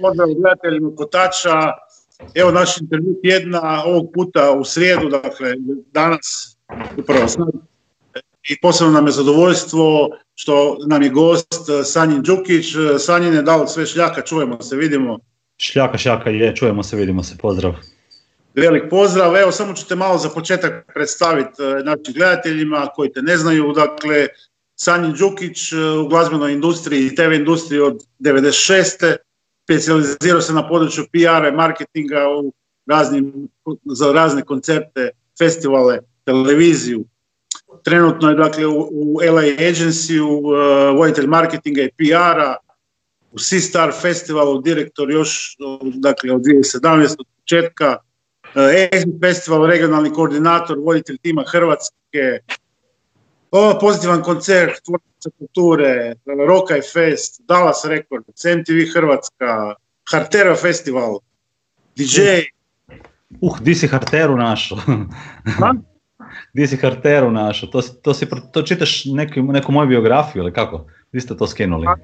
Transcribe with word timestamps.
Pozdrav 0.00 0.28
gledateljima 0.28 0.96
Kotača. 0.96 1.72
Evo 2.34 2.50
naš 2.50 2.80
intervju 2.80 3.20
tjedna 3.22 3.82
ovog 3.84 4.10
puta 4.14 4.52
u 4.52 4.64
srijedu, 4.64 5.08
dakle 5.08 5.54
danas 5.92 6.56
upravo 6.98 7.28
sad. 7.28 7.48
I 8.48 8.60
posebno 8.62 8.92
nam 8.92 9.06
je 9.06 9.12
zadovoljstvo 9.12 10.10
što 10.34 10.76
nam 10.88 11.02
je 11.02 11.08
gost 11.08 11.54
Sanjin 11.84 12.22
Đukić. 12.22 12.66
Sanjin 12.98 13.34
je 13.34 13.42
dao 13.42 13.66
sve 13.66 13.86
šljaka, 13.86 14.22
čujemo 14.22 14.62
se, 14.62 14.76
vidimo. 14.76 15.18
Šljaka, 15.58 15.98
šljaka 15.98 16.30
je, 16.30 16.56
čujemo 16.56 16.82
se, 16.82 16.96
vidimo 16.96 17.22
se, 17.22 17.36
pozdrav. 17.38 17.74
Velik 18.54 18.82
pozdrav, 18.90 19.36
evo 19.36 19.52
samo 19.52 19.74
ću 19.74 19.86
te 19.88 19.94
malo 19.94 20.18
za 20.18 20.28
početak 20.28 20.92
predstaviti 20.94 21.62
e, 21.62 21.84
našim 21.84 22.14
gledateljima 22.14 22.88
koji 22.94 23.12
te 23.12 23.22
ne 23.22 23.36
znaju. 23.36 23.72
Dakle, 23.72 24.26
Sanjin 24.74 25.12
Đukić 25.12 25.72
u 25.72 26.08
glazbenoj 26.08 26.52
industriji 26.52 27.06
i 27.06 27.14
TV 27.14 27.32
industriji 27.32 27.80
od 27.80 28.02
96. 28.20 29.16
Specializirao 29.64 30.40
se 30.40 30.52
na 30.52 30.68
području 30.68 31.04
PR-a 31.12 31.48
i 31.48 31.52
marketinga 31.52 32.28
u 32.38 32.52
raznim, 32.86 33.48
za 33.84 34.12
razne 34.12 34.42
koncerte, 34.42 35.10
festivale, 35.38 35.98
televiziju. 36.24 37.04
Trenutno 37.84 38.28
je 38.28 38.34
dakle 38.34 38.66
u, 38.66 38.88
u 38.92 39.20
LA 39.32 39.42
Agency, 39.42 40.20
u 40.20 40.38
uh, 40.38 40.98
voditelj 40.98 41.26
marketinga 41.26 41.82
i 41.82 41.90
PR-a, 41.96 42.56
u 43.32 43.38
Seastar 43.38 43.92
festivalu, 44.02 44.60
direktor 44.60 45.10
još 45.10 45.56
dakle, 45.94 46.32
od 46.32 46.42
2017. 46.42 47.16
od 47.18 47.26
početka, 47.40 47.96
uh, 47.96 49.20
festival, 49.20 49.66
regionalni 49.66 50.12
koordinator, 50.12 50.78
voditelj 50.78 51.18
tima 51.18 51.44
Hrvatske, 51.46 52.38
o, 53.52 53.78
pozitivan 53.80 54.22
koncert, 54.22 54.80
tvornica 54.84 55.30
kulture, 55.38 56.14
Rokaj 56.48 56.80
Fest, 56.92 57.40
Dallas 57.48 57.84
Records, 57.84 58.44
MTV 58.44 58.88
Hrvatska, 58.94 59.74
Hartera 60.12 60.56
Festival, 60.56 61.20
DJ. 61.96 62.48
Uh, 63.40 63.60
di 63.60 63.74
si 63.74 63.86
Harteru 63.86 64.36
našao? 64.36 64.78
di 66.56 66.66
si 66.66 66.76
Harteru 66.76 67.30
našao? 67.30 67.68
To, 67.68 67.82
to, 67.82 68.14
si, 68.14 68.26
to 68.52 68.62
čitaš 68.62 69.04
neku, 69.04 69.42
neku 69.42 69.72
moju 69.72 69.88
biografiju 69.88 70.42
ili 70.42 70.52
kako? 70.52 70.86
Vi 71.12 71.20
ste 71.20 71.36
to 71.36 71.46
skenuli? 71.46 71.84
Pa, 71.84 71.96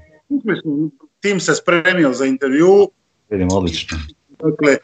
tim 1.20 1.40
se 1.40 1.54
spremio 1.54 2.12
za 2.12 2.24
intervju. 2.24 2.90
Vidim, 3.30 3.48
odlično. 3.52 3.98
Dakle, 4.28 4.76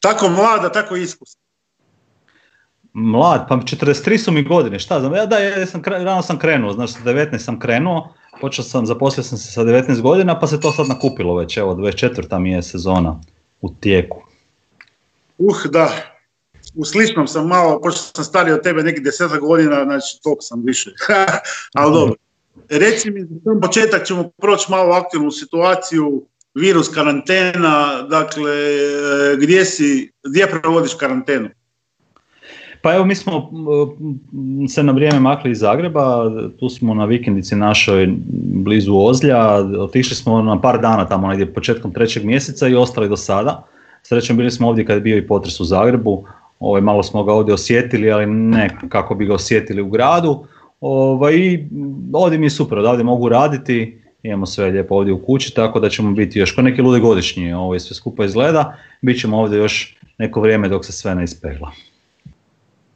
tako 0.00 0.28
mlada, 0.28 0.72
tako 0.72 0.96
iskusna. 0.96 1.43
Mlad, 2.94 3.46
pa 3.48 3.56
43 3.56 4.18
su 4.18 4.32
mi 4.32 4.42
godine, 4.42 4.78
šta 4.78 5.00
znam, 5.00 5.14
ja 5.14 5.26
da, 5.26 5.38
ja 5.38 5.66
sam, 5.66 5.82
rano 5.84 6.22
sam 6.22 6.38
krenuo, 6.38 6.72
znači 6.72 6.92
sa 6.92 7.00
19 7.00 7.38
sam 7.38 7.58
krenuo, 7.58 8.14
počeo 8.40 8.64
sam, 8.64 8.86
zaposlio 8.86 9.24
sam 9.24 9.38
se 9.38 9.52
sa 9.52 9.64
19 9.64 10.00
godina, 10.00 10.40
pa 10.40 10.46
se 10.46 10.60
to 10.60 10.72
sad 10.72 10.88
nakupilo 10.88 11.36
već, 11.36 11.56
evo, 11.56 11.74
24. 11.74 12.38
mi 12.38 12.52
je 12.52 12.62
sezona 12.62 13.20
u 13.60 13.74
tijeku. 13.80 14.22
Uh, 15.38 15.66
da, 15.70 15.92
u 16.74 16.84
sličnom 16.84 17.28
sam 17.28 17.48
malo, 17.48 17.80
pošto 17.80 18.00
sam 18.14 18.24
stariji 18.24 18.54
od 18.54 18.62
tebe 18.62 18.82
nekih 18.82 19.04
deseta 19.04 19.38
godina, 19.38 19.84
znači 19.84 20.20
toliko 20.22 20.42
sam 20.42 20.62
više, 20.64 20.90
ali 21.74 21.92
dobro. 21.92 22.14
Reci 22.68 23.10
mi, 23.10 23.20
za 23.44 23.60
početak 23.62 24.06
ćemo 24.06 24.30
proći 24.42 24.66
malo 24.70 24.94
aktivnu 24.94 25.30
situaciju, 25.30 26.26
virus, 26.54 26.88
karantena, 26.88 28.02
dakle, 28.02 28.52
e, 28.52 29.36
gdje 29.36 29.64
si, 29.64 30.12
gdje 30.22 30.46
provodiš 30.50 30.94
karantenu? 30.94 31.48
Pa 32.84 32.94
evo 32.94 33.04
mi 33.04 33.14
smo 33.14 33.50
se 34.68 34.82
na 34.82 34.92
vrijeme 34.92 35.20
makli 35.20 35.50
iz 35.50 35.58
Zagreba, 35.58 36.30
tu 36.60 36.68
smo 36.68 36.94
na 36.94 37.04
vikendici 37.04 37.56
našoj 37.56 38.08
blizu 38.64 38.96
Ozlja, 38.96 39.38
otišli 39.78 40.16
smo 40.16 40.42
na 40.42 40.60
par 40.60 40.80
dana 40.80 41.08
tamo 41.08 41.28
negdje 41.28 41.54
početkom 41.54 41.92
trećeg 41.92 42.24
mjeseca 42.24 42.68
i 42.68 42.74
ostali 42.74 43.08
do 43.08 43.16
sada. 43.16 43.62
Srećom 44.02 44.36
bili 44.36 44.50
smo 44.50 44.68
ovdje 44.68 44.84
kad 44.84 44.96
je 44.96 45.00
bio 45.00 45.16
i 45.16 45.26
potres 45.26 45.60
u 45.60 45.64
Zagrebu, 45.64 46.24
ovaj, 46.60 46.80
malo 46.80 47.02
smo 47.02 47.24
ga 47.24 47.32
ovdje 47.32 47.54
osjetili, 47.54 48.12
ali 48.12 48.26
ne 48.26 48.78
kako 48.88 49.14
bi 49.14 49.26
ga 49.26 49.34
osjetili 49.34 49.82
u 49.82 49.88
gradu. 49.88 50.44
Ovaj, 50.80 51.66
ovdje 52.12 52.38
mi 52.38 52.46
je 52.46 52.50
super, 52.50 52.78
odavde 52.78 53.04
mogu 53.04 53.28
raditi, 53.28 54.00
imamo 54.22 54.46
sve 54.46 54.70
lijepo 54.70 54.94
ovdje 54.94 55.12
u 55.12 55.22
kući, 55.24 55.54
tako 55.54 55.80
da 55.80 55.88
ćemo 55.88 56.10
biti 56.10 56.38
još 56.38 56.52
ko 56.52 56.62
neki 56.62 56.82
ludi 56.82 57.00
godišnji, 57.00 57.52
ovaj, 57.52 57.80
sve 57.80 57.96
skupa 57.96 58.24
izgleda, 58.24 58.76
bit 59.02 59.20
ćemo 59.20 59.40
ovdje 59.40 59.58
još 59.58 59.96
neko 60.18 60.40
vrijeme 60.40 60.68
dok 60.68 60.84
se 60.84 60.92
sve 60.92 61.14
ne 61.14 61.24
ispegla. 61.24 61.70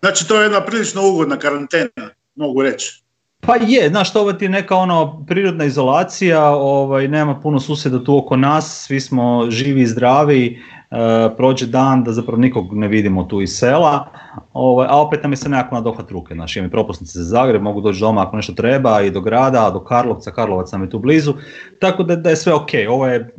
Znači 0.01 0.29
to 0.29 0.41
je 0.41 0.45
jedna 0.45 0.61
prilično 0.61 1.09
ugodna 1.09 1.37
karantena, 1.37 2.11
mogu 2.35 2.63
reći. 2.63 3.03
Pa 3.41 3.57
je, 3.57 3.89
znaš, 3.89 4.13
to 4.13 4.33
ti 4.33 4.45
je 4.45 4.49
neka 4.49 4.77
ono 4.77 5.25
prirodna 5.27 5.65
izolacija, 5.65 6.49
ovaj, 6.51 7.09
nema 7.09 7.41
puno 7.41 7.61
susjeda 7.61 8.05
tu 8.05 8.19
oko 8.19 8.37
nas, 8.37 8.85
svi 8.87 9.01
smo 9.01 9.51
živi 9.51 9.83
i 9.83 9.87
zdravi, 9.87 10.59
e, 10.91 11.37
prođe 11.37 11.67
dan 11.67 12.05
da 12.05 12.13
zapravo 12.13 12.41
nikog 12.41 12.75
ne 12.75 12.89
vidimo 12.89 13.25
tu 13.25 13.41
iz 13.43 13.51
sela, 13.51 14.09
ovaj, 14.53 14.87
a 14.91 15.01
opet 15.01 15.23
nam 15.23 15.33
je 15.33 15.37
se 15.37 15.49
nekako 15.49 15.75
na 15.75 15.81
dohvat 15.81 16.11
ruke, 16.11 16.35
znaš, 16.35 16.57
imam 16.57 16.69
i 16.69 16.71
propusnice 16.71 17.19
za 17.19 17.25
Zagreb, 17.25 17.63
mogu 17.63 17.81
doći 17.81 18.01
doma 18.01 18.23
ako 18.23 18.37
nešto 18.37 18.53
treba 18.53 19.01
i 19.01 19.11
do 19.11 19.21
grada, 19.21 19.71
do 19.71 19.81
Karlovca, 19.81 20.31
Karlovac 20.31 20.73
nam 20.73 20.83
je 20.83 20.91
tu 20.91 20.99
blizu, 20.99 21.35
tako 21.81 22.03
da, 22.03 22.17
da 22.17 22.31
je 22.31 22.37
sve 22.37 22.55
ok, 22.55 22.71
ovo 22.89 23.07
je 23.07 23.35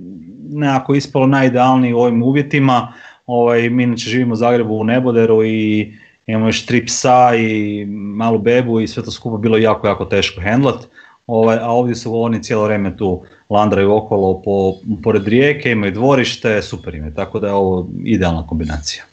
nekako 0.49 0.95
ispalo 0.95 1.27
najidealniji 1.27 1.93
u 1.93 1.99
ovim 1.99 2.23
uvjetima, 2.23 2.93
ovaj, 3.25 3.69
mi 3.69 3.83
inače 3.83 4.09
živimo 4.09 4.33
u 4.33 4.35
Zagrebu 4.35 4.75
u 4.75 4.83
Neboderu 4.83 5.43
i 5.43 5.93
imamo 6.29 6.47
još 6.47 6.65
tri 6.65 6.85
psa 6.85 7.35
i 7.35 7.85
malu 7.89 8.39
bebu 8.39 8.79
i 8.79 8.87
sve 8.87 9.03
to 9.03 9.11
skupo 9.11 9.37
bilo 9.37 9.57
jako, 9.57 9.87
jako 9.87 10.05
teško 10.05 10.41
hendlat. 10.41 10.85
Ovaj, 11.27 11.57
a 11.61 11.69
ovdje 11.69 11.95
su 11.95 12.21
oni 12.21 12.43
cijelo 12.43 12.63
vrijeme 12.63 12.97
tu 12.97 13.23
landraju 13.49 13.95
okolo 13.95 14.41
po, 14.41 14.75
pored 15.03 15.27
rijeke, 15.27 15.71
imaju 15.71 15.91
dvorište, 15.91 16.61
super 16.61 16.95
im 16.95 17.05
je, 17.05 17.13
tako 17.13 17.39
da 17.39 17.47
je 17.47 17.53
ovo 17.53 17.87
idealna 18.03 18.47
kombinacija. 18.47 19.03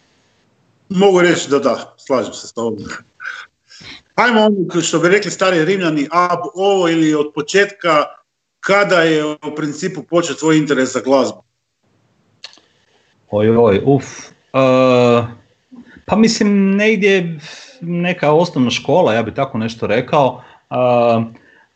Mogu 0.89 1.21
reći 1.21 1.51
da 1.51 1.59
da, 1.59 1.95
slažem 1.97 2.33
se 2.33 2.47
s 2.49 2.53
tobom. 2.53 2.79
Ajmo 4.15 4.41
ono 4.41 4.81
što 4.83 4.99
bi 4.99 5.09
rekli 5.09 5.31
stari 5.31 5.65
Rimljani, 5.65 6.09
ab 6.11 6.41
ovo 6.55 6.89
ili 6.89 7.15
od 7.15 7.33
početka, 7.35 8.05
kada 8.61 9.01
je 9.01 9.25
u 9.25 9.55
principu 9.57 10.03
počeo 10.03 10.37
tvoj 10.37 10.59
interes 10.59 10.93
za 10.93 11.01
glazbu? 11.01 11.43
Oj, 13.31 13.57
oj, 13.57 13.83
uf. 13.85 14.05
Uh, 14.53 15.29
pa 16.07 16.17
mislim 16.17 16.77
negdje 16.77 17.39
neka 17.81 18.33
osnovna 18.33 18.71
škola, 18.71 19.15
ja 19.15 19.23
bi 19.23 19.35
tako 19.35 19.59
nešto 19.59 19.87
rekao. 19.87 20.43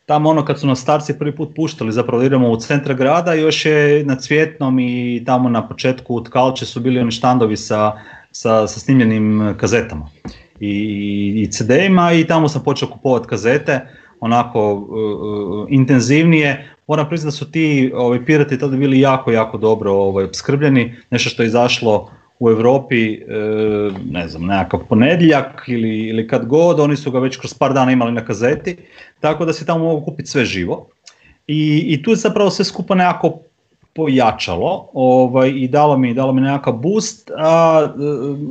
tamo 0.06 0.30
ono 0.30 0.44
kad 0.44 0.60
su 0.60 0.66
nas 0.66 0.80
starci 0.80 1.18
prvi 1.18 1.36
put 1.36 1.54
puštali, 1.56 1.92
zapravo 1.92 2.22
idemo 2.22 2.50
u 2.50 2.56
centar 2.56 2.94
grada, 2.94 3.34
još 3.34 3.66
je 3.66 4.04
na 4.04 4.16
Cvjetnom 4.16 4.78
i 4.78 5.22
tamo 5.26 5.48
na 5.48 5.68
početku 5.68 6.24
Tkalče 6.24 6.66
su 6.66 6.80
bili 6.80 7.00
oni 7.00 7.10
štandovi 7.10 7.56
sa, 7.56 7.92
sa, 8.32 8.66
sa 8.66 8.80
snimljenim 8.80 9.54
kazetama 9.60 10.08
i, 10.60 11.42
i 11.42 11.50
CD-ima 11.50 12.12
i 12.12 12.26
tamo 12.26 12.48
sam 12.48 12.62
počeo 12.62 12.88
kupovati 12.88 13.28
kazete, 13.28 13.80
onako 14.20 14.72
uh, 14.74 15.66
intenzivnije. 15.68 16.70
Moram 16.86 17.08
priznati 17.08 17.34
da 17.34 17.38
su 17.38 17.50
ti 17.50 17.92
ovaj, 17.94 18.24
pirati 18.24 18.58
tada 18.58 18.76
bili 18.76 19.00
jako, 19.00 19.32
jako 19.32 19.58
dobro 19.58 19.92
ovaj, 19.92 20.26
skrbljeni, 20.32 20.96
nešto 21.10 21.30
što 21.30 21.42
je 21.42 21.46
izašlo 21.46 22.10
u 22.40 22.50
Europi, 22.50 23.14
e, 23.14 23.20
ne 24.10 24.28
znam, 24.28 24.46
nekakav 24.46 24.80
ponedjeljak 24.88 25.64
ili, 25.66 25.98
ili 25.98 26.28
kad 26.28 26.46
god, 26.46 26.80
oni 26.80 26.96
su 26.96 27.10
ga 27.10 27.18
već 27.18 27.36
kroz 27.36 27.54
par 27.54 27.72
dana 27.72 27.92
imali 27.92 28.12
na 28.12 28.24
kazeti, 28.24 28.76
tako 29.20 29.44
da 29.44 29.52
se 29.52 29.66
tamo 29.66 29.84
mogu 29.84 30.04
kupiti 30.04 30.30
sve 30.30 30.44
živo. 30.44 30.86
I, 31.46 31.84
i 31.88 32.02
tu 32.02 32.10
je 32.10 32.16
zapravo 32.16 32.50
sve 32.50 32.64
skupa 32.64 32.94
nekako 32.94 33.38
pojačalo 33.92 34.88
ovaj, 34.92 35.48
i 35.48 35.68
dalo 35.68 35.96
mi, 35.98 36.14
dalo 36.14 36.32
mi 36.32 36.40
nekakav 36.40 36.74
boost, 36.74 37.30
a 37.36 37.82
e, 37.86 37.90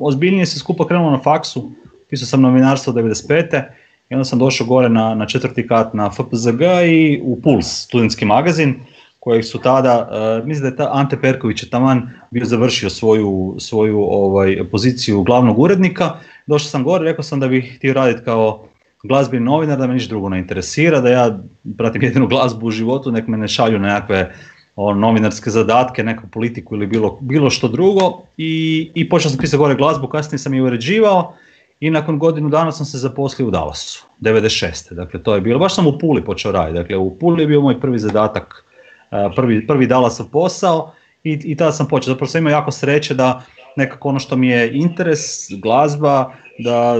ozbiljnije 0.01 0.45
se 0.45 0.59
skupa 0.59 0.87
krenulo 0.87 1.11
na 1.11 1.19
faksu, 1.19 1.71
pisao 2.09 2.25
sam 2.25 2.41
novinarstvo 2.41 2.93
95. 2.93 3.63
I 4.09 4.15
onda 4.15 4.25
sam 4.25 4.39
došao 4.39 4.67
gore 4.67 4.89
na, 4.89 5.15
na 5.15 5.25
četvrti 5.25 5.67
kat 5.67 5.93
na 5.93 6.11
FPZG 6.11 6.61
i 6.85 7.21
u 7.23 7.41
Puls, 7.41 7.65
studentski 7.65 8.25
magazin, 8.25 8.75
kojeg 9.19 9.45
su 9.45 9.59
tada, 9.59 10.09
uh, 10.11 10.47
mislim 10.47 10.61
da 10.61 10.67
je 10.67 10.75
ta 10.75 10.89
Ante 10.93 11.21
Perković 11.21 11.63
je 11.63 11.69
taman 11.69 12.09
bio 12.31 12.45
završio 12.45 12.89
svoju, 12.89 13.55
svoju 13.59 14.01
ovaj, 14.01 14.57
poziciju 14.71 15.23
glavnog 15.23 15.59
urednika. 15.59 16.11
Došao 16.47 16.69
sam 16.69 16.83
gore, 16.83 17.03
rekao 17.03 17.23
sam 17.23 17.39
da 17.39 17.47
bih 17.47 17.75
htio 17.77 17.93
raditi 17.93 18.25
kao 18.25 18.65
glazbeni 19.03 19.45
novinar, 19.45 19.77
da 19.77 19.87
me 19.87 19.93
ništa 19.93 20.09
drugo 20.09 20.29
ne 20.29 20.39
interesira, 20.39 21.01
da 21.01 21.09
ja 21.09 21.39
pratim 21.77 22.03
jedinu 22.03 22.27
glazbu 22.27 22.67
u 22.67 22.71
životu, 22.71 23.11
nek 23.11 23.27
me 23.27 23.37
ne 23.37 23.47
šalju 23.47 23.79
nekakve 23.79 24.33
novinarske 24.95 25.49
zadatke, 25.49 26.03
neku 26.03 26.27
politiku 26.27 26.75
ili 26.75 26.87
bilo, 26.87 27.17
bilo 27.21 27.49
što 27.49 27.67
drugo. 27.67 28.21
I, 28.37 28.91
i 28.95 29.09
počeo 29.09 29.29
sam 29.29 29.39
pisati 29.39 29.57
gore 29.57 29.75
glazbu, 29.75 30.07
kasnije 30.07 30.39
sam 30.39 30.53
je 30.53 30.63
uređivao 30.63 31.33
i 31.79 31.89
nakon 31.89 32.19
godinu 32.19 32.49
dana 32.49 32.71
sam 32.71 32.85
se 32.85 32.97
zaposlio 32.97 33.47
u 33.47 33.51
Dallasu, 33.51 34.05
96. 34.21 34.93
Dakle, 34.93 35.23
to 35.23 35.35
je 35.35 35.41
bilo, 35.41 35.59
baš 35.59 35.75
sam 35.75 35.87
u 35.87 35.97
Puli 35.99 36.25
počeo 36.25 36.51
raditi, 36.51 36.79
dakle 36.79 36.97
u 36.97 37.15
Puli 37.19 37.43
je 37.43 37.47
bio 37.47 37.61
moj 37.61 37.81
prvi 37.81 37.99
zadatak 37.99 38.63
prvi, 39.35 39.67
prvi 39.67 39.87
dala 39.87 40.09
sam 40.09 40.29
posao 40.31 40.93
i, 41.23 41.39
i 41.43 41.55
tada 41.55 41.71
sam 41.71 41.87
počeo. 41.87 42.13
Zapravo 42.13 42.29
sam 42.29 42.39
imao 42.41 42.51
jako 42.51 42.71
sreće 42.71 43.13
da 43.13 43.41
nekako 43.75 44.09
ono 44.09 44.19
što 44.19 44.35
mi 44.35 44.47
je 44.47 44.77
interes, 44.77 45.51
glazba, 45.61 46.31
da 46.59 46.95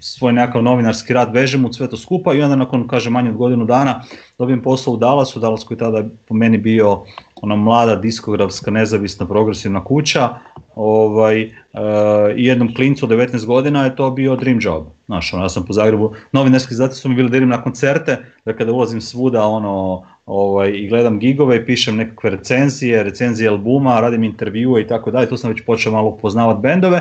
svoj 0.00 0.32
nekakav 0.32 0.62
novinarski 0.62 1.14
rad 1.14 1.34
vežem 1.34 1.64
u 1.64 1.72
sve 1.72 1.88
to 1.90 1.96
skupa 1.96 2.34
i 2.34 2.42
onda 2.42 2.56
nakon, 2.56 2.88
kaže, 2.88 3.10
manje 3.10 3.30
od 3.30 3.36
godinu 3.36 3.64
dana 3.64 4.02
dobijem 4.38 4.62
posao 4.62 4.94
u 4.94 4.96
Dallasu, 4.96 5.40
Dallas 5.40 5.64
koji 5.64 5.78
tada 5.78 6.04
po 6.28 6.34
meni 6.34 6.58
bio 6.58 7.02
ona 7.42 7.56
mlada 7.56 7.96
diskografska 7.96 8.70
nezavisna 8.70 9.26
progresivna 9.26 9.84
kuća 9.84 10.28
ovaj, 10.74 11.44
uh, 11.44 11.50
jednom 12.36 12.74
klincu 12.74 13.06
od 13.06 13.10
19 13.10 13.46
godina 13.46 13.84
je 13.84 13.96
to 13.96 14.10
bio 14.10 14.36
dream 14.36 14.58
job. 14.60 14.84
Znaš, 15.06 15.32
ono, 15.34 15.42
ja 15.44 15.48
sam 15.48 15.66
po 15.66 15.72
Zagrebu, 15.72 16.12
novinarski 16.32 16.74
zati 16.74 16.94
su 16.94 17.08
mi 17.08 17.14
bili 17.14 17.30
da 17.30 17.36
idem 17.36 17.48
na 17.48 17.62
koncerte, 17.62 18.16
da 18.44 18.52
kada 18.52 18.72
ulazim 18.72 19.00
svuda 19.00 19.46
ono, 19.46 20.06
ovaj, 20.28 20.70
i 20.74 20.88
gledam 20.88 21.18
gigove 21.18 21.56
i 21.56 21.66
pišem 21.66 21.96
nekakve 21.96 22.30
recenzije, 22.30 23.02
recenzije 23.02 23.48
albuma, 23.48 24.00
radim 24.00 24.24
intervjue 24.24 24.82
i 24.82 24.86
tako 24.86 25.10
dalje, 25.10 25.28
tu 25.28 25.36
sam 25.36 25.50
već 25.50 25.62
počeo 25.66 25.92
malo 25.92 26.16
poznavati 26.16 26.60
bendove 26.62 27.00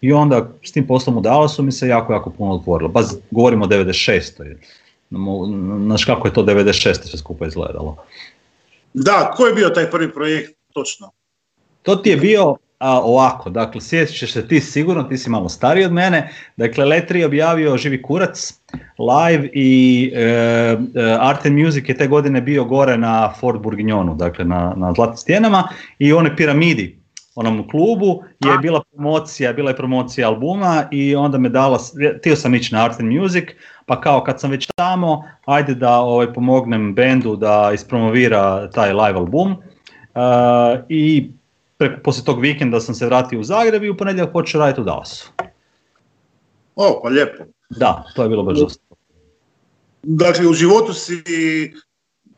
i 0.00 0.12
onda 0.12 0.48
s 0.62 0.72
tim 0.72 0.86
poslom 0.86 1.16
u 1.16 1.20
Dallasu 1.20 1.62
mi 1.62 1.72
se 1.72 1.88
jako, 1.88 2.12
jako 2.12 2.30
puno 2.30 2.54
otvorilo. 2.54 2.92
Pa 2.92 3.02
govorimo 3.30 3.64
o 3.64 3.68
96. 3.68 4.56
Znaš 5.86 6.04
kako 6.04 6.28
je 6.28 6.34
to 6.34 6.42
96. 6.42 6.94
sve 6.94 7.18
skupa 7.18 7.46
izgledalo. 7.46 7.96
Da, 8.94 9.32
ko 9.36 9.46
je 9.46 9.54
bio 9.54 9.68
taj 9.68 9.90
prvi 9.90 10.12
projekt 10.12 10.52
točno? 10.72 11.10
To 11.82 11.96
ti 11.96 12.10
je 12.10 12.16
bio 12.16 12.56
a, 12.82 13.00
ovako, 13.00 13.50
dakle, 13.50 13.80
sjećaš 13.80 14.32
se 14.32 14.48
ti 14.48 14.60
sigurno, 14.60 15.02
ti 15.02 15.18
si 15.18 15.30
malo 15.30 15.48
stariji 15.48 15.84
od 15.84 15.92
mene, 15.92 16.30
dakle, 16.56 16.84
Letri 16.84 17.20
je 17.20 17.26
objavio 17.26 17.76
Živi 17.76 18.02
kurac 18.02 18.60
live 18.98 19.48
i 19.52 20.12
e, 20.14 20.20
e, 20.20 20.76
Art 21.20 21.46
and 21.46 21.58
Music 21.58 21.88
je 21.88 21.96
te 21.96 22.06
godine 22.06 22.40
bio 22.40 22.64
gore 22.64 22.98
na 22.98 23.32
Fort 23.40 23.60
Bourguignonu, 23.60 24.14
dakle, 24.14 24.44
na, 24.44 24.74
na 24.76 24.92
Zlatnim 24.92 25.16
stijenama 25.16 25.68
i 25.98 26.12
one 26.12 26.36
piramidi, 26.36 26.98
onom 27.34 27.68
klubu 27.68 28.22
je 28.40 28.58
bila 28.58 28.82
promocija, 28.92 29.52
bila 29.52 29.70
je 29.70 29.76
promocija 29.76 30.28
albuma 30.28 30.84
i 30.90 31.16
onda 31.16 31.38
me 31.38 31.48
dala, 31.48 31.78
htio 32.18 32.36
sam 32.36 32.54
ići 32.54 32.74
na 32.74 32.84
Art 32.84 33.00
and 33.00 33.12
Music, 33.12 33.44
pa 33.86 34.00
kao 34.00 34.24
kad 34.24 34.40
sam 34.40 34.50
već 34.50 34.68
tamo, 34.76 35.24
ajde 35.44 35.74
da 35.74 35.98
ovaj, 35.98 36.32
pomognem 36.32 36.94
bendu 36.94 37.36
da 37.36 37.70
ispromovira 37.74 38.70
taj 38.70 38.92
live 38.92 39.18
album. 39.18 39.52
Uh, 39.52 40.80
I 40.88 41.30
preko, 41.82 42.02
poslije 42.04 42.24
tog 42.24 42.40
vikenda 42.40 42.80
sam 42.80 42.94
se 42.94 43.06
vratio 43.06 43.40
u 43.40 43.44
Zagreb 43.44 43.84
i 43.84 43.90
u 43.90 43.96
ponedjeljak 43.96 44.32
počeo 44.32 44.60
raditi 44.60 44.80
u 44.80 44.84
Dallasu. 44.84 45.32
O, 46.76 47.00
pa 47.02 47.08
lijepo. 47.08 47.44
Da, 47.70 48.04
to 48.14 48.22
je 48.22 48.28
bilo 48.28 48.42
baš 48.42 48.58
dosta. 48.58 48.94
Dakle, 50.02 50.46
u 50.46 50.52
životu 50.52 50.92
si 50.92 51.22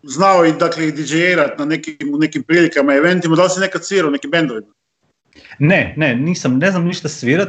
znao 0.03 0.45
i 0.45 0.53
dakle, 0.53 0.91
dj 0.91 1.37
na 1.59 1.65
nekim, 1.65 2.15
u 2.15 2.19
nekim 2.19 2.43
prilikama, 2.43 2.95
eventima, 2.95 3.37
da 3.37 3.43
li 3.43 3.51
si 3.51 3.61
nekad 3.61 3.85
svirao 3.85 4.11
nekim 4.11 4.31
bendovima? 4.31 4.67
Ne, 5.59 5.95
ne, 5.97 6.17
nisam, 6.17 6.59
ne 6.59 6.71
znam 6.71 6.85
ništa 6.85 7.09
svirat, 7.09 7.49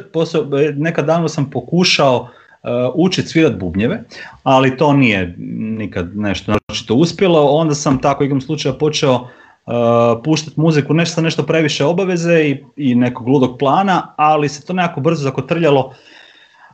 nekad 0.75 1.06
davno 1.06 1.30
sam 1.30 1.50
pokušao 1.51 2.30
Uh, 2.65 2.71
učiti 2.95 3.27
svirat 3.27 3.59
bubnjeve, 3.59 4.03
ali 4.44 4.77
to 4.77 4.94
nije 4.94 5.36
nikad 5.77 6.18
nešto 6.18 6.51
naročito 6.51 6.95
uspjelo. 6.95 7.42
Onda 7.42 7.75
sam 7.75 8.01
tako 8.01 8.24
igrom 8.24 8.42
slučaja 8.42 8.74
počeo 8.74 9.27
uh, 9.65 10.21
puštati 10.23 10.59
muziku, 10.59 10.94
nešto 10.94 11.21
nešto 11.21 11.44
previše 11.44 11.85
obaveze 11.85 12.44
i, 12.44 12.63
i 12.75 12.95
nekog 12.95 13.27
ludog 13.27 13.57
plana, 13.59 14.13
ali 14.17 14.50
se 14.50 14.65
to 14.65 14.73
nekako 14.73 15.01
brzo 15.01 15.23
zakotrljalo. 15.23 15.94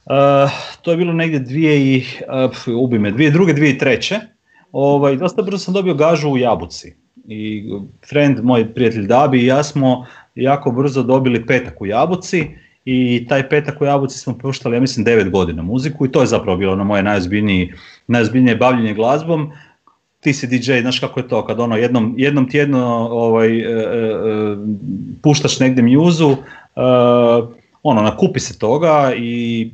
Uh, 0.05 0.51
to 0.81 0.91
je 0.91 0.97
bilo 0.97 1.13
negdje 1.13 1.39
dvije 1.39 1.95
i, 1.95 2.03
uh, 2.67 2.75
ubi 2.83 2.99
me, 2.99 3.11
dvije 3.11 3.31
druge, 3.31 3.53
dvije 3.53 3.71
i 3.71 3.77
treće. 3.77 4.19
Ovaj, 4.71 5.15
dosta 5.15 5.41
brzo 5.41 5.57
sam 5.57 5.73
dobio 5.73 5.93
gažu 5.93 6.29
u 6.29 6.37
Jabuci. 6.37 6.95
I 7.27 7.69
friend, 8.09 8.43
moj 8.43 8.73
prijatelj 8.73 9.07
Dabi 9.07 9.41
i 9.41 9.45
ja 9.45 9.63
smo 9.63 10.05
jako 10.35 10.71
brzo 10.71 11.03
dobili 11.03 11.45
petak 11.45 11.81
u 11.81 11.85
Jabuci 11.85 12.47
i 12.85 13.25
taj 13.29 13.49
petak 13.49 13.81
u 13.81 13.85
Jabuci 13.85 14.17
smo 14.17 14.37
puštali, 14.37 14.75
ja 14.75 14.79
mislim, 14.79 15.05
9 15.05 15.29
godina 15.29 15.61
muziku 15.61 16.05
i 16.05 16.11
to 16.11 16.21
je 16.21 16.27
zapravo 16.27 16.57
bilo 16.57 16.73
ono 16.73 16.83
moje 16.83 17.03
najozbiljnije 18.07 18.55
bavljenje 18.59 18.93
glazbom. 18.93 19.51
Ti 20.21 20.33
si 20.33 20.47
DJ, 20.47 20.81
znaš 20.81 20.99
kako 20.99 21.19
je 21.19 21.27
to, 21.27 21.45
kad 21.45 21.59
ono 21.59 21.75
jednom, 21.77 22.13
jednom 22.17 22.49
tjedno 22.49 23.07
ovaj, 23.11 23.59
e, 23.59 23.61
e, 23.61 23.67
e 23.67 24.55
puštaš 25.21 25.59
negdje 25.59 25.83
mjuzu, 25.83 26.31
e, 26.31 26.81
ono, 27.83 28.01
nakupi 28.01 28.39
se 28.39 28.59
toga 28.59 29.13
i 29.17 29.71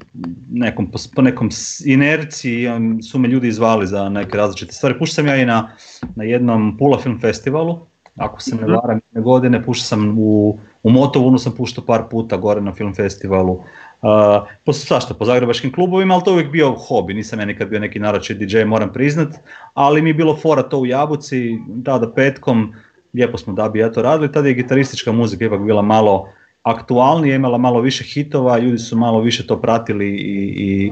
nekom, 0.51 0.91
po 1.15 1.21
nekom 1.21 1.49
inerciji 1.85 2.67
su 3.09 3.19
me 3.19 3.27
ljudi 3.27 3.47
izvali 3.47 3.87
za 3.87 4.09
neke 4.09 4.37
različite 4.37 4.73
stvari. 4.73 4.99
Puštao 4.99 5.13
sam 5.15 5.27
ja 5.27 5.35
i 5.35 5.45
na, 5.45 5.69
na 6.15 6.23
jednom 6.23 6.77
Pula 6.77 6.99
Film 6.99 7.19
Festivalu, 7.19 7.79
ako 8.15 8.41
se 8.41 8.55
ne 8.55 8.61
mhm. 8.61 8.71
varam, 8.71 8.99
godine 9.13 9.63
puštao 9.63 9.85
sam 9.85 10.15
u 10.19 10.57
u 10.87 10.89
Motovunu 10.89 11.37
sam 11.37 11.51
puštao 11.51 11.85
par 11.85 12.03
puta 12.11 12.37
gore 12.37 12.61
na 12.61 12.73
film 12.73 12.93
festivalu, 12.95 13.59
uh, 14.01 14.47
po, 14.65 14.73
svašta, 14.73 15.13
po 15.13 15.25
zagrebačkim 15.25 15.71
klubovima, 15.71 16.13
ali 16.13 16.23
to 16.23 16.31
uvijek 16.31 16.51
bio 16.51 16.71
hobi, 16.71 17.13
nisam 17.13 17.39
ja 17.39 17.45
nikad 17.45 17.69
bio 17.69 17.79
neki 17.79 17.99
naroči 17.99 18.33
DJ, 18.33 18.63
moram 18.63 18.93
priznat, 18.93 19.35
ali 19.73 20.01
mi 20.01 20.09
je 20.09 20.13
bilo 20.13 20.35
fora 20.35 20.63
to 20.63 20.79
u 20.79 20.85
Jabuci, 20.85 21.57
tada 21.85 22.11
petkom, 22.11 22.73
lijepo 23.13 23.37
smo 23.37 23.53
da 23.53 23.69
bi 23.69 23.79
ja 23.79 23.91
to 23.91 24.01
radili, 24.01 24.31
tada 24.31 24.47
je 24.47 24.53
gitaristička 24.53 25.11
muzika 25.11 25.45
ipak 25.45 25.61
bila 25.61 25.81
malo 25.81 26.29
aktualnija, 26.63 27.35
imala 27.35 27.57
malo 27.57 27.81
više 27.81 28.03
hitova, 28.03 28.57
ljudi 28.57 28.77
su 28.77 28.97
malo 28.97 29.21
više 29.21 29.47
to 29.47 29.61
pratili 29.61 30.07
i, 30.07 30.53
i 30.57 30.91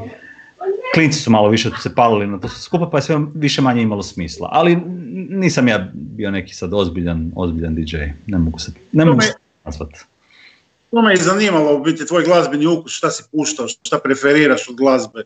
klinci 0.94 1.20
su 1.20 1.32
malo 1.32 1.50
više 1.50 1.70
se 1.82 1.96
palili 1.96 2.28
na 2.28 2.40
to 2.40 2.48
skupa, 2.48 2.90
pa 2.90 2.98
je 2.98 3.02
sve 3.02 3.18
više 3.36 3.62
manje 3.62 3.82
imalo 3.82 4.04
smisla. 4.04 4.50
Ali 4.52 4.78
nisam 5.30 5.68
ja 5.68 5.92
bio 5.94 6.32
neki 6.32 6.56
sad 6.56 6.74
ozbiljan, 6.74 7.32
ozbiljan 7.36 7.76
DJ, 7.76 7.98
ne 8.28 8.38
mogu 8.38 8.60
se, 8.60 8.72
ne 8.92 9.06
mogu 9.06 9.22
nazvati. 9.66 10.06
To 10.92 11.02
me 11.02 11.12
je 11.12 11.18
zanimalo 11.18 11.76
u 11.76 11.84
biti 11.84 12.06
tvoj 12.06 12.24
glazbeni 12.24 12.68
ukus, 12.68 12.92
šta 12.92 13.12
si 13.12 13.24
puštao, 13.32 13.68
šta 13.68 14.00
preferiraš 14.00 14.70
od 14.70 14.76
glazbe? 14.76 15.24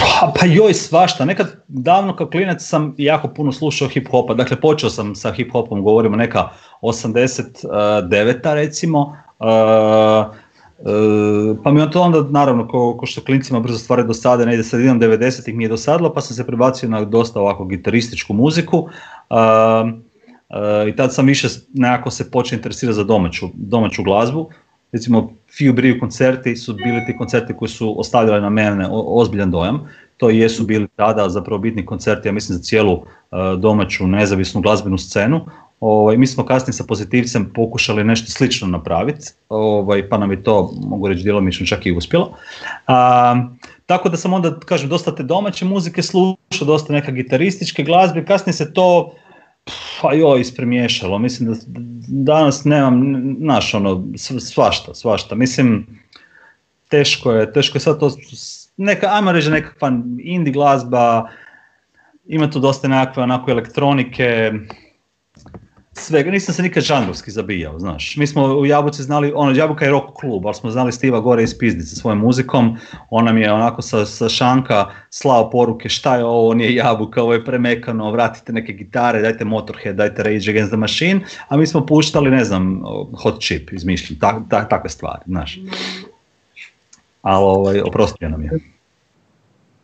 Pa, 0.00 0.32
pa 0.40 0.46
joj 0.46 0.74
svašta, 0.74 1.24
nekad 1.24 1.64
davno 1.68 2.16
kao 2.16 2.26
klinac 2.26 2.62
sam 2.62 2.94
jako 2.98 3.28
puno 3.28 3.52
slušao 3.52 3.88
hip 3.88 4.08
hopa, 4.10 4.34
dakle 4.34 4.60
počeo 4.60 4.90
sam 4.90 5.14
sa 5.14 5.32
hip 5.32 5.52
hopom, 5.52 5.82
govorimo 5.82 6.16
neka 6.16 6.48
89 6.82 8.54
recimo, 8.54 9.00
uh, 9.38 9.46
uh, 10.78 11.56
pa 11.64 11.70
mi 11.72 11.80
on 11.80 11.90
to 11.90 12.00
onda 12.00 12.22
naravno 12.30 12.68
ko, 12.68 12.96
ko 12.96 13.06
što 13.06 13.24
klincima 13.24 13.60
brzo 13.60 13.78
stvari 13.78 14.04
dosade, 14.04 14.46
negdje 14.46 14.64
sredinom 14.64 15.00
90-ih 15.00 15.54
mi 15.54 15.64
je 15.64 15.68
dosadilo 15.68 16.12
pa 16.12 16.20
sam 16.20 16.36
se 16.36 16.46
prebacio 16.46 16.88
na 16.88 17.04
dosta 17.04 17.40
ovako 17.40 17.64
gitarističku 17.64 18.34
muziku. 18.34 18.78
Uh, 19.30 19.38
i 20.88 20.96
tad 20.96 21.14
sam 21.14 21.26
više 21.26 21.48
nekako 21.74 22.10
se 22.10 22.30
počeo 22.30 22.56
interesirati 22.56 22.96
za 22.96 23.04
domaću, 23.04 23.48
domaću 23.54 24.02
glazbu. 24.02 24.48
Recimo, 24.92 25.32
Fiju 25.56 25.72
Briju 25.72 26.00
koncerti 26.00 26.56
su 26.56 26.74
bili 26.74 27.06
ti 27.06 27.16
koncerti 27.18 27.54
koji 27.56 27.68
su 27.68 28.00
ostavljali 28.00 28.42
na 28.42 28.50
mene 28.50 28.88
ozbiljan 28.90 29.50
dojam. 29.50 29.88
To 30.16 30.30
jesu 30.30 30.64
bili 30.64 30.88
tada 30.96 31.28
zapravo 31.28 31.58
bitni 31.58 31.86
koncerti, 31.86 32.28
ja 32.28 32.32
mislim, 32.32 32.58
za 32.58 32.62
cijelu 32.62 32.92
e, 32.92 33.36
domaću 33.58 34.06
nezavisnu 34.06 34.60
glazbenu 34.60 34.98
scenu. 34.98 35.46
Ovaj, 35.80 36.16
mi 36.16 36.26
smo 36.26 36.44
kasnije 36.44 36.72
sa 36.72 36.84
pozitivcem 36.84 37.50
pokušali 37.54 38.04
nešto 38.04 38.30
slično 38.30 38.68
napraviti, 38.68 39.26
ovaj, 39.48 40.08
pa 40.08 40.18
nam 40.18 40.30
je 40.30 40.42
to, 40.42 40.72
mogu 40.86 41.08
reći, 41.08 41.22
djelomično 41.22 41.66
čak 41.66 41.86
i 41.86 41.92
uspjelo. 41.92 42.36
A, 42.86 43.36
tako 43.86 44.08
da 44.08 44.16
sam 44.16 44.32
onda, 44.32 44.60
kažem, 44.60 44.88
dosta 44.88 45.14
te 45.14 45.22
domaće 45.22 45.64
muzike 45.64 46.02
slušao, 46.02 46.66
dosta 46.66 46.92
neka 46.92 47.12
gitarističke 47.12 47.82
glazbe, 47.82 48.24
kasnije 48.24 48.54
se 48.54 48.72
to 48.72 49.14
pa 50.02 50.12
joj, 50.12 50.40
ispremiješalo. 50.40 51.18
Mislim 51.18 51.52
da 51.52 51.56
danas 52.08 52.64
nemam, 52.64 53.02
znaš, 53.40 53.74
ono, 53.74 54.04
svašta, 54.40 54.94
svašta. 54.94 55.34
Mislim, 55.34 55.86
teško 56.88 57.32
je, 57.32 57.52
teško 57.52 57.76
je 57.76 57.80
sad 57.80 58.00
to, 58.00 58.10
neka, 58.76 59.06
ajmo 59.10 59.32
reći 59.32 59.50
nekakva 59.50 59.92
indie 60.18 60.52
glazba, 60.52 61.28
ima 62.26 62.50
tu 62.50 62.60
dosta 62.60 62.88
nekakve 62.88 63.22
onako 63.22 63.50
elektronike, 63.50 64.52
svega, 65.98 66.30
nisam 66.30 66.54
se 66.54 66.62
nikad 66.62 66.82
žanrovski 66.82 67.30
zabijao, 67.30 67.78
znaš. 67.78 68.16
Mi 68.16 68.26
smo 68.26 68.44
u 68.44 68.66
Jabuci 68.66 69.02
znali, 69.02 69.32
ono, 69.34 69.56
Jabuka 69.56 69.84
je 69.84 69.90
rock 69.90 70.20
klub, 70.20 70.46
ali 70.46 70.54
smo 70.54 70.70
znali 70.70 70.92
Stiva 70.92 71.20
gore 71.20 71.42
iz 71.42 71.58
pizdice 71.58 71.96
svojom 71.96 72.18
muzikom, 72.18 72.76
on 73.10 73.24
nam 73.24 73.38
je 73.38 73.52
onako 73.52 73.82
sa, 73.82 74.06
sa 74.06 74.28
šanka 74.28 74.90
slao 75.10 75.50
poruke 75.50 75.88
šta 75.88 76.16
je 76.16 76.24
ovo, 76.24 76.54
nije 76.54 76.74
Jabuka, 76.74 77.22
ovo 77.22 77.32
je 77.32 77.44
premekano, 77.44 78.10
vratite 78.10 78.52
neke 78.52 78.72
gitare, 78.72 79.22
dajte 79.22 79.44
Motorhead, 79.44 79.96
dajte 79.96 80.22
Rage 80.22 80.50
Against 80.50 80.70
the 80.70 80.76
Machine, 80.76 81.20
a 81.48 81.56
mi 81.56 81.66
smo 81.66 81.86
puštali, 81.86 82.30
ne 82.30 82.44
znam, 82.44 82.82
Hot 83.22 83.40
Chip, 83.40 83.72
izmišljam, 83.72 84.18
tak, 84.18 84.36
tak, 84.50 84.70
takve 84.70 84.90
stvari, 84.90 85.22
znaš. 85.26 85.58
Ali 87.22 87.44
ovaj, 87.44 87.80
oprostio 87.80 88.28
nam 88.28 88.42
je. 88.42 88.50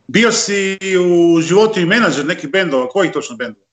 Bio 0.07 0.31
si 0.31 0.77
u 0.99 1.41
životu 1.41 1.79
i 1.79 1.85
menadžer 1.85 2.25
nekih 2.25 2.51
bendova, 2.51 2.87
kojih 2.89 3.11
točno 3.11 3.35
bendova? 3.35 3.64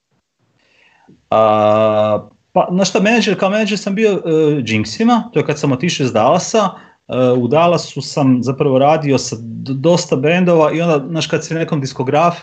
A, 1.31 2.29
pa, 2.53 2.69
na 2.71 2.85
šta 2.85 3.01
menadžer, 3.01 3.39
kao 3.39 3.51
menadžer 3.51 3.79
sam 3.79 3.95
bio 3.95 4.13
uh, 4.13 4.21
Jinxima, 4.65 5.23
to 5.33 5.41
je 5.41 5.47
kad 5.47 5.59
sam 5.59 5.73
otišao 5.73 6.05
iz 6.05 6.13
Dallasa, 6.13 6.65
uh, 6.65 7.39
u 7.39 7.49
Dallasu 7.49 8.01
sam 8.01 8.43
zapravo 8.43 8.79
radio 8.79 9.19
sa 9.19 9.37
dosta 9.69 10.17
bendova 10.17 10.73
i 10.73 10.81
onda, 10.83 11.07
znaš, 11.09 11.27
kad 11.27 11.45
si 11.45 11.55
nekom 11.55 11.81
diskograf, 11.81 12.37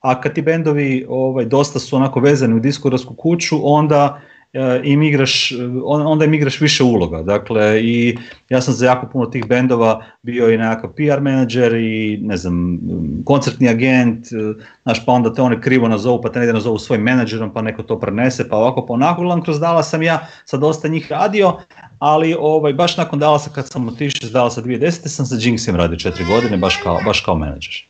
a 0.00 0.20
kad 0.20 0.34
ti 0.34 0.42
bendovi 0.42 1.06
ovaj, 1.08 1.44
dosta 1.44 1.78
su 1.78 1.96
onako 1.96 2.20
vezani 2.20 2.54
u 2.54 2.60
diskografsku 2.60 3.14
kuću, 3.14 3.60
onda 3.62 4.20
im 4.84 5.02
igraš, 5.02 5.52
onda 5.84 6.24
im 6.24 6.34
igraš 6.34 6.60
više 6.60 6.84
uloga. 6.84 7.22
Dakle, 7.22 7.80
i 7.82 8.18
ja 8.48 8.60
sam 8.60 8.74
za 8.74 8.86
jako 8.86 9.06
puno 9.06 9.26
tih 9.26 9.46
bendova 9.46 10.04
bio 10.22 10.50
i 10.50 10.58
nekakav 10.58 10.90
PR 10.90 11.20
menadžer 11.20 11.74
i 11.74 12.18
ne 12.22 12.36
znam, 12.36 12.78
koncertni 13.24 13.68
agent, 13.68 14.26
e, 14.26 14.62
znaš, 14.82 15.06
pa 15.06 15.12
onda 15.12 15.34
te 15.34 15.42
one 15.42 15.60
krivo 15.60 15.88
nazovu, 15.88 16.22
pa 16.22 16.28
te 16.28 16.38
negdje 16.38 16.52
nazovu 16.52 16.78
svojim 16.78 17.02
menadžerom, 17.02 17.52
pa 17.52 17.62
neko 17.62 17.82
to 17.82 18.00
prenese, 18.00 18.48
pa 18.48 18.56
ovako 18.56 18.86
pa 18.86 18.92
onako, 18.92 19.40
kroz 19.44 19.60
Dala 19.60 19.82
sam 19.82 20.02
ja 20.02 20.26
sa 20.44 20.56
dosta 20.56 20.88
njih 20.88 21.10
radio, 21.10 21.56
ali 21.98 22.36
ovaj, 22.38 22.72
baš 22.72 22.96
nakon 22.96 23.18
Dalasa 23.18 23.50
kad 23.50 23.68
sam 23.68 23.88
otišao 23.88 24.26
iz 24.26 24.32
Dalasa 24.32 24.62
2010. 24.62 25.08
sam 25.08 25.26
sa 25.26 25.34
Jinxem 25.34 25.76
radio 25.76 25.98
četiri 25.98 26.24
godine, 26.24 26.56
baš 26.56 26.76
kao, 26.76 27.00
baš 27.06 27.20
kao 27.20 27.34
menadžer. 27.34 27.84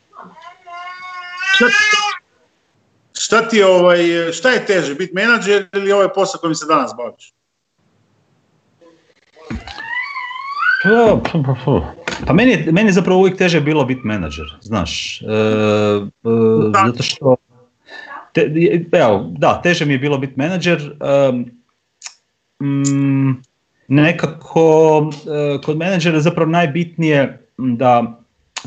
Šta 3.23 3.47
ti 3.49 3.63
ovaj, 3.63 3.99
šta 4.33 4.49
je 4.49 4.65
teže, 4.65 4.95
biti 4.95 5.13
menadžer 5.13 5.67
ili 5.73 5.91
ovaj 5.91 6.07
posao 6.15 6.39
kojim 6.39 6.55
se 6.55 6.65
danas 6.65 6.91
baviš? 6.97 7.33
Pa 12.27 12.33
meni 12.33 12.51
je, 12.51 12.71
meni 12.71 12.89
je 12.89 12.93
zapravo 12.93 13.19
uvijek 13.19 13.37
teže 13.37 13.61
bilo 13.61 13.85
biti 13.85 14.01
menadžer, 14.03 14.45
znaš. 14.61 15.21
E, 15.21 15.25
e, 15.25 16.09
zato 16.73 17.03
što, 17.03 17.35
te, 18.33 18.51
evo, 18.91 19.31
da, 19.37 19.61
teže 19.61 19.85
mi 19.85 19.93
je 19.93 19.99
bilo 19.99 20.17
biti 20.17 20.33
menadžer. 20.35 20.95
mm, 22.63 23.31
nekako, 23.87 25.09
e, 25.27 25.61
kod 25.61 25.77
menadžera 25.77 26.17
je 26.17 26.21
zapravo 26.21 26.51
najbitnije 26.51 27.47
da 27.57 28.19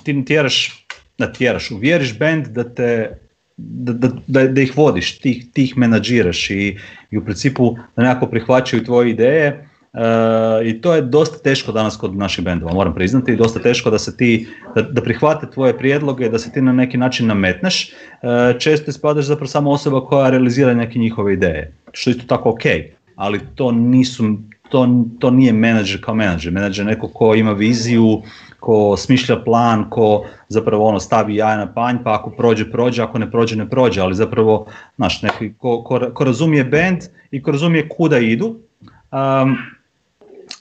ti 0.02 0.24
tjeraš, 0.24 0.86
da 1.18 1.32
tjeraš, 1.32 1.70
uvjeriš 1.70 2.18
band 2.18 2.46
da 2.46 2.74
te 2.74 3.25
da, 3.56 4.08
da, 4.26 4.48
da, 4.48 4.60
ih 4.60 4.76
vodiš, 4.76 5.18
tih, 5.18 5.46
tih 5.52 5.78
menadžiraš 5.78 6.50
i, 6.50 6.78
i 7.10 7.18
u 7.18 7.24
principu 7.24 7.76
da 7.96 8.02
nekako 8.02 8.26
prihvaćaju 8.26 8.84
tvoje 8.84 9.10
ideje 9.10 9.68
uh, 9.92 10.66
i 10.66 10.80
to 10.80 10.94
je 10.94 11.02
dosta 11.02 11.38
teško 11.38 11.72
danas 11.72 11.96
kod 11.96 12.16
naših 12.16 12.44
bendova, 12.44 12.74
moram 12.74 12.94
priznati, 12.94 13.36
dosta 13.36 13.60
teško 13.60 13.90
da 13.90 13.98
se 13.98 14.16
ti, 14.16 14.48
da, 14.74 14.82
da 14.82 15.02
prihvate 15.02 15.50
tvoje 15.50 15.78
prijedloge, 15.78 16.28
da 16.28 16.38
se 16.38 16.52
ti 16.52 16.60
na 16.60 16.72
neki 16.72 16.98
način 16.98 17.26
nametneš, 17.26 17.92
uh, 17.92 18.58
često 18.58 18.90
ispadaš 18.90 19.24
zapravo 19.24 19.48
samo 19.48 19.70
osoba 19.70 20.06
koja 20.06 20.30
realizira 20.30 20.74
neke 20.74 20.98
njihove 20.98 21.32
ideje, 21.32 21.72
što 21.92 22.10
je 22.10 22.12
isto 22.12 22.26
tako 22.26 22.50
ok, 22.50 22.62
ali 23.14 23.40
to 23.54 23.72
nisu, 23.72 24.38
to, 24.68 24.88
to 25.18 25.30
nije 25.30 25.52
menadžer 25.52 26.04
kao 26.04 26.14
menadžer, 26.14 26.52
menadžer 26.52 26.86
je 26.86 26.90
neko 26.94 27.08
ko 27.08 27.34
ima 27.34 27.52
viziju, 27.52 28.22
ko 28.60 28.96
smišlja 28.96 29.36
plan, 29.44 29.90
ko 29.90 30.24
zapravo 30.48 30.84
ono 30.84 31.00
stavi 31.00 31.36
jaja 31.36 31.56
na 31.56 31.72
panj, 31.72 31.96
pa 32.04 32.14
ako 32.14 32.30
prođe, 32.30 32.70
prođe, 32.70 33.02
ako 33.02 33.18
ne 33.18 33.30
prođe, 33.30 33.56
ne 33.56 33.68
prođe, 33.70 34.00
ali 34.00 34.14
zapravo, 34.14 34.66
znaš, 34.96 35.22
neki, 35.22 35.52
ko, 35.58 35.82
ko, 36.14 36.24
razumije 36.24 36.64
band 36.64 36.98
i 37.30 37.42
ko 37.42 37.50
razumije 37.50 37.88
kuda 37.88 38.18
idu, 38.18 38.56
um, 39.12 39.56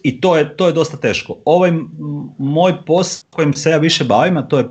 i 0.04 0.22
to 0.22 0.38
je, 0.38 0.58
to 0.58 0.68
je 0.68 0.74
dosta 0.74 0.98
teško. 0.98 1.38
Ovaj 1.46 1.72
moj 2.38 2.74
posao 2.86 3.30
kojim 3.30 3.54
se 3.54 3.70
ja 3.70 3.78
više 3.78 4.04
bavim, 4.04 4.38
a 4.38 4.42
to 4.42 4.58
je 4.58 4.66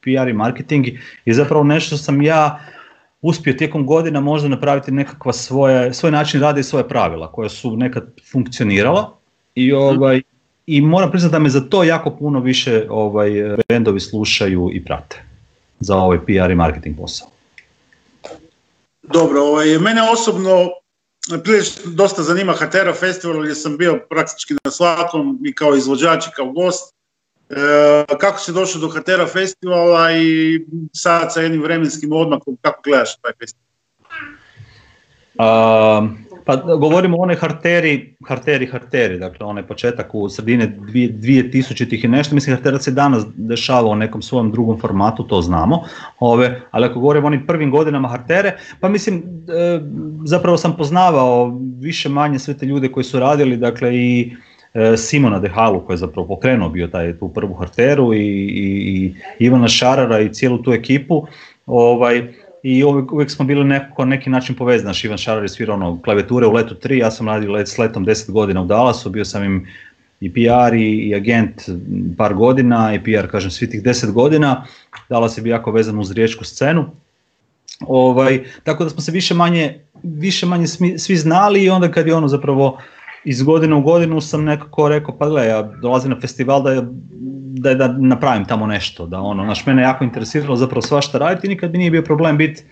PR 0.00 0.28
i 0.28 0.32
marketing, 0.32 0.86
je 1.24 1.34
zapravo 1.34 1.64
nešto 1.64 1.96
što 1.96 2.04
sam 2.04 2.22
ja 2.22 2.60
uspio 3.22 3.52
tijekom 3.52 3.86
godina 3.86 4.20
možda 4.20 4.48
napraviti 4.48 4.90
nekakva 4.90 5.32
svoje, 5.32 5.94
svoj 5.94 6.12
način 6.12 6.40
rada 6.40 6.60
i 6.60 6.64
svoje 6.64 6.88
pravila 6.88 7.32
koja 7.32 7.48
su 7.48 7.76
nekad 7.76 8.20
funkcionirala 8.32 9.16
i 9.54 9.72
mhm. 9.72 9.76
ovaj, 9.76 10.22
i 10.66 10.80
moram 10.80 11.10
priznati 11.10 11.32
da 11.32 11.38
me 11.38 11.48
za 11.48 11.60
to 11.60 11.84
jako 11.84 12.10
puno 12.10 12.40
više 12.40 12.86
ovaj, 12.90 13.30
bendovi 13.68 14.00
slušaju 14.00 14.70
i 14.72 14.84
prate 14.84 15.22
za 15.80 15.96
ovaj 15.96 16.18
PR 16.18 16.50
i 16.50 16.54
marketing 16.54 16.96
posao. 16.96 17.28
Dobro, 19.02 19.40
ovaj, 19.42 19.78
mene 19.78 20.02
osobno 20.12 20.68
prilično 21.44 21.82
dosta 21.86 22.22
zanima 22.22 22.52
Hatera 22.52 22.94
Festival 22.94 23.42
gdje 23.42 23.54
sam 23.54 23.76
bio 23.76 24.00
praktički 24.10 24.54
na 24.64 24.70
svakom 24.70 25.38
i 25.44 25.54
kao 25.54 25.76
izvođač 25.76 26.26
i 26.26 26.30
kao 26.36 26.52
gost. 26.52 26.94
E, 27.50 28.16
kako 28.20 28.38
si 28.38 28.52
došao 28.52 28.80
do 28.80 28.88
Hatera 28.88 29.26
Festivala 29.26 30.12
i 30.12 30.60
sad 30.92 31.32
sa 31.32 31.40
jednim 31.40 31.62
vremenskim 31.62 32.12
odmakom, 32.12 32.58
kako 32.62 32.82
gledaš 32.84 33.16
taj 33.16 33.32
festival? 33.38 33.70
Pa 36.44 36.56
govorimo 36.56 37.18
o 37.18 37.22
onoj 37.22 37.36
harteri, 37.36 38.14
harteri, 38.28 38.66
harteri, 38.66 39.18
dakle 39.18 39.46
onaj 39.46 39.66
početak 39.66 40.14
u 40.14 40.28
sredine 40.28 40.76
2000-ih 40.78 42.04
i 42.04 42.08
nešto, 42.08 42.34
mislim 42.34 42.56
hartera 42.56 42.78
se 42.78 42.90
danas 42.90 43.24
dešava 43.34 43.88
u 43.88 43.96
nekom 43.96 44.22
svojem 44.22 44.52
drugom 44.52 44.80
formatu, 44.80 45.22
to 45.22 45.42
znamo, 45.42 45.82
ove, 46.20 46.60
ali 46.70 46.86
ako 46.86 47.00
govorimo 47.00 47.26
o 47.26 47.28
onim 47.28 47.46
prvim 47.46 47.70
godinama 47.70 48.08
hartere, 48.08 48.56
pa 48.80 48.88
mislim, 48.88 49.18
e, 49.18 49.80
zapravo 50.24 50.56
sam 50.56 50.76
poznavao 50.76 51.58
više 51.80 52.08
manje 52.08 52.38
sve 52.38 52.54
te 52.54 52.66
ljude 52.66 52.92
koji 52.92 53.04
su 53.04 53.20
radili, 53.20 53.56
dakle 53.56 53.96
i 53.96 54.36
Simona 54.96 55.38
Dehalu 55.38 55.80
koji 55.86 55.94
je 55.94 55.98
zapravo 55.98 56.28
pokrenuo 56.28 56.68
bio 56.68 56.86
taj, 56.86 57.18
tu 57.18 57.28
prvu 57.28 57.54
harteru 57.54 58.14
i, 58.14 58.18
i, 58.18 59.14
i 59.38 59.44
Ivana 59.44 59.68
Šarara 59.68 60.20
i 60.20 60.32
cijelu 60.32 60.62
tu 60.62 60.72
ekipu, 60.72 61.26
ovaj, 61.66 62.32
i 62.62 62.84
uvijek, 62.84 63.12
uvijek 63.12 63.30
smo 63.30 63.44
bili 63.44 63.64
nekako 63.64 64.04
neki 64.04 64.30
način 64.30 64.56
povezani. 64.56 64.86
Naš 64.86 65.04
Ivan 65.04 65.18
Šarar 65.18 65.42
je 65.42 65.48
svirao 65.48 65.76
ono, 65.76 66.00
klavijature 66.02 66.46
u 66.46 66.52
letu 66.52 66.74
3, 66.82 66.92
ja 66.92 67.10
sam 67.10 67.28
radio 67.28 67.52
let, 67.52 67.68
s 67.68 67.78
letom 67.78 68.06
10 68.06 68.30
godina 68.30 68.62
u 68.62 68.66
Dallasu, 68.66 69.10
bio 69.10 69.24
sam 69.24 69.44
im 69.44 69.66
i 70.20 70.32
PR 70.32 70.74
i, 70.74 71.14
agent 71.14 71.68
par 72.18 72.34
godina 72.34 72.94
i 72.94 73.00
PR 73.02 73.30
kažem 73.30 73.50
svi 73.50 73.70
tih 73.70 73.82
10 73.82 74.12
godina. 74.12 74.66
Dallas 75.08 75.38
je 75.38 75.42
bio 75.42 75.50
jako 75.50 75.70
vezan 75.70 75.98
uz 75.98 76.10
riječku 76.10 76.44
scenu. 76.44 76.90
Ovaj, 77.80 78.44
tako 78.64 78.84
da 78.84 78.90
smo 78.90 79.00
se 79.00 79.12
više 79.12 79.34
manje, 79.34 79.80
više 80.02 80.46
manje 80.46 80.66
svi 80.98 81.16
znali 81.16 81.64
i 81.64 81.70
onda 81.70 81.90
kad 81.90 82.06
je 82.06 82.14
ono 82.14 82.28
zapravo 82.28 82.78
iz 83.24 83.42
godine 83.42 83.74
u 83.74 83.82
godinu 83.82 84.20
sam 84.20 84.44
nekako 84.44 84.88
rekao 84.88 85.18
pa 85.18 85.28
gle, 85.28 85.46
ja 85.46 85.62
dolazim 85.62 86.10
na 86.10 86.20
festival 86.20 86.62
da, 86.62 86.86
da, 87.60 87.74
da 87.74 87.88
napravim 87.88 88.44
tamo 88.44 88.66
nešto, 88.66 89.06
da 89.06 89.20
ono, 89.20 89.44
znaš, 89.44 89.66
mene 89.66 89.82
jako 89.82 90.04
interesiralo 90.04 90.56
zapravo 90.56 90.82
svašta 90.82 91.18
raditi 91.18 91.46
i 91.46 91.50
nikad 91.50 91.72
mi 91.72 91.78
nije 91.78 91.90
bio 91.90 92.02
problem 92.02 92.36
biti 92.36 92.62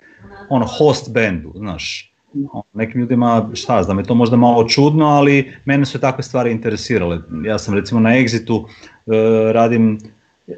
ono, 0.49 0.67
host 0.67 1.12
bendu, 1.12 1.52
znaš, 1.57 2.12
ono, 2.52 2.62
nekim 2.75 3.00
ljudima, 3.00 3.49
šta 3.55 3.83
znam, 3.83 3.99
je 3.99 4.05
to 4.05 4.14
možda 4.14 4.37
malo 4.37 4.69
čudno, 4.69 5.07
ali 5.07 5.52
mene 5.64 5.87
su 5.87 5.99
takve 5.99 6.23
stvari 6.23 6.52
interesirale. 6.52 7.21
Ja 7.45 7.59
sam 7.59 7.75
recimo 7.75 8.00
na 8.00 8.11
Exitu 8.11 8.62
uh, 8.62 9.14
radim, 9.52 9.99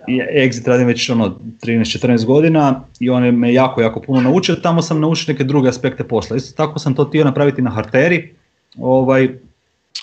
Exit 0.09 0.69
radim 0.69 0.87
već 0.87 1.11
ono 1.11 1.39
13-14 1.63 2.25
godina 2.27 2.81
i 3.01 3.11
on 3.11 3.25
je 3.25 3.33
me 3.33 3.53
jako, 3.53 3.81
jako 3.81 4.01
puno 4.01 4.21
naučio, 4.21 4.55
tamo 4.55 4.83
sam 4.83 5.01
naučio 5.01 5.33
neke 5.33 5.45
druge 5.45 5.69
aspekte 5.69 6.05
posla. 6.05 6.37
Isto 6.37 6.57
tako 6.57 6.79
sam 6.79 6.95
to 6.95 7.05
htio 7.05 7.25
napraviti 7.25 7.63
na 7.63 7.71
Harteri, 7.71 8.35
ovaj, 8.79 9.29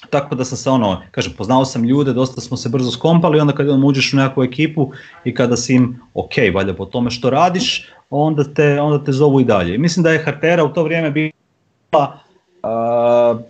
tako 0.10 0.36
da 0.36 0.46
sam 0.46 0.58
se 0.58 0.70
ono, 0.70 1.02
kažem, 1.12 1.34
poznao 1.38 1.66
sam 1.66 1.84
ljude, 1.84 2.14
dosta 2.14 2.42
smo 2.42 2.58
se 2.58 2.70
brzo 2.70 2.92
skompali, 2.92 3.40
onda 3.40 3.54
kad 3.54 3.84
uđeš 3.84 4.14
u 4.14 4.18
nekakvu 4.18 4.44
ekipu 4.44 4.92
i 5.24 5.34
kada 5.34 5.58
si 5.58 5.74
im, 5.74 6.00
ok, 6.14 6.34
valjda 6.54 6.74
po 6.74 6.86
tome 6.86 7.12
što 7.12 7.30
radiš, 7.30 7.88
onda 8.10 8.44
te, 8.54 8.82
onda 8.82 9.04
te 9.04 9.12
zovu 9.12 9.42
i 9.42 9.44
dalje. 9.44 9.78
Mislim 9.78 10.04
da 10.04 10.12
je 10.12 10.24
Hartera 10.24 10.64
u 10.64 10.74
to 10.74 10.84
vrijeme 10.84 11.12
bila 11.12 11.32
uh, 11.92 13.42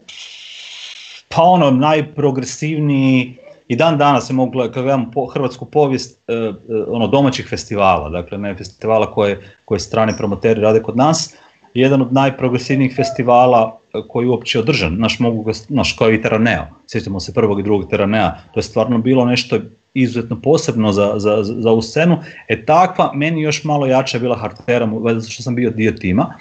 pa 1.29 1.41
ono 1.41 1.71
najprogresivniji 1.71 3.37
i 3.67 3.75
dan 3.75 3.97
danas 3.97 4.27
se 4.27 4.33
mogu 4.33 4.59
kad 4.73 4.83
gledam 4.83 5.11
po, 5.11 5.25
hrvatsku 5.25 5.65
povijest 5.65 6.19
uh, 6.27 6.55
ono 6.87 7.07
domaćih 7.07 7.47
festivala, 7.49 8.09
dakle 8.09 8.37
ne 8.37 8.55
festivala 8.55 9.11
koje, 9.11 9.55
koje 9.65 9.79
strani 9.79 10.13
promoteri 10.17 10.61
rade 10.61 10.81
kod 10.81 10.97
nas, 10.97 11.35
jedan 11.79 12.01
od 12.01 12.13
najprogresivnijih 12.13 12.95
festivala 12.95 13.79
e, 13.93 14.01
koji 14.09 14.25
je 14.25 14.29
uopće 14.29 14.59
održan, 14.59 14.95
naš 14.99 15.19
mogu 15.19 15.43
ga, 15.43 15.51
naš 15.69 15.93
kao 15.93 16.11
i 16.11 16.21
Teraneo, 16.21 16.65
sjećamo 16.87 17.19
se 17.19 17.33
prvog 17.33 17.59
i 17.59 17.63
drugog 17.63 17.89
Teranea, 17.89 18.31
to 18.53 18.59
je 18.59 18.63
stvarno 18.63 18.97
bilo 18.97 19.25
nešto 19.25 19.59
izuzetno 19.93 20.41
posebno 20.41 20.91
za, 20.91 21.13
za, 21.17 21.43
za 21.43 21.71
ovu 21.71 21.81
scenu, 21.81 22.17
e 22.47 22.65
takva, 22.65 23.11
meni 23.13 23.41
još 23.41 23.63
malo 23.63 23.85
jača 23.85 24.17
je 24.17 24.21
bila 24.21 24.37
Hartera, 24.37 24.89
što 25.29 25.43
sam 25.43 25.55
bio 25.55 25.71
dio 25.71 25.91
tima, 25.91 26.33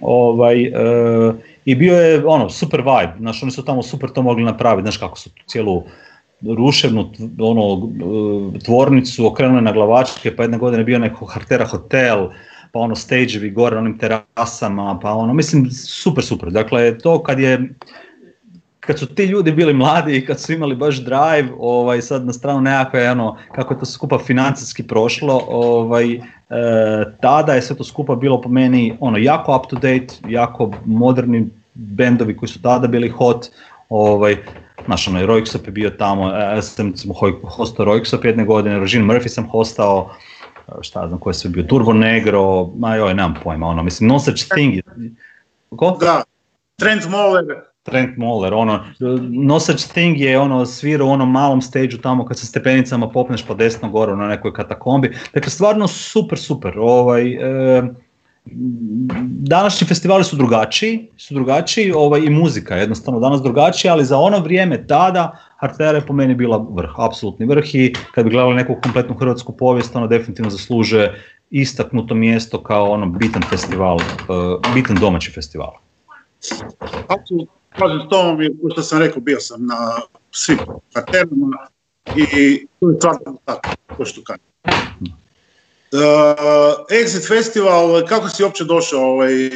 ovaj, 0.00 0.62
e, 0.62 0.72
i 1.64 1.74
bio 1.74 1.94
je 1.94 2.26
ono, 2.26 2.50
super 2.50 2.80
vibe, 2.80 3.12
znaš, 3.18 3.42
oni 3.42 3.52
su 3.52 3.64
tamo 3.64 3.82
super 3.82 4.10
to 4.10 4.22
mogli 4.22 4.44
napraviti, 4.44 4.84
znaš 4.84 4.96
kako 4.96 5.18
su 5.18 5.30
cijelu 5.46 5.82
ruševnu 6.56 7.10
ono, 7.38 7.90
e, 8.56 8.58
tvornicu 8.58 9.26
okrenuli 9.26 9.62
na 9.62 9.72
glavačke, 9.72 10.36
pa 10.36 10.42
jedne 10.42 10.58
godine 10.58 10.84
bio 10.84 10.98
neko 10.98 11.24
Hartera 11.24 11.64
hotel, 11.64 12.28
pa 12.74 12.80
ono 12.80 12.94
stage 12.94 13.50
gore 13.50 13.78
onim 13.78 13.98
terasama, 13.98 14.98
pa 15.02 15.12
ono, 15.12 15.34
mislim, 15.34 15.70
super, 15.70 16.24
super. 16.24 16.50
Dakle, 16.50 16.98
to 16.98 17.22
kad 17.22 17.40
je, 17.40 17.68
kad 18.80 18.98
su 18.98 19.06
ti 19.06 19.24
ljudi 19.24 19.52
bili 19.52 19.74
mladi 19.74 20.16
i 20.16 20.26
kad 20.26 20.40
su 20.40 20.52
imali 20.52 20.76
baš 20.76 20.96
drive, 20.96 21.48
ovaj, 21.58 22.02
sad 22.02 22.26
na 22.26 22.32
stranu 22.32 22.60
nekakve, 22.60 23.10
ono, 23.10 23.36
kako 23.54 23.74
je 23.74 23.80
to 23.80 23.86
skupa 23.86 24.18
financijski 24.18 24.82
prošlo, 24.82 25.44
ovaj, 25.48 26.14
e, 26.14 26.20
tada 27.20 27.54
je 27.54 27.62
sve 27.62 27.76
to 27.76 27.84
skupa 27.84 28.14
bilo 28.14 28.40
po 28.40 28.48
meni 28.48 28.96
ono, 29.00 29.18
jako 29.18 29.56
up 29.56 29.70
to 29.70 29.76
date, 29.76 30.14
jako 30.28 30.72
moderni 30.84 31.48
bendovi 31.74 32.36
koji 32.36 32.48
su 32.48 32.62
tada 32.62 32.88
bili 32.88 33.08
hot, 33.08 33.46
ovaj, 33.88 34.36
Znaš, 34.86 35.08
ono, 35.08 35.20
Roixop 35.20 35.66
je 35.66 35.72
bio 35.72 35.90
tamo, 35.90 36.28
ja 36.28 36.62
sam 36.62 36.92
hostao 37.42 37.86
Roixop 37.86 38.26
jedne 38.26 38.44
godine, 38.44 38.78
Rožin 38.78 39.04
Murphy 39.04 39.28
sam 39.28 39.48
hostao, 39.48 40.10
šta 40.80 41.08
znam, 41.08 41.20
ko 41.20 41.30
je 41.30 41.34
sve 41.34 41.50
bio, 41.50 41.62
Turbo 41.62 41.92
Negro, 41.92 42.66
ma 42.76 42.96
joj, 42.96 43.14
nemam 43.14 43.34
pojma, 43.44 43.66
ono, 43.66 43.82
mislim, 43.82 44.08
no 44.08 44.18
such 44.18 44.48
thing. 44.54 44.84
Ko? 45.76 45.96
Da, 46.00 46.22
Trent 46.76 47.08
Moller, 47.08 47.44
Trent 47.82 48.16
Moller, 48.16 48.54
ono, 48.54 48.84
no 49.30 49.60
such 49.60 49.88
thing 49.92 50.20
je 50.20 50.38
ono 50.38 50.66
svirao 50.66 51.06
u 51.06 51.10
onom 51.10 51.32
malom 51.32 51.62
stage 51.62 52.00
tamo 52.02 52.24
kad 52.24 52.38
se 52.38 52.46
stepenicama 52.46 53.08
popneš 53.10 53.46
po 53.46 53.54
desno 53.54 53.90
gore 53.90 54.16
na 54.16 54.28
nekoj 54.28 54.52
katakombi. 54.52 55.16
Dakle, 55.34 55.50
stvarno 55.50 55.88
super, 55.88 56.38
super. 56.38 56.78
Ovaj, 56.78 57.32
e, 57.32 57.82
današnji 59.40 59.86
festivali 59.86 60.24
su 60.24 60.36
drugačiji, 60.36 61.08
su 61.16 61.34
drugačiji 61.34 61.92
ovaj, 61.92 62.20
i 62.20 62.30
muzika 62.30 62.74
je 62.74 62.80
jednostavno 62.80 63.20
danas 63.20 63.42
drugačija, 63.42 63.92
ali 63.92 64.04
za 64.04 64.18
ono 64.18 64.38
vrijeme 64.38 64.86
tada 64.86 65.38
Artera 65.58 65.98
je 65.98 66.06
po 66.06 66.12
meni 66.12 66.34
bila 66.34 66.66
vrh, 66.70 66.90
apsolutni 66.98 67.46
vrh 67.46 67.74
i 67.74 67.94
kad 68.14 68.24
bi 68.24 68.30
gledali 68.30 68.54
neku 68.54 68.76
kompletnu 68.82 69.14
hrvatsku 69.14 69.56
povijest, 69.56 69.96
ono 69.96 70.06
definitivno 70.06 70.50
zaslužuje 70.50 71.22
istaknuto 71.50 72.14
mjesto 72.14 72.62
kao 72.62 72.90
ono 72.90 73.06
bitan 73.06 73.42
festival, 73.42 73.96
uh, 73.96 74.72
bitan 74.74 74.98
domaći 74.98 75.30
festival. 75.30 75.72
Apsolutno, 77.08 77.54
s 78.06 78.08
tom, 78.10 78.38
što 78.72 78.82
sam 78.82 78.98
rekao, 78.98 79.22
bio 79.22 79.40
sam 79.40 79.66
na 79.66 79.76
svim 80.30 80.58
Arterama 80.94 81.66
i 82.14 82.26
to 82.80 82.90
je 82.90 82.96
stvarno 82.96 83.38
tako, 83.44 83.68
to 83.96 84.04
što 84.04 84.22
kažem. 84.22 84.44
Uh, 85.94 86.00
Exit 86.90 87.28
Festival, 87.28 88.06
kako 88.06 88.28
si 88.28 88.42
uopće 88.42 88.64
došao 88.64 89.00
ovaj, 89.00 89.46
uh, 89.46 89.52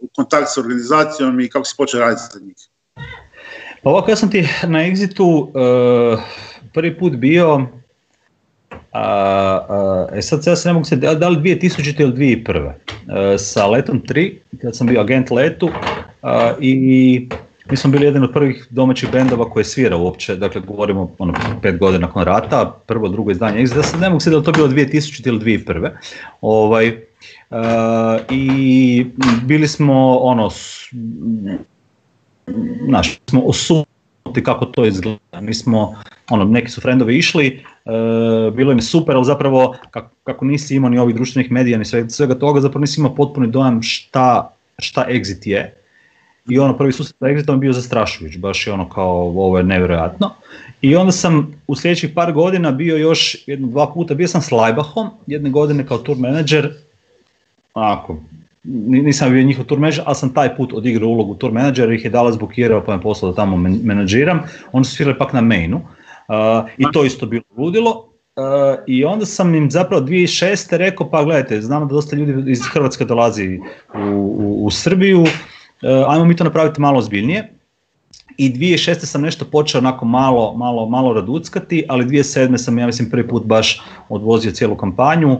u 0.00 0.08
kontakt 0.16 0.48
s 0.54 0.58
organizacijom 0.58 1.40
i 1.40 1.48
kako 1.48 1.64
si 1.64 1.74
počeo 1.76 2.00
raditi 2.00 2.22
za 2.32 2.40
njih? 2.40 2.56
Pa 3.82 3.90
ovako, 3.90 4.10
ja 4.10 4.16
sam 4.16 4.30
ti 4.30 4.48
na 4.66 4.78
Exitu 4.78 5.22
uh, 5.22 6.20
prvi 6.74 6.98
put 6.98 7.12
bio, 7.12 7.66
a, 8.92 10.08
e 10.12 10.22
sad 10.22 10.46
ja 10.46 10.56
se 10.56 10.68
ne 10.68 10.72
mogu 10.72 10.84
se, 10.84 10.96
da 10.96 11.28
li 11.28 11.36
2000. 11.36 12.02
ili 12.02 12.12
2001. 12.12 12.66
Uh, 12.66 12.72
sa 13.38 13.66
Letom 13.66 14.02
3, 14.08 14.36
kad 14.62 14.76
sam 14.76 14.86
bio 14.86 15.00
agent 15.00 15.30
Letu 15.30 15.70
i 16.60 17.28
mi 17.70 17.76
smo 17.76 17.90
bili 17.90 18.04
jedan 18.04 18.22
od 18.22 18.32
prvih 18.32 18.66
domaćih 18.70 19.10
bendova 19.12 19.50
koji 19.50 19.64
svira 19.64 19.96
uopće, 19.96 20.36
dakle 20.36 20.60
govorimo 20.60 21.14
ono 21.18 21.34
pet 21.62 21.78
godina 21.78 22.06
nakon 22.06 22.24
rata, 22.24 22.76
prvo, 22.86 23.08
drugo 23.08 23.30
izdanje 23.30 23.60
ja 23.60 23.82
se 23.82 23.96
ne 23.96 24.08
mogu 24.08 24.20
se 24.20 24.30
da 24.30 24.42
to 24.42 24.52
bilo 24.52 24.68
2000. 24.68 25.28
ili 25.28 25.38
2001. 25.38 25.90
Ovaj, 26.40 26.88
uh, 26.88 27.56
I 28.30 29.06
bili 29.44 29.68
smo 29.68 30.18
ono, 30.18 30.50
znaš, 32.88 33.18
smo 33.30 33.40
osuditi 33.40 34.44
kako 34.44 34.66
to 34.66 34.86
izgleda. 34.86 35.40
Mi 35.40 35.54
smo, 35.54 35.94
ono, 36.30 36.44
neki 36.44 36.70
su 36.70 36.80
frendovi 36.80 37.16
išli, 37.16 37.46
e, 37.84 38.50
bilo 38.50 38.72
im 38.72 38.78
je 38.78 38.82
super, 38.82 39.16
ali 39.16 39.24
zapravo 39.24 39.76
kako, 39.90 40.10
kako 40.24 40.44
nisi 40.44 40.76
imao 40.76 40.90
ni 40.90 40.98
ovih 40.98 41.14
društvenih 41.14 41.52
medija 41.52 41.78
ni 41.78 41.84
svega, 41.84 42.08
svega 42.08 42.34
toga, 42.34 42.60
zapravo 42.60 42.80
nisi 42.80 43.00
imao 43.00 43.14
potpuni 43.14 43.46
dojam 43.46 43.82
šta, 43.82 44.54
šta 44.78 45.06
exit 45.08 45.46
je. 45.48 45.81
I 46.48 46.58
ono, 46.58 46.76
prvi 46.76 46.92
susret 46.92 47.16
sa 47.18 47.26
exitom 47.26 47.58
bio 47.58 47.72
zastrašujuć, 47.72 48.38
baš 48.38 48.66
je 48.66 48.72
ono 48.72 48.88
kao, 48.88 49.28
ovo 49.28 49.58
je 49.58 49.64
nevjerojatno. 49.64 50.30
I 50.80 50.96
onda 50.96 51.12
sam 51.12 51.54
u 51.66 51.76
sljedećih 51.76 52.10
par 52.14 52.32
godina 52.32 52.70
bio 52.70 52.96
još 52.96 53.36
jedno, 53.46 53.68
dva 53.68 53.92
puta, 53.92 54.14
bio 54.14 54.28
sam 54.28 54.42
s 54.42 54.50
Lajbahom, 54.50 55.10
jedne 55.26 55.50
godine 55.50 55.86
kao 55.86 55.98
tour 55.98 56.18
manager, 56.18 56.72
onako, 57.74 58.16
nisam 58.64 59.32
bio 59.32 59.42
njihov 59.42 59.64
tour 59.64 59.80
manager, 59.80 60.02
ali 60.06 60.14
sam 60.14 60.34
taj 60.34 60.56
put 60.56 60.72
odigrao 60.72 61.08
ulogu 61.08 61.34
tour 61.34 61.52
menadžera, 61.52 61.94
ih 61.94 62.04
je 62.04 62.10
Dallas 62.10 62.38
blokirao 62.38 62.84
pa 62.84 62.96
me 62.96 63.02
poslao 63.02 63.32
da 63.32 63.36
tamo 63.36 63.56
menadžiram. 63.56 64.40
Oni 64.72 64.84
su 64.84 64.96
svirali 64.96 65.18
pak 65.18 65.32
na 65.32 65.40
mainu 65.40 65.76
uh, 65.76 66.70
i 66.78 66.84
to 66.92 67.04
isto 67.04 67.26
bilo 67.26 67.44
ludilo. 67.56 68.08
Uh, 68.36 68.44
I 68.86 69.04
onda 69.04 69.26
sam 69.26 69.54
im 69.54 69.70
zapravo 69.70 70.02
2006. 70.06 70.76
rekao, 70.76 71.10
pa 71.10 71.24
gledajte, 71.24 71.60
znamo 71.60 71.86
da 71.86 71.94
dosta 71.94 72.16
ljudi 72.16 72.50
iz 72.50 72.60
Hrvatske 72.72 73.04
dolazi 73.04 73.60
u, 73.94 74.64
u, 74.64 74.70
Srbiju, 74.70 75.24
ajmo 76.08 76.24
mi 76.24 76.36
to 76.36 76.44
napraviti 76.44 76.80
malo 76.80 76.98
ozbiljnije. 76.98 77.52
I 78.36 78.52
2006. 78.54 78.94
sam 78.94 79.22
nešto 79.22 79.44
počeo 79.44 79.78
onako 79.78 80.04
malo, 80.04 80.54
malo, 80.56 80.88
malo 80.88 81.12
raduckati, 81.12 81.84
ali 81.88 82.04
2007. 82.04 82.56
sam, 82.56 82.78
ja 82.78 82.86
mislim, 82.86 83.10
prvi 83.10 83.28
put 83.28 83.44
baš 83.44 83.82
odvozio 84.08 84.52
cijelu 84.52 84.76
kampanju 84.76 85.38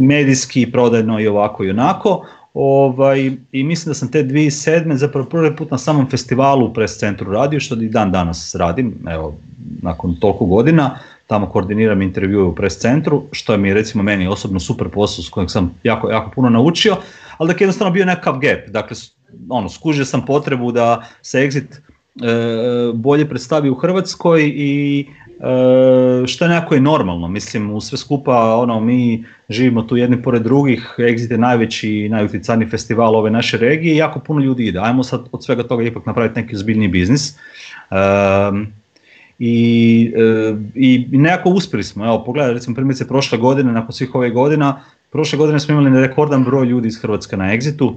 medijski, 0.00 0.72
prodajno 0.72 1.20
i 1.20 1.26
ovako 1.26 1.64
i 1.64 1.70
onako. 1.70 2.26
Ovaj, 2.54 3.32
I 3.52 3.64
mislim 3.64 3.90
da 3.90 3.94
sam 3.94 4.10
te 4.10 4.24
2007. 4.24 4.94
zapravo 4.94 5.26
prvi 5.26 5.56
put 5.56 5.70
na 5.70 5.78
samom 5.78 6.10
festivalu 6.10 6.66
u 6.66 6.72
press 6.72 6.98
centru 6.98 7.32
radio, 7.32 7.60
što 7.60 7.74
i 7.74 7.88
dan 7.88 8.12
danas 8.12 8.54
radim, 8.54 8.94
evo, 9.08 9.34
nakon 9.82 10.14
toliko 10.14 10.44
godina, 10.44 10.98
tamo 11.30 11.46
koordiniram 11.46 12.02
intervjue 12.02 12.42
u 12.42 12.54
press 12.54 12.78
centru, 12.78 13.22
što 13.32 13.52
je 13.52 13.58
mi 13.58 13.74
recimo 13.74 14.02
meni 14.02 14.28
osobno 14.28 14.60
super 14.60 14.88
posao 14.88 15.24
s 15.24 15.28
kojeg 15.28 15.50
sam 15.50 15.74
jako, 15.82 16.10
jako 16.10 16.30
puno 16.30 16.50
naučio, 16.50 16.96
ali 17.38 17.48
da 17.48 17.52
je 17.52 17.56
jednostavno 17.60 17.92
bio 17.92 18.04
nekakav 18.04 18.38
gap, 18.38 18.68
dakle 18.68 18.96
ono, 19.48 19.68
skužio 19.68 20.04
sam 20.04 20.26
potrebu 20.26 20.72
da 20.72 21.06
se 21.22 21.38
Exit 21.38 21.76
e, 21.76 22.92
bolje 22.94 23.28
predstavi 23.28 23.70
u 23.70 23.74
Hrvatskoj 23.74 24.52
i 24.54 25.06
E, 25.40 26.26
što 26.26 26.44
je 26.44 26.48
nekako 26.48 26.74
i 26.74 26.80
normalno, 26.80 27.28
mislim 27.28 27.70
u 27.70 27.80
sve 27.80 27.98
skupa 27.98 28.56
ono 28.56 28.80
mi 28.80 29.24
živimo 29.48 29.82
tu 29.82 29.96
jedni 29.96 30.22
pored 30.22 30.42
drugih, 30.42 30.94
Exit 30.98 31.30
je 31.30 31.38
najveći 31.38 31.90
i 31.90 32.08
najutjecajniji 32.08 32.68
festival 32.68 33.16
ove 33.16 33.30
naše 33.30 33.58
regije 33.58 33.94
i 33.94 33.98
jako 33.98 34.20
puno 34.20 34.40
ljudi 34.40 34.66
ide, 34.66 34.78
ajmo 34.78 35.02
sad 35.02 35.28
od 35.32 35.44
svega 35.44 35.62
toga 35.62 35.82
ipak 35.82 36.06
napraviti 36.06 36.40
neki 36.40 36.56
zbiljni 36.56 36.88
biznis. 36.88 37.30
E, 37.30 37.34
i, 39.40 40.12
i 40.74 41.06
nekako 41.18 41.50
uspjeli 41.50 41.84
smo, 41.84 42.04
evo 42.04 42.24
pogledaj 42.24 42.54
recimo 42.54 42.74
primjerice 42.74 43.08
prošle 43.08 43.38
godine, 43.38 43.72
nakon 43.72 43.92
svih 43.92 44.14
ovih 44.14 44.32
godina, 44.32 44.80
prošle 45.10 45.38
godine 45.38 45.60
smo 45.60 45.74
imali 45.74 46.00
rekordan 46.00 46.44
broj 46.44 46.66
ljudi 46.66 46.88
iz 46.88 46.98
Hrvatske 47.02 47.36
na 47.36 47.44
Exitu, 47.44 47.94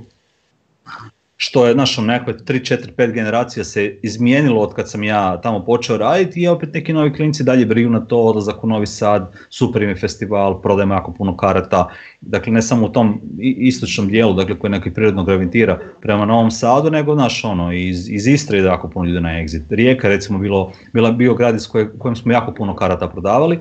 što 1.43 1.65
je 1.67 1.75
našo 1.75 2.01
nekoj 2.01 2.33
3, 2.33 2.75
4, 2.75 2.91
5 2.97 3.11
generacija 3.11 3.63
se 3.63 3.99
izmijenilo 4.01 4.61
od 4.61 4.73
kad 4.73 4.89
sam 4.89 5.03
ja 5.03 5.41
tamo 5.41 5.65
počeo 5.65 5.97
raditi 5.97 6.41
i 6.41 6.47
opet 6.47 6.73
neki 6.73 6.93
novi 6.93 7.13
klinci 7.13 7.43
dalje 7.43 7.65
briju 7.65 7.89
na 7.89 7.99
to, 7.99 8.21
odlazak 8.21 8.63
u 8.63 8.67
Novi 8.67 8.87
Sad, 8.87 9.31
super 9.49 9.81
im 9.81 9.89
je 9.89 9.95
festival, 9.95 10.61
prodajemo 10.61 10.93
jako 10.93 11.11
puno 11.11 11.37
karata, 11.37 11.89
dakle 12.21 12.53
ne 12.53 12.61
samo 12.61 12.85
u 12.85 12.89
tom 12.89 13.21
istočnom 13.39 14.07
dijelu, 14.07 14.33
dakle 14.33 14.59
koji 14.59 14.71
neki 14.71 14.93
prirodno 14.93 15.23
gravitira 15.23 15.79
prema 16.01 16.25
Novom 16.25 16.51
Sadu, 16.51 16.91
nego 16.91 17.15
naš 17.15 17.43
ono, 17.43 17.73
iz, 17.73 18.09
iz 18.09 18.27
Istre 18.27 18.57
je 18.57 18.63
jako 18.63 18.89
puno 18.89 19.05
ljudi 19.05 19.21
na 19.21 19.29
exit. 19.29 19.63
Rijeka 19.69 20.07
recimo 20.07 20.39
bilo, 20.39 20.71
bila 20.93 21.11
bio 21.11 21.33
grad 21.33 21.55
iz 21.55 21.67
kojem 21.99 22.15
smo 22.15 22.31
jako 22.31 22.53
puno 22.53 22.75
karata 22.75 23.07
prodavali, 23.07 23.59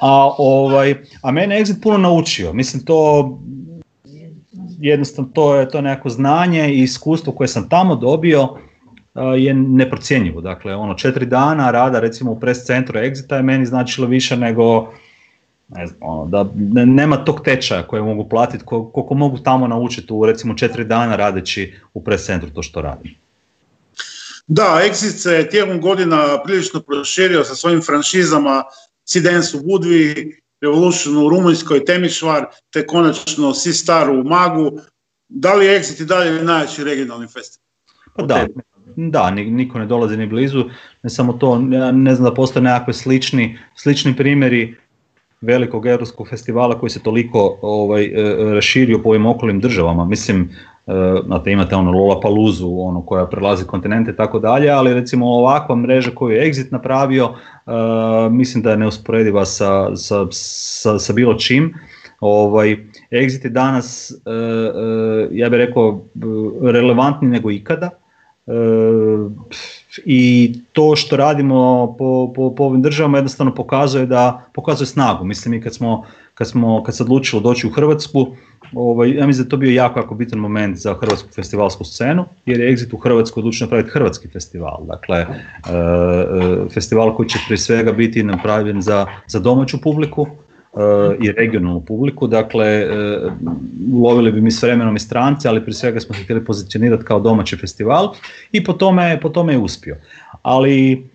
a, 0.00 0.30
ovaj, 0.38 0.94
a 1.22 1.30
mene 1.30 1.60
Exit 1.60 1.82
puno 1.82 1.98
naučio, 1.98 2.52
mislim 2.52 2.84
to 2.84 3.38
jednostavno 4.80 5.30
to 5.34 5.56
je 5.56 5.68
to 5.68 5.80
neko 5.80 6.08
znanje 6.08 6.70
i 6.70 6.82
iskustvo 6.82 7.32
koje 7.32 7.48
sam 7.48 7.68
tamo 7.68 7.96
dobio 7.96 8.48
je 9.36 9.54
neprocjenjivo. 9.54 10.40
Dakle, 10.40 10.74
ono 10.74 10.94
četiri 10.94 11.26
dana 11.26 11.70
rada 11.70 12.00
recimo 12.00 12.30
u 12.32 12.40
pres 12.40 12.64
centru 12.64 12.98
Exita 12.98 13.36
je 13.36 13.42
meni 13.42 13.66
značilo 13.66 14.06
više 14.06 14.36
nego 14.36 14.92
ne 15.68 15.86
znam, 15.86 15.98
ono, 16.00 16.26
da 16.26 16.50
nema 16.84 17.24
tog 17.24 17.40
tečaja 17.44 17.82
koje 17.82 18.02
mogu 18.02 18.28
platiti, 18.28 18.64
koliko 18.64 19.14
mogu 19.14 19.38
tamo 19.38 19.66
naučiti 19.66 20.12
u 20.12 20.26
recimo 20.26 20.54
četiri 20.54 20.84
dana 20.84 21.16
radeći 21.16 21.74
u 21.94 22.04
pres 22.04 22.24
centru 22.24 22.50
to 22.50 22.62
što 22.62 22.82
radim. 22.82 23.14
Da, 24.46 24.80
Exit 24.90 25.22
se 25.22 25.48
tijekom 25.50 25.80
godina 25.80 26.42
prilično 26.44 26.80
proširio 26.80 27.44
sa 27.44 27.54
svojim 27.54 27.82
franšizama 27.82 28.62
Sidens 29.04 29.54
u 29.54 29.62
Budvi, 29.62 30.40
Revolution 30.60 31.16
u 31.16 31.28
Rumunjskoj, 31.28 31.84
Temišvar, 31.84 32.46
te 32.72 32.86
konačno 32.86 33.54
Sistar 33.54 34.10
u 34.10 34.24
Magu. 34.24 34.70
Da 35.28 35.54
li 35.54 35.66
je 35.66 35.80
Exit 35.80 36.02
i 36.02 36.06
dalje 36.06 36.44
najjači 36.44 36.84
regionalni 36.84 37.26
festival? 37.26 37.64
Pa 38.16 38.22
da, 38.22 38.46
da, 38.96 39.30
niko 39.30 39.78
ne 39.78 39.86
dolazi 39.86 40.16
ni 40.16 40.26
blizu, 40.26 40.64
ne 41.02 41.10
samo 41.10 41.32
to, 41.32 41.58
ne 41.92 42.14
znam 42.14 42.24
da 42.24 42.34
postoje 42.34 42.62
nekakve 42.62 42.94
slični, 42.94 43.58
slični 43.76 44.16
primjeri 44.16 44.76
velikog 45.40 45.86
europskog 45.86 46.28
festivala 46.28 46.78
koji 46.80 46.90
se 46.90 47.02
toliko 47.02 47.58
ovaj, 47.62 48.04
e, 48.04 48.54
raširio 48.54 49.02
po 49.02 49.08
ovim 49.08 49.26
okolnim 49.26 49.60
državama. 49.60 50.04
Mislim, 50.04 50.50
E, 50.50 50.77
znate, 51.26 51.52
imate 51.52 51.76
ono 51.76 51.92
Lola 51.92 52.20
Paluzu, 52.20 52.68
ono 52.78 53.02
koja 53.02 53.26
prelazi 53.26 53.64
kontinente 53.64 54.10
i 54.10 54.16
tako 54.16 54.38
dalje, 54.38 54.70
ali 54.70 54.94
recimo 54.94 55.26
ovakva 55.26 55.76
mreža 55.76 56.10
koju 56.14 56.36
je 56.36 56.52
Exit 56.52 56.72
napravio, 56.72 57.24
e, 57.66 57.70
mislim 58.30 58.62
da 58.62 58.70
je 58.70 58.76
neusporediva 58.76 59.44
sa, 59.44 59.96
sa, 59.96 60.26
sa, 60.30 60.98
sa 60.98 61.12
bilo 61.12 61.34
čim. 61.34 61.74
Ovaj, 62.20 62.76
Exit 63.10 63.44
je 63.44 63.50
danas, 63.50 64.10
e, 64.10 64.14
ja 65.30 65.48
bih 65.48 65.58
rekao, 65.58 66.00
relevantni 66.62 67.28
nego 67.28 67.50
ikada. 67.50 67.90
I 70.04 70.52
to 70.72 70.96
što 70.96 71.16
radimo 71.16 71.94
po, 71.98 72.32
po, 72.36 72.54
po 72.54 72.64
ovim 72.64 72.82
državama 72.82 73.18
jednostavno 73.18 73.54
pokazuje 73.54 74.06
da 74.06 74.42
pokazuje 74.54 74.86
snagu. 74.86 75.24
Mislim 75.24 75.54
i 75.54 75.60
kad 75.60 75.74
smo 75.74 76.04
kad, 76.38 76.48
smo, 76.48 76.82
kad 76.82 76.96
se 76.96 77.02
odlučilo 77.02 77.42
doći 77.42 77.66
u 77.66 77.70
Hrvatsku, 77.70 78.26
ovaj, 78.72 79.10
ja 79.10 79.26
mislim 79.26 79.44
da 79.44 79.46
je 79.46 79.50
to 79.50 79.56
bio 79.56 79.70
jako, 79.70 80.00
jako 80.00 80.14
bitan 80.14 80.38
moment 80.38 80.78
za 80.78 80.94
hrvatsku 80.94 81.28
festivalsku 81.34 81.84
scenu, 81.84 82.24
jer 82.46 82.60
je 82.60 82.72
Exit 82.72 82.94
u 82.94 82.96
Hrvatskoj 82.96 83.40
odlučio 83.40 83.64
napraviti 83.64 83.90
hrvatski 83.90 84.28
festival. 84.28 84.84
Dakle, 84.86 85.18
e, 85.18 85.26
e, 85.26 86.68
festival 86.74 87.16
koji 87.16 87.28
će 87.28 87.38
prije 87.46 87.58
svega 87.58 87.92
biti 87.92 88.22
napravljen 88.22 88.82
za, 88.82 89.06
za 89.26 89.38
domaću 89.38 89.80
publiku, 89.80 90.26
i 91.20 91.32
regionalnu 91.32 91.80
publiku, 91.80 92.26
dakle 92.26 92.86
ulovili 93.92 94.32
bi 94.32 94.40
mi 94.40 94.50
s 94.50 94.62
vremenom 94.62 94.96
i 94.96 94.98
stranci, 94.98 95.48
ali 95.48 95.60
prije 95.60 95.74
svega 95.74 96.00
smo 96.00 96.14
se 96.14 96.22
htjeli 96.22 96.44
pozicionirati 96.44 97.04
kao 97.04 97.20
domaći 97.20 97.56
festival 97.56 98.14
i 98.52 98.64
po 98.64 98.72
tome, 98.72 99.18
po 99.22 99.28
tome 99.28 99.52
je 99.52 99.58
uspio. 99.58 99.96
Ali 100.42 101.06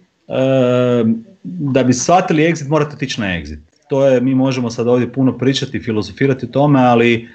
da 1.44 1.84
bi 1.84 1.94
shvatili 1.94 2.44
exit 2.44 2.70
morate 2.70 2.96
otići 2.96 3.22
na 3.22 3.28
exit. 3.28 3.73
To 3.94 4.06
je, 4.06 4.22
mi 4.22 4.36
možemo 4.36 4.70
sad 4.70 4.88
ovdje 4.88 5.14
puno 5.14 5.38
pričati 5.38 5.78
i 5.78 5.84
filozofirati 5.84 6.46
o 6.46 6.50
tome, 6.50 6.82
ali 6.82 7.14
e, 7.14 7.28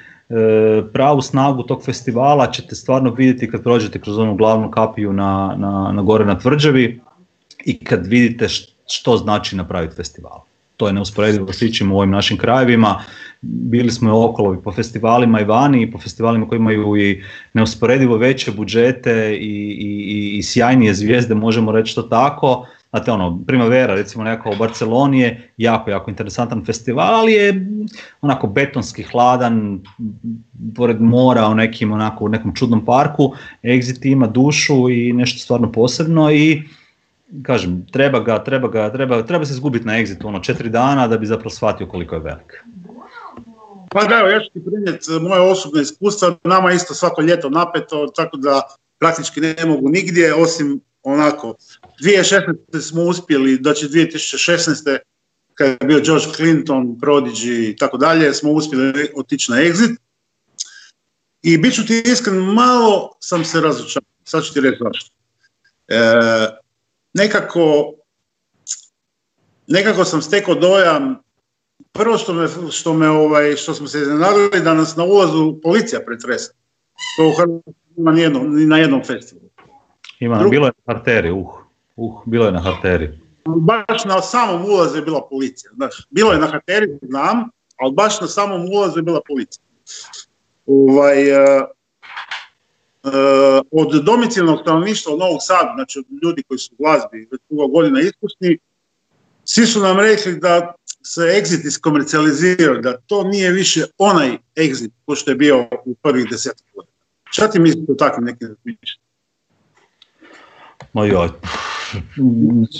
pravu 0.93 1.23
snagu 1.23 1.63
tog 1.63 1.85
festivala 1.85 2.51
ćete 2.51 2.75
stvarno 2.75 3.11
vidjeti 3.11 3.51
kad 3.51 3.63
prođete 3.63 4.01
kroz 4.01 4.19
onu 4.19 4.35
glavnu 4.35 4.71
kapiju 4.71 5.13
na, 5.13 5.55
na, 5.59 5.93
na 5.93 6.03
gore 6.03 6.25
na 6.25 6.39
tvrđavi 6.39 7.01
i 7.65 7.85
kad 7.85 8.07
vidite 8.07 8.47
što 8.87 9.17
znači 9.17 9.57
napraviti 9.57 9.97
festival. 9.97 10.41
To 10.77 10.87
je 10.87 10.93
neusporedivo 10.93 11.53
s 11.53 11.63
u 11.93 11.99
ovim 11.99 12.11
našim 12.11 12.37
krajevima. 12.37 13.05
Bili 13.41 13.91
smo 13.91 14.25
okolo 14.25 14.55
i 14.55 14.63
po 14.65 14.73
festivalima 14.73 15.41
i 15.41 15.45
vani 15.45 15.83
i 15.83 15.91
po 15.91 15.99
festivalima 15.99 16.49
koji 16.49 16.59
imaju 16.59 16.97
i 16.97 17.23
neusporedivo 17.55 18.17
veće 18.17 18.53
budžete 18.53 19.37
i, 19.41 19.77
i, 19.81 20.39
i 20.39 20.43
sjajnije 20.43 20.95
zvijezde, 20.95 21.35
možemo 21.35 21.73
reći 21.73 21.95
to 21.95 22.03
tako 22.03 22.67
Znate, 22.91 23.13
ono, 23.13 23.39
Primavera, 23.47 23.95
recimo 23.95 24.25
nekako 24.25 24.51
u 24.51 24.57
Barceloni 24.59 25.21
je 25.21 25.51
jako, 25.57 25.91
jako 25.91 26.11
interesantan 26.11 26.65
festival, 26.65 27.15
ali 27.15 27.33
je 27.33 27.67
onako 28.21 28.47
betonski 28.47 29.03
hladan, 29.03 29.81
pored 30.77 31.01
mora 31.01 31.49
u 31.49 31.55
nekim, 31.55 31.93
onako, 31.93 32.25
u 32.25 32.29
nekom 32.29 32.55
čudnom 32.55 32.85
parku. 32.85 33.33
Exit 33.63 34.07
ima 34.11 34.27
dušu 34.27 34.91
i 34.91 35.13
nešto 35.13 35.39
stvarno 35.39 35.73
posebno 35.73 36.33
i 36.33 36.63
kažem, 37.43 37.87
treba 37.93 38.21
ga, 38.21 38.45
treba 38.45 38.69
ga, 38.69 38.93
treba, 38.93 39.23
treba 39.23 39.45
se 39.45 39.53
izgubiti 39.53 39.87
na 39.87 39.93
Exitu 39.93 40.27
ono 40.27 40.41
četiri 40.41 40.69
dana 40.69 41.09
da 41.09 41.19
bi 41.19 41.27
zapravo 41.27 41.51
shvatio 41.51 41.87
koliko 41.87 42.15
je 42.15 42.21
velik. 42.21 42.65
Pa 43.91 44.05
da, 44.05 44.15
ja 44.15 44.41
ću 44.41 44.51
ti 44.53 44.65
prinijeti 44.65 45.11
moje 45.29 45.41
osobne 45.41 45.83
iskustva, 45.83 46.35
nama 46.45 46.73
isto 46.73 46.95
svako 46.95 47.23
ljeto 47.23 47.51
napeto, 47.51 48.07
tako 48.17 48.37
da 48.37 48.63
praktički 48.99 49.41
ne 49.41 49.55
mogu 49.67 49.89
nigdje, 49.89 50.35
osim 50.35 50.81
onako, 51.03 51.55
2016. 52.01 52.89
smo 52.89 53.03
uspjeli, 53.03 53.59
znači 53.63 53.87
2016. 53.87 54.99
kad 55.55 55.69
je 55.69 55.87
bio 55.87 56.01
George 56.01 56.27
Clinton, 56.37 56.99
Prodigy 57.01 57.71
i 57.71 57.77
tako 57.77 57.97
dalje, 57.97 58.35
smo 58.35 58.51
uspjeli 58.51 59.11
otići 59.17 59.51
na 59.51 59.57
exit. 59.57 59.97
I 61.43 61.59
bit 61.59 61.75
ću 61.75 61.87
ti 61.87 62.03
iskren, 62.07 62.37
malo 62.37 63.17
sam 63.21 63.45
se 63.45 63.61
razočarao, 63.61 64.09
sad 64.25 64.45
ću 64.45 64.53
ti 64.53 64.61
reći 64.61 64.79
zašto. 64.81 65.11
E, 65.89 65.99
nekako, 67.13 67.95
nekako 69.67 70.05
sam 70.05 70.23
stekao 70.23 70.55
dojam, 70.55 71.23
prvo 71.93 72.19
što 72.19 72.35
me, 72.35 72.49
što 72.71 72.95
me 72.95 73.09
ovaj, 73.09 73.57
što 73.57 73.75
smo 73.75 73.89
se 73.89 74.01
iznenadili 74.01 74.61
da 74.65 74.75
nas 74.75 74.97
na 74.97 75.05
ulazu 75.05 75.61
policija 75.63 76.01
pretresa. 76.07 76.53
To 77.17 77.29
u 77.29 77.33
Hrvatskoj 77.33 77.73
ima 77.97 78.13
ni 78.13 78.67
na 78.67 78.79
jednom 78.79 79.05
festivalu. 79.05 79.48
Ima, 80.21 80.49
bilo 80.51 80.67
je 80.67 80.73
na 80.87 80.95
harteri, 80.95 81.31
uh, 81.31 81.47
uh, 81.97 82.23
bilo 82.27 82.47
je 82.47 82.53
na 82.53 82.61
harteri. 82.61 83.19
Baš 83.47 84.05
na 84.05 84.23
samom 84.23 84.65
ulazu 84.65 84.97
je 84.97 85.03
bila 85.03 85.29
policija, 85.31 85.71
znaš, 85.75 86.07
bilo 86.11 86.33
je 86.33 86.39
na 86.39 86.47
harteri, 86.47 86.99
znam, 87.03 87.51
ali 87.77 87.93
baš 87.93 88.21
na 88.21 88.27
samom 88.27 88.69
ulazu 88.73 88.99
je 88.99 89.03
bila 89.03 89.21
policija. 89.29 89.63
Ovaj, 90.67 91.33
uh, 91.33 91.65
uh, 93.03 93.13
od 93.71 94.05
domicilnog 94.05 94.59
stanovništva 94.63 95.13
od 95.13 95.19
Novog 95.19 95.39
Sada, 95.41 95.73
znači 95.77 95.99
od 95.99 96.05
ljudi 96.23 96.43
koji 96.43 96.59
su 96.59 96.75
u 96.79 96.83
glazbi 96.83 97.29
već 97.33 97.41
dugo 97.51 97.67
godina 97.67 98.01
iskusni, 98.01 98.59
svi 99.45 99.67
su 99.67 99.81
nam 99.81 100.01
rekli 100.01 100.39
da 100.41 100.75
se 101.03 101.21
exit 101.21 101.67
iskomercijalizirao, 101.67 102.81
da 102.81 103.01
to 103.07 103.25
nije 103.25 103.51
više 103.53 103.85
onaj 103.99 104.39
exit 104.57 104.91
ko 105.07 105.15
što 105.15 105.31
je 105.31 105.35
bio 105.35 105.69
u 105.85 105.95
prvih 105.95 106.27
deset 106.31 106.63
godina. 106.75 106.93
Šta 107.31 107.51
ti 107.51 107.61
mislite 107.61 107.93
o 107.93 107.95
takvim 107.95 108.25
nekim 108.25 108.49
razmišljanjima? 108.49 109.08
Ma 110.99 111.07
joj, 111.07 111.29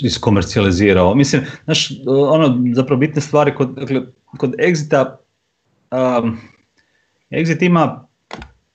iskomercijalizirao. 0.01 1.15
Mislim, 1.15 1.41
znaš, 1.63 1.91
ono, 2.07 2.61
zapravo 2.73 2.99
bitne 2.99 3.21
stvari 3.21 3.55
kod, 3.55 3.69
dakle, 3.69 4.01
kod 4.37 4.55
Exita, 4.57 5.05
um, 5.91 6.37
Exit 7.31 7.65
ima 7.65 8.05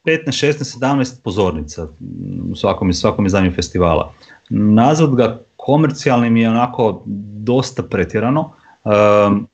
15, 0.04 0.26
16, 0.26 0.78
17 0.80 1.22
pozornica 1.24 1.86
u 2.52 2.56
svakom, 2.56 2.92
svakom 2.92 3.26
izdanju 3.26 3.52
festivala. 3.52 4.12
Nazvat 4.50 5.10
ga 5.10 5.38
komercijalnim 5.56 6.36
je 6.36 6.50
onako 6.50 7.02
dosta 7.44 7.82
pretjerano. 7.82 8.50
Um, 8.84 9.46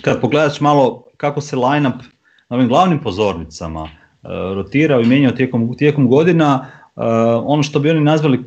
kad 0.00 0.20
pogledaš 0.20 0.60
malo 0.60 1.04
kako 1.16 1.40
se 1.40 1.56
line-up 1.56 2.02
na 2.48 2.56
ovim 2.56 2.68
glavnim 2.68 2.98
pozornicama 2.98 3.82
uh, 3.82 3.90
rotirao 4.30 5.00
i 5.00 5.06
mijenjao 5.06 5.32
tijekom, 5.32 5.76
tijekom 5.78 6.08
godina, 6.08 6.66
uh, 6.96 7.02
ono 7.44 7.62
što 7.62 7.78
bi 7.78 7.90
oni 7.90 8.00
nazvali 8.00 8.44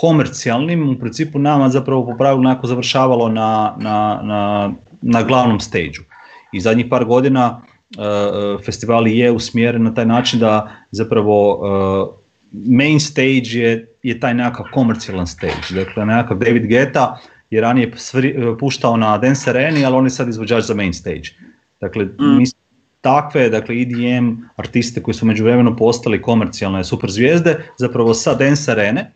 komercijalnim, 0.00 0.88
u 0.88 0.98
principu 0.98 1.38
nama 1.38 1.68
zapravo 1.68 2.06
po 2.06 2.16
pravilu 2.16 2.42
nekako 2.42 2.66
završavalo 2.66 3.28
na, 3.28 3.74
na, 3.78 4.20
na, 4.22 4.72
na 5.02 5.22
glavnom 5.22 5.60
stage 5.60 6.00
I 6.52 6.60
zadnjih 6.60 6.86
par 6.90 7.04
godina 7.04 7.60
uh, 7.60 8.64
festival 8.64 9.08
je 9.08 9.30
usmjeren 9.30 9.82
na 9.82 9.94
taj 9.94 10.06
način 10.06 10.40
da 10.40 10.70
zapravo 10.90 11.36
uh, 11.54 12.14
main 12.52 13.00
stage 13.00 13.48
je, 13.52 13.86
je 14.02 14.20
taj 14.20 14.34
nekakav 14.34 14.66
komercijalan 14.72 15.26
stage. 15.26 15.74
Dakle, 15.74 16.06
nekakav 16.06 16.38
David 16.38 16.66
Geta 16.66 17.18
je 17.50 17.60
ranije 17.60 17.92
puštao 18.60 18.96
na 18.96 19.18
Dance 19.18 19.50
Areni, 19.50 19.84
ali 19.84 19.96
on 19.96 20.04
je 20.04 20.10
sad 20.10 20.28
izvođač 20.28 20.64
za 20.64 20.74
main 20.74 20.92
stage. 20.92 21.28
Dakle, 21.80 22.04
mm. 22.04 22.36
mi 22.38 22.44
takve, 23.00 23.48
dakle 23.48 23.80
EDM 23.80 24.34
artiste 24.56 25.02
koji 25.02 25.14
su 25.14 25.26
međuvremeno 25.26 25.76
postali 25.76 26.22
komercijalne 26.22 26.84
super 26.84 27.10
zvijezde, 27.10 27.58
zapravo 27.78 28.14
sa 28.14 28.34
Dance 28.34 28.72
Arene, 28.72 29.10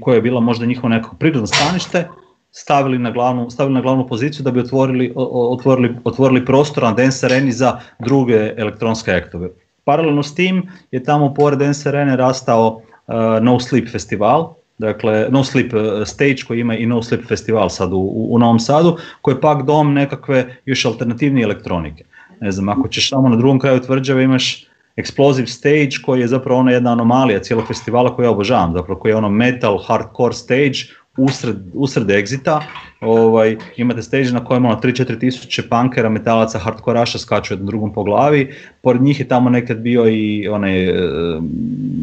koja 0.00 0.14
je 0.14 0.22
bila 0.22 0.40
možda 0.40 0.66
njihovo 0.66 0.88
neko 0.88 1.16
prirodno 1.18 1.46
stanište, 1.46 2.08
stavili 2.50 2.98
na 2.98 3.10
glavnu, 3.10 3.50
stavili 3.50 3.74
na 3.74 3.80
glavnu 3.80 4.06
poziciju 4.06 4.42
da 4.44 4.50
bi 4.50 4.60
otvorili, 4.60 5.12
otvorili, 5.16 5.96
otvorili 6.04 6.44
prostor 6.44 6.82
na 6.82 6.92
Dance 6.92 7.26
Areni 7.26 7.52
za 7.52 7.80
druge 7.98 8.54
elektronske 8.56 9.12
aktove. 9.12 9.48
Paralelno 9.84 10.22
s 10.22 10.34
tim 10.34 10.68
je 10.90 11.04
tamo 11.04 11.34
pored 11.34 11.58
Dance 11.58 11.88
Arene 11.88 12.16
rastao 12.16 12.68
uh, 12.76 13.14
No 13.42 13.60
Sleep 13.60 13.88
festival, 13.88 14.54
dakle 14.78 15.26
No 15.30 15.44
Sleep 15.44 15.72
uh, 15.74 15.80
Stage 16.06 16.36
koji 16.48 16.60
ima 16.60 16.76
i 16.76 16.86
No 16.86 17.02
Sleep 17.02 17.28
festival 17.28 17.68
sad 17.68 17.92
u, 17.92 18.28
u, 18.30 18.38
Novom 18.38 18.58
Sadu, 18.58 18.96
koji 19.20 19.34
je 19.34 19.40
pak 19.40 19.62
dom 19.66 19.94
nekakve 19.94 20.56
još 20.64 20.84
alternativnije 20.84 21.44
elektronike. 21.44 22.04
Ne 22.40 22.52
znam, 22.52 22.68
ako 22.68 22.88
ćeš 22.88 23.08
samo 23.08 23.28
na 23.28 23.36
drugom 23.36 23.58
kraju 23.58 23.80
tvrđave 23.80 24.24
imaš 24.24 24.66
Explosive 24.96 25.46
Stage 25.46 25.90
koji 26.04 26.20
je 26.20 26.28
zapravo 26.28 26.60
ona 26.60 26.70
jedna 26.70 26.92
anomalija 26.92 27.40
cijelog 27.40 27.66
festivala 27.66 28.16
koju 28.16 28.24
ja 28.24 28.30
obožavam, 28.30 28.72
zapravo 28.72 29.00
koji 29.00 29.12
je 29.12 29.16
ono 29.16 29.28
metal 29.28 29.78
hardcore 29.86 30.34
stage 30.34 30.78
usred, 31.16 31.56
usred 31.74 32.06
exita, 32.06 32.60
ovaj, 33.00 33.56
imate 33.76 34.02
stage 34.02 34.32
na 34.32 34.44
kojem 34.44 34.64
ono 34.64 34.80
3-4 34.80 35.20
tisuće 35.20 35.62
punkera, 35.68 36.08
metalaca, 36.08 36.58
hardkoraša 36.58 37.18
skaču 37.18 37.54
jednom 37.54 37.66
drugom 37.66 37.92
po 37.92 38.04
glavi, 38.04 38.54
pored 38.82 39.02
njih 39.02 39.20
je 39.20 39.28
tamo 39.28 39.50
nekad 39.50 39.78
bio 39.78 40.08
i 40.08 40.48
onaj 40.48 40.84
e, 40.84 40.94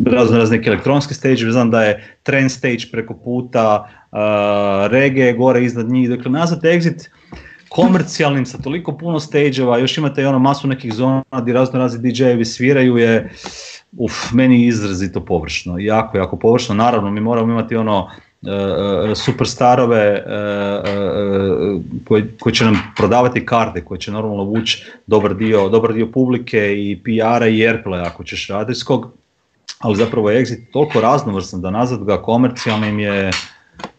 razno 0.05 0.37
razne 0.37 0.57
neki 0.57 0.69
elektronski 0.69 1.13
stage, 1.13 1.51
znam 1.51 1.71
da 1.71 1.83
je 1.83 2.17
trend 2.23 2.51
stage 2.51 2.85
preko 2.91 3.13
puta, 3.13 3.89
uh, 4.11 4.19
reggae 4.91 5.33
gore 5.33 5.63
iznad 5.63 5.89
njih, 5.89 6.09
dakle 6.09 6.31
nazvat 6.31 6.63
exit 6.63 7.09
komercijalnim 7.69 8.45
sa 8.45 8.57
toliko 8.57 8.97
puno 8.97 9.19
stage 9.19 9.61
još 9.81 9.97
imate 9.97 10.21
i 10.21 10.25
ono 10.25 10.39
masu 10.39 10.67
nekih 10.67 10.93
zona 10.93 11.23
gdje 11.41 11.53
razno 11.53 11.79
razni 11.79 12.11
DJ-evi 12.11 12.45
sviraju 12.45 12.97
je 12.97 13.29
uf, 13.97 14.31
meni 14.31 14.65
izrazito 14.65 15.25
površno, 15.25 15.79
jako, 15.79 16.17
jako 16.17 16.37
površno. 16.37 16.75
Naravno, 16.75 17.11
mi 17.11 17.21
moramo 17.21 17.51
imati 17.51 17.75
ono 17.75 18.09
uh, 18.41 18.49
superstarove 19.15 20.23
uh, 20.25 21.81
koji, 22.07 22.23
koji 22.39 22.55
će 22.55 22.65
nam 22.65 22.93
prodavati 22.97 23.45
karte, 23.45 23.85
koji 23.85 23.99
će 23.99 24.11
normalno 24.11 24.43
vući 24.43 24.85
dobar 25.07 25.35
dio, 25.35 25.69
dobar 25.69 25.93
dio 25.93 26.07
publike 26.07 26.73
i 26.77 26.99
PR-a 27.03 27.47
i 27.47 27.57
airplay 27.57 28.05
ako 28.05 28.23
ćeš 28.23 28.47
radijskog, 28.47 29.11
ali 29.79 29.95
zapravo 29.95 30.29
je 30.29 30.45
exit 30.45 30.71
toliko 30.71 31.01
raznovrstan 31.01 31.61
da 31.61 31.71
nazad 31.71 32.03
ga 32.03 32.21
komercijalnim 32.21 32.99
je, 32.99 33.31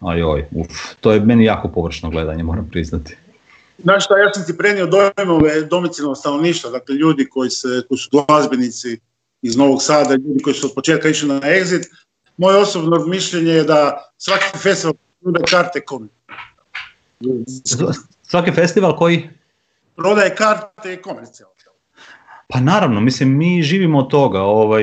ajoj, 0.00 0.44
uf, 0.50 0.68
to 1.00 1.12
je 1.12 1.20
meni 1.20 1.44
jako 1.44 1.68
površno 1.68 2.10
gledanje, 2.10 2.42
moram 2.42 2.68
priznati. 2.70 3.16
Znaš 3.82 4.04
šta, 4.04 4.18
ja 4.18 4.32
sam 4.32 4.46
ti 4.46 4.58
prenio 4.58 4.86
dojmove 4.86 5.62
domicilnog 5.62 6.16
stanovništva, 6.16 6.70
dakle 6.70 6.94
ljudi 6.94 7.28
koji, 7.28 7.50
se, 7.50 7.82
koji 7.88 7.98
su 7.98 8.08
glazbenici 8.12 8.98
iz 9.42 9.56
Novog 9.56 9.82
Sada, 9.82 10.14
ljudi 10.14 10.42
koji 10.42 10.54
su 10.54 10.66
od 10.66 10.72
početka 10.74 11.08
išli 11.08 11.28
na 11.28 11.40
exit. 11.40 11.86
Moje 12.36 12.56
osobno 12.56 13.06
mišljenje 13.06 13.52
je 13.52 13.64
da 13.64 14.12
svaki 14.18 14.58
festival 14.58 14.94
prodaje 15.20 15.44
karte 15.50 15.80
komercijalne. 15.80 16.20
Svaki 18.22 18.52
festival 18.52 18.96
koji? 18.96 19.30
Prodaje 19.96 20.34
karte 20.34 21.02
komercijalne. 21.02 21.50
Pa 22.52 22.60
naravno, 22.60 23.00
mislim, 23.00 23.38
mi 23.38 23.62
živimo 23.62 23.98
od 23.98 24.10
toga. 24.10 24.40
Ovaj, 24.40 24.82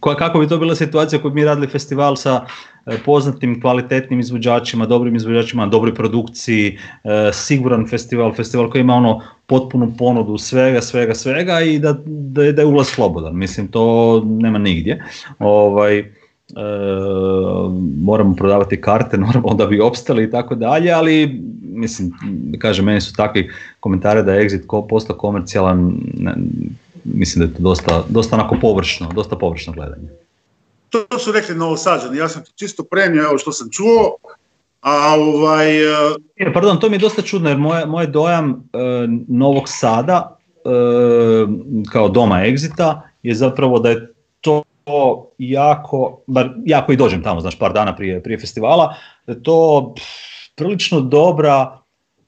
kako 0.00 0.38
bi 0.38 0.48
to 0.48 0.58
bila 0.58 0.74
situacija 0.74 1.22
koju 1.22 1.30
bi 1.30 1.40
mi 1.40 1.44
radili 1.44 1.66
festival 1.66 2.16
sa 2.16 2.44
e, 2.86 2.98
poznatim, 3.04 3.60
kvalitetnim 3.60 4.20
izvođačima, 4.20 4.86
dobrim 4.86 5.16
izvođačima, 5.16 5.66
dobroj 5.66 5.94
produkciji, 5.94 6.78
e, 7.04 7.30
siguran 7.32 7.86
festival, 7.88 8.34
festival 8.34 8.70
koji 8.70 8.80
ima 8.80 8.94
ono 8.94 9.20
potpunu 9.46 9.92
ponudu 9.98 10.38
svega, 10.38 10.80
svega, 10.80 11.14
svega 11.14 11.60
i 11.60 11.78
da, 11.78 11.92
da, 12.06 12.52
da 12.52 12.62
je 12.62 12.66
ulaz 12.66 12.86
slobodan. 12.86 13.36
Mislim, 13.36 13.68
to 13.68 14.22
nema 14.24 14.58
nigdje. 14.58 15.04
Ovaj, 15.38 16.04
E, 16.56 16.62
moramo 18.02 18.34
prodavati 18.34 18.80
karte, 18.80 19.18
normalno 19.26 19.54
da 19.54 19.66
bi 19.66 19.80
opstali 19.80 20.24
i 20.24 20.30
tako 20.30 20.54
dalje, 20.54 20.92
ali 20.92 21.42
mislim, 21.62 22.12
kažem, 22.58 22.84
meni 22.84 23.00
su 23.00 23.14
takvi 23.14 23.50
komentari 23.80 24.22
da 24.22 24.34
je 24.34 24.48
Exit 24.48 24.66
ko, 24.66 24.86
postao 24.86 25.16
komercijalan, 25.16 25.98
mislim 27.14 27.46
da 27.46 27.50
je 27.50 27.56
to 27.56 27.62
dosta, 27.62 28.04
dosta 28.08 28.36
onako 28.36 28.56
površno, 28.60 29.08
dosta 29.14 29.36
površno 29.36 29.72
gledanje. 29.72 30.08
To 30.90 31.18
su 31.18 31.32
rekli 31.32 31.54
novosađani, 31.54 32.18
ja 32.18 32.28
sam 32.28 32.42
čisto 32.54 32.84
premio 32.84 33.22
evo 33.22 33.38
što 33.38 33.52
sam 33.52 33.68
čuo, 33.70 34.16
a 34.80 35.14
ovaj... 35.18 35.82
E, 36.36 36.52
pardon, 36.54 36.80
to 36.80 36.88
mi 36.88 36.94
je 36.94 36.98
dosta 36.98 37.22
čudno 37.22 37.48
jer 37.48 37.58
moj, 37.58 37.86
moj 37.86 38.06
dojam 38.06 38.50
e, 38.50 38.78
Novog 39.28 39.64
Sada 39.66 40.38
e, 40.56 40.70
kao 41.92 42.08
doma 42.08 42.36
Exita 42.36 43.00
je 43.22 43.34
zapravo 43.34 43.78
da 43.78 43.90
je 43.90 44.12
to 44.40 44.62
jako, 45.38 46.20
bar 46.26 46.50
ja 46.64 46.86
koji 46.86 46.96
dođem 46.96 47.22
tamo, 47.22 47.40
znaš, 47.40 47.58
par 47.58 47.72
dana 47.72 47.96
prije, 47.96 48.22
prije 48.22 48.38
festivala, 48.38 48.94
da 49.26 49.32
je 49.32 49.42
to 49.42 49.94
prilično 50.56 51.00
dobra 51.00 51.78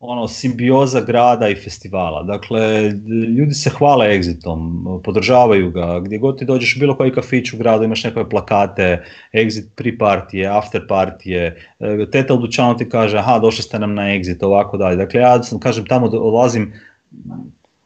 ono, 0.05 0.29
simbioza 0.29 1.01
grada 1.01 1.49
i 1.49 1.55
festivala. 1.55 2.23
Dakle, 2.23 2.91
ljudi 3.37 3.55
se 3.55 3.71
hvale 3.71 4.07
Exitom, 4.07 5.01
podržavaju 5.05 5.71
ga, 5.71 6.01
gdje 6.01 6.19
god 6.19 6.39
ti 6.39 6.45
dođeš 6.45 6.79
bilo 6.79 6.97
koji 6.97 7.13
kafić 7.13 7.53
u 7.53 7.57
gradu, 7.57 7.85
imaš 7.85 8.05
nekakve 8.05 8.31
plakate, 8.31 9.05
Exit 9.33 9.69
pre 9.77 9.99
partije, 9.99 10.49
after 10.49 10.87
partije, 10.89 11.57
e, 11.81 12.11
teta 12.11 12.35
u 12.35 12.37
dućanu 12.37 12.77
ti 12.77 12.89
kaže, 12.89 13.19
aha, 13.19 13.39
došli 13.39 13.63
ste 13.63 13.79
nam 13.79 13.95
na 13.95 14.03
Exit, 14.03 14.45
ovako 14.45 14.77
dalje. 14.77 14.97
Dakle, 14.97 15.21
ja 15.21 15.43
sam, 15.43 15.61
kažem, 15.61 15.87
tamo 15.87 16.09
dolazim 16.09 16.73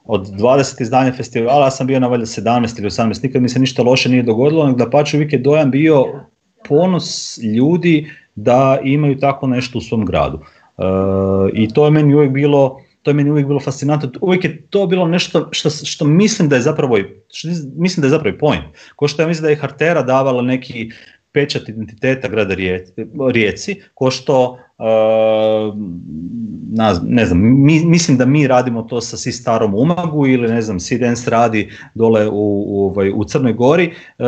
od 0.05 0.26
20 0.26 0.83
izdanja 0.83 1.12
festivala, 1.12 1.66
ja 1.66 1.70
sam 1.70 1.87
bio 1.87 2.00
na 2.00 2.07
valjda 2.07 2.26
17 2.26 2.81
ili 2.81 2.90
18, 2.90 3.24
nikad 3.24 3.42
mi 3.42 3.48
se 3.48 3.59
ništa 3.59 3.83
loše 3.83 4.09
nije 4.09 4.22
dogodilo, 4.22 4.66
nego 4.66 4.79
da 4.79 4.90
pače 4.90 5.16
uvijek 5.16 5.33
je 5.33 5.38
dojam 5.38 5.70
bio 5.70 6.05
ponos 6.68 7.38
ljudi 7.38 8.11
da 8.35 8.79
imaju 8.85 9.18
tako 9.18 9.46
nešto 9.46 9.79
u 9.79 9.81
svom 9.81 10.05
gradu. 10.05 10.40
I 11.53 11.69
to 11.75 11.85
je 11.85 11.91
meni 11.91 12.15
uvijek 12.15 12.33
bilo 12.33 12.81
to 13.07 13.11
je 13.11 13.15
meni 13.15 13.31
uvijek 13.31 13.47
bilo 13.47 13.61
fascinantno. 13.61 14.11
Uvijek 14.21 14.45
je 14.45 14.67
to 14.67 14.87
bilo 14.87 15.09
nešto 15.09 15.49
što, 15.53 15.71
što 15.71 16.05
mislim 16.05 16.49
da 16.49 16.57
je 16.57 16.62
zapravo 16.62 16.99
što 17.33 17.49
mislim 17.77 18.01
da 18.03 18.07
je 18.07 18.11
zapravo 18.11 18.37
point. 18.41 18.65
Ko 18.97 19.09
što 19.09 19.23
ja 19.23 19.29
mislim 19.29 19.43
da 19.43 19.51
je 19.51 19.57
Hartera 19.57 20.03
davala 20.03 20.43
neki 20.43 20.91
pečat 21.33 21.69
identiteta 21.69 22.29
grada 22.29 22.55
Rijeci, 23.33 23.83
ko 23.95 24.11
što 24.11 24.59
ne 27.03 27.25
znam, 27.27 27.41
mislim 27.65 28.17
da 28.17 28.27
mi 28.27 28.47
radimo 28.47 28.83
to 28.83 29.01
sa 29.01 29.17
si 29.17 29.33
starom 29.33 29.75
Umagu 29.75 30.27
ili 30.27 30.49
ne 30.49 30.62
znam, 30.62 30.81
Sidens 30.81 31.29
radi 31.29 31.71
dole 31.95 32.29
u, 32.29 32.65
u, 32.67 32.87
ovaj, 32.87 33.11
u 33.11 33.25
Crnoj 33.25 33.53
Gori. 33.53 33.87
Uh, 34.19 34.27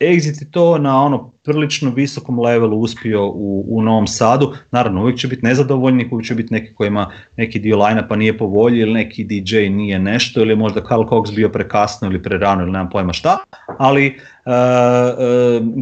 Exit 0.00 0.42
je 0.42 0.50
to 0.50 0.78
na 0.78 1.02
ono 1.02 1.32
prilično 1.44 1.90
visokom 1.90 2.40
levelu 2.40 2.80
uspio 2.80 3.26
u, 3.26 3.64
u 3.68 3.82
Novom 3.82 4.06
Sadu. 4.06 4.54
Naravno, 4.70 5.02
uvijek 5.02 5.18
će 5.18 5.28
biti 5.28 5.44
nezadovoljni, 5.44 6.08
uvijek 6.10 6.26
će 6.26 6.34
biti 6.34 6.54
neki 6.54 6.74
koji 6.74 6.88
ima 6.88 7.10
neki 7.36 7.58
dio 7.58 7.76
lajna 7.76 8.08
pa 8.08 8.16
nije 8.16 8.38
po 8.38 8.46
volji 8.46 8.80
ili 8.80 8.92
neki 8.92 9.24
DJ 9.24 9.56
nije 9.56 9.98
nešto 9.98 10.40
ili 10.40 10.56
možda 10.56 10.86
Carl 10.88 11.02
Cox 11.02 11.34
bio 11.34 11.48
prekasno 11.48 12.08
ili 12.08 12.22
prerano 12.22 12.62
ili 12.62 12.72
nemam 12.72 12.90
pojma 12.90 13.12
šta, 13.12 13.38
ali 13.78 14.18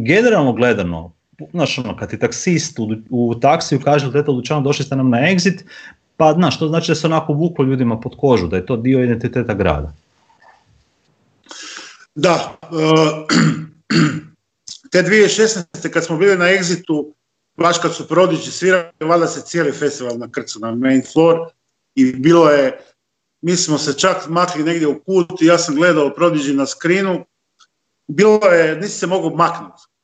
generalno 0.05 0.53
gledano 0.53 1.14
znaš, 1.51 1.77
ono, 1.77 1.97
kad 1.97 2.09
ti 2.09 2.19
taksist 2.19 2.79
u, 2.79 2.87
u 3.09 3.35
taksiju 3.39 3.81
kaže, 3.83 4.11
teta 4.11 4.31
Lučano, 4.31 4.61
došli 4.61 4.85
ste 4.85 4.95
nam 4.95 5.09
na 5.09 5.17
exit, 5.17 5.63
pa 6.17 6.33
znaš, 6.33 6.59
to 6.59 6.67
znači 6.67 6.91
da 6.91 6.95
se 6.95 7.07
onako 7.07 7.33
vuklo 7.33 7.65
ljudima 7.65 7.99
pod 7.99 8.17
kožu, 8.17 8.47
da 8.47 8.55
je 8.55 8.65
to 8.65 8.77
dio 8.77 9.03
identiteta 9.03 9.53
grada. 9.53 9.93
Da, 12.15 12.57
uh, 12.61 12.79
te 14.91 15.03
2016. 15.03 15.89
kad 15.89 16.05
smo 16.05 16.17
bili 16.17 16.37
na 16.37 16.45
exitu, 16.45 17.11
baš 17.57 17.77
kad 17.77 17.95
su 17.95 18.07
prodići 18.07 18.51
svirali, 18.51 18.89
valjda 18.99 19.27
se 19.27 19.41
cijeli 19.41 19.71
festival 19.71 20.17
na 20.17 20.31
krcu, 20.31 20.59
na 20.59 20.75
main 20.75 21.03
floor 21.13 21.39
i 21.95 22.13
bilo 22.13 22.49
je, 22.49 22.79
mi 23.41 23.55
smo 23.55 23.77
se 23.77 23.93
čak 23.93 24.27
makli 24.29 24.63
negdje 24.63 24.87
u 24.87 24.99
kut 24.99 25.41
i 25.41 25.45
ja 25.45 25.57
sam 25.57 25.75
gledao 25.75 26.09
prodiđi 26.09 26.53
na 26.53 26.65
skrinu, 26.65 27.25
bilo 28.07 28.45
je, 28.45 28.75
nisi 28.75 28.99
se 28.99 29.07
mogao 29.07 29.29
maknuti 29.29 29.83
E, 29.83 29.94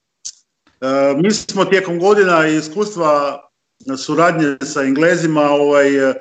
mi 1.18 1.32
smo 1.32 1.66
tijekom 1.66 2.00
godina 2.00 2.48
iskustva 2.48 3.42
suradnje 3.98 4.58
sa 4.64 4.84
Englezima, 4.84 5.42
ovaj, 5.42 6.10
e, 6.10 6.14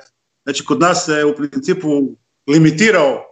znači 0.43 0.65
kod 0.65 0.79
nas 0.79 1.05
se 1.05 1.25
u 1.25 1.35
principu 1.35 1.87
limitirao 2.47 3.25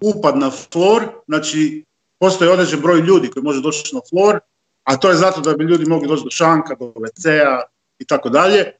upad 0.00 0.38
na 0.38 0.50
flor, 0.50 1.08
znači 1.26 1.84
postoji 2.18 2.50
određen 2.50 2.80
broj 2.80 3.00
ljudi 3.00 3.30
koji 3.30 3.42
može 3.42 3.60
doći 3.60 3.94
na 3.94 4.00
flor, 4.10 4.40
a 4.84 4.96
to 4.96 5.10
je 5.10 5.16
zato 5.16 5.40
da 5.40 5.54
bi 5.54 5.64
ljudi 5.64 5.84
mogli 5.84 6.08
doći 6.08 6.24
do 6.24 6.30
šanka, 6.30 6.74
do 6.80 6.84
WC-a 6.86 7.62
i 7.98 8.04
tako 8.04 8.28
dalje. 8.28 8.72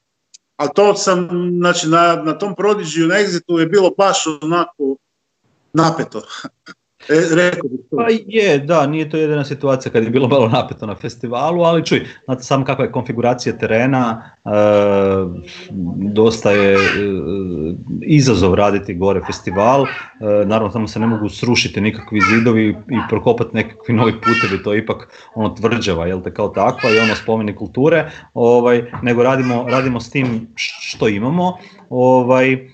A 0.57 0.67
to 0.67 0.95
sam, 0.95 1.29
znači 1.59 1.87
na, 1.87 2.15
na 2.15 2.37
tom 2.37 2.55
prodiđiju 2.55 3.07
na 3.07 3.15
Exitu 3.15 3.59
je 3.59 3.65
bilo 3.65 3.89
baš 3.97 4.27
onako 4.41 4.95
napeto. 5.73 6.21
E, 7.09 7.51
Pa 7.97 8.05
je, 8.27 8.57
da, 8.57 8.87
nije 8.87 9.09
to 9.09 9.17
jedina 9.17 9.45
situacija 9.45 9.91
kad 9.91 10.03
je 10.03 10.09
bilo 10.09 10.27
malo 10.27 10.47
napeto 10.49 10.85
na 10.85 10.95
festivalu, 10.95 11.63
ali 11.63 11.85
čuj, 11.85 12.05
znate 12.25 12.43
samo 12.43 12.65
kakva 12.65 12.85
je 12.85 12.91
konfiguracija 12.91 13.57
terena, 13.57 14.31
e, 14.45 14.49
dosta 16.13 16.51
je 16.51 16.73
e, 16.73 16.77
izazov 18.01 18.53
raditi 18.53 18.93
gore 18.93 19.21
festival, 19.25 19.85
naravno 20.45 20.69
tamo 20.69 20.87
se 20.87 20.99
ne 20.99 21.07
mogu 21.07 21.29
srušiti 21.29 21.81
nikakvi 21.81 22.19
zidovi 22.21 22.69
i 22.69 22.97
prokopati 23.09 23.55
nekakvi 23.55 23.93
novi 23.93 24.13
putevi, 24.13 24.63
to 24.63 24.73
je 24.73 24.79
ipak 24.79 25.29
ono 25.35 25.49
tvrđava, 25.49 26.07
jel 26.07 26.21
te 26.23 26.33
kao 26.33 26.47
takva 26.49 26.89
i 26.91 26.99
ono 26.99 27.15
spomeni 27.15 27.55
kulture, 27.55 28.11
ovaj, 28.33 28.91
nego 29.01 29.23
radimo, 29.23 29.65
radimo 29.69 29.99
s 29.99 30.09
tim 30.09 30.47
što 30.55 31.07
imamo, 31.07 31.57
ovaj, 31.89 32.69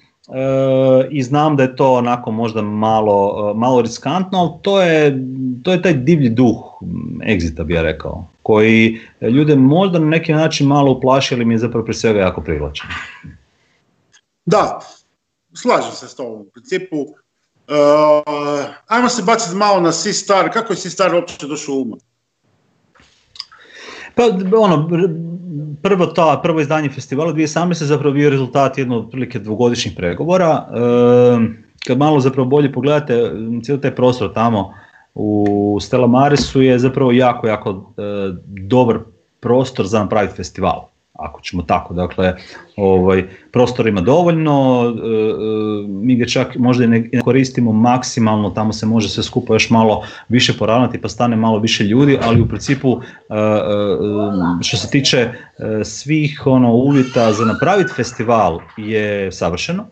i 1.10 1.24
znam 1.24 1.56
da 1.56 1.64
je 1.64 1.76
to 1.76 1.94
onako 1.94 2.32
možda 2.32 2.62
malo, 2.62 3.54
malo 3.56 3.82
riskantno, 3.82 4.40
ali 4.40 4.52
to 4.62 4.82
je, 4.82 5.24
to 5.64 5.72
je 5.72 5.82
taj 5.82 5.94
divlji 5.94 6.30
duh 6.30 6.58
egzita 7.28 7.64
bi 7.64 7.74
ja 7.74 7.82
rekao, 7.82 8.26
koji 8.44 9.00
ljude 9.22 9.56
možda 9.56 10.00
na 10.00 10.06
neki 10.06 10.34
način 10.34 10.68
malo 10.68 10.92
uplaši, 10.92 11.36
ali 11.36 11.46
mi 11.46 11.54
je 11.54 11.58
zapravo 11.58 11.86
prije 11.86 11.96
svega 11.96 12.20
jako 12.20 12.42
privlačen. 12.42 12.88
Da, 14.46 14.80
slažem 15.54 15.92
se 15.92 16.08
s 16.08 16.16
tobom. 16.16 16.42
U 16.42 16.50
principu, 16.54 16.98
uh, 16.98 18.66
ajmo 18.88 19.10
se 19.10 19.24
baciti 19.24 19.56
malo 19.56 19.82
na 19.82 19.92
Si 19.92 20.14
Star. 20.14 20.54
Kako 20.54 20.74
je 20.74 20.78
Si 20.78 20.90
Star 20.90 21.16
uopće 21.16 21.48
došao 21.48 21.76
u 21.76 21.82
uma? 21.82 21.98
Pa 24.16 24.24
ono, 24.58 24.90
prvo, 25.82 26.06
ta, 26.06 26.40
prvo 26.44 26.62
izdanje 26.62 26.90
festivala 26.90 27.34
2018. 27.34 27.84
zapravo 27.84 28.14
bio 28.14 28.30
rezultat 28.30 28.78
jednog 28.78 29.06
otprilike 29.06 29.40
dvogodišnjih 29.40 29.94
pregovora. 29.98 30.68
E, 30.68 30.80
kad 31.88 31.98
malo 31.98 32.20
zapravo 32.20 32.50
bolje 32.50 32.74
pogledate 32.74 33.32
cijeli 33.64 33.82
taj 33.82 33.96
prostor 33.96 34.34
tamo 34.34 34.74
u 35.16 35.78
Stella 35.82 36.08
Marisu 36.08 36.62
je 36.62 36.80
zapravo 36.80 37.12
jako, 37.12 37.48
jako 37.48 37.94
e, 37.98 38.02
dobar 38.46 39.00
prostor 39.40 39.86
za 39.86 40.00
napraviti 40.00 40.36
festival 40.36 40.95
ako 41.16 41.42
ćemo 41.42 41.64
tako, 41.64 41.94
dakle, 41.94 42.36
ovaj, 42.76 43.24
prostor 43.52 43.88
ima 43.88 44.02
dovoljno, 44.02 44.84
e, 44.86 45.10
e, 45.10 45.88
mi 45.88 46.16
ga 46.16 46.26
čak 46.26 46.56
možda 46.56 46.84
i 46.84 46.88
ne 46.88 47.10
koristimo 47.24 47.72
maksimalno, 47.72 48.50
tamo 48.50 48.74
se 48.74 48.86
može 48.86 49.10
sve 49.10 49.24
skupo 49.24 49.54
još 49.54 49.70
malo 49.70 50.04
više 50.30 50.54
poravnati 50.58 51.02
pa 51.02 51.10
stane 51.10 51.36
malo 51.36 51.60
više 51.60 51.84
ljudi, 51.84 52.18
ali 52.22 52.42
u 52.42 52.48
principu 52.48 53.02
e, 53.02 53.36
što 54.62 54.78
se 54.78 54.90
tiče 54.90 55.30
svih 55.84 56.42
ono 56.46 56.74
uvjeta 56.74 57.34
za 57.34 57.46
napraviti 57.46 57.94
festival 57.96 58.60
je 58.78 59.32
savršeno. 59.32 59.86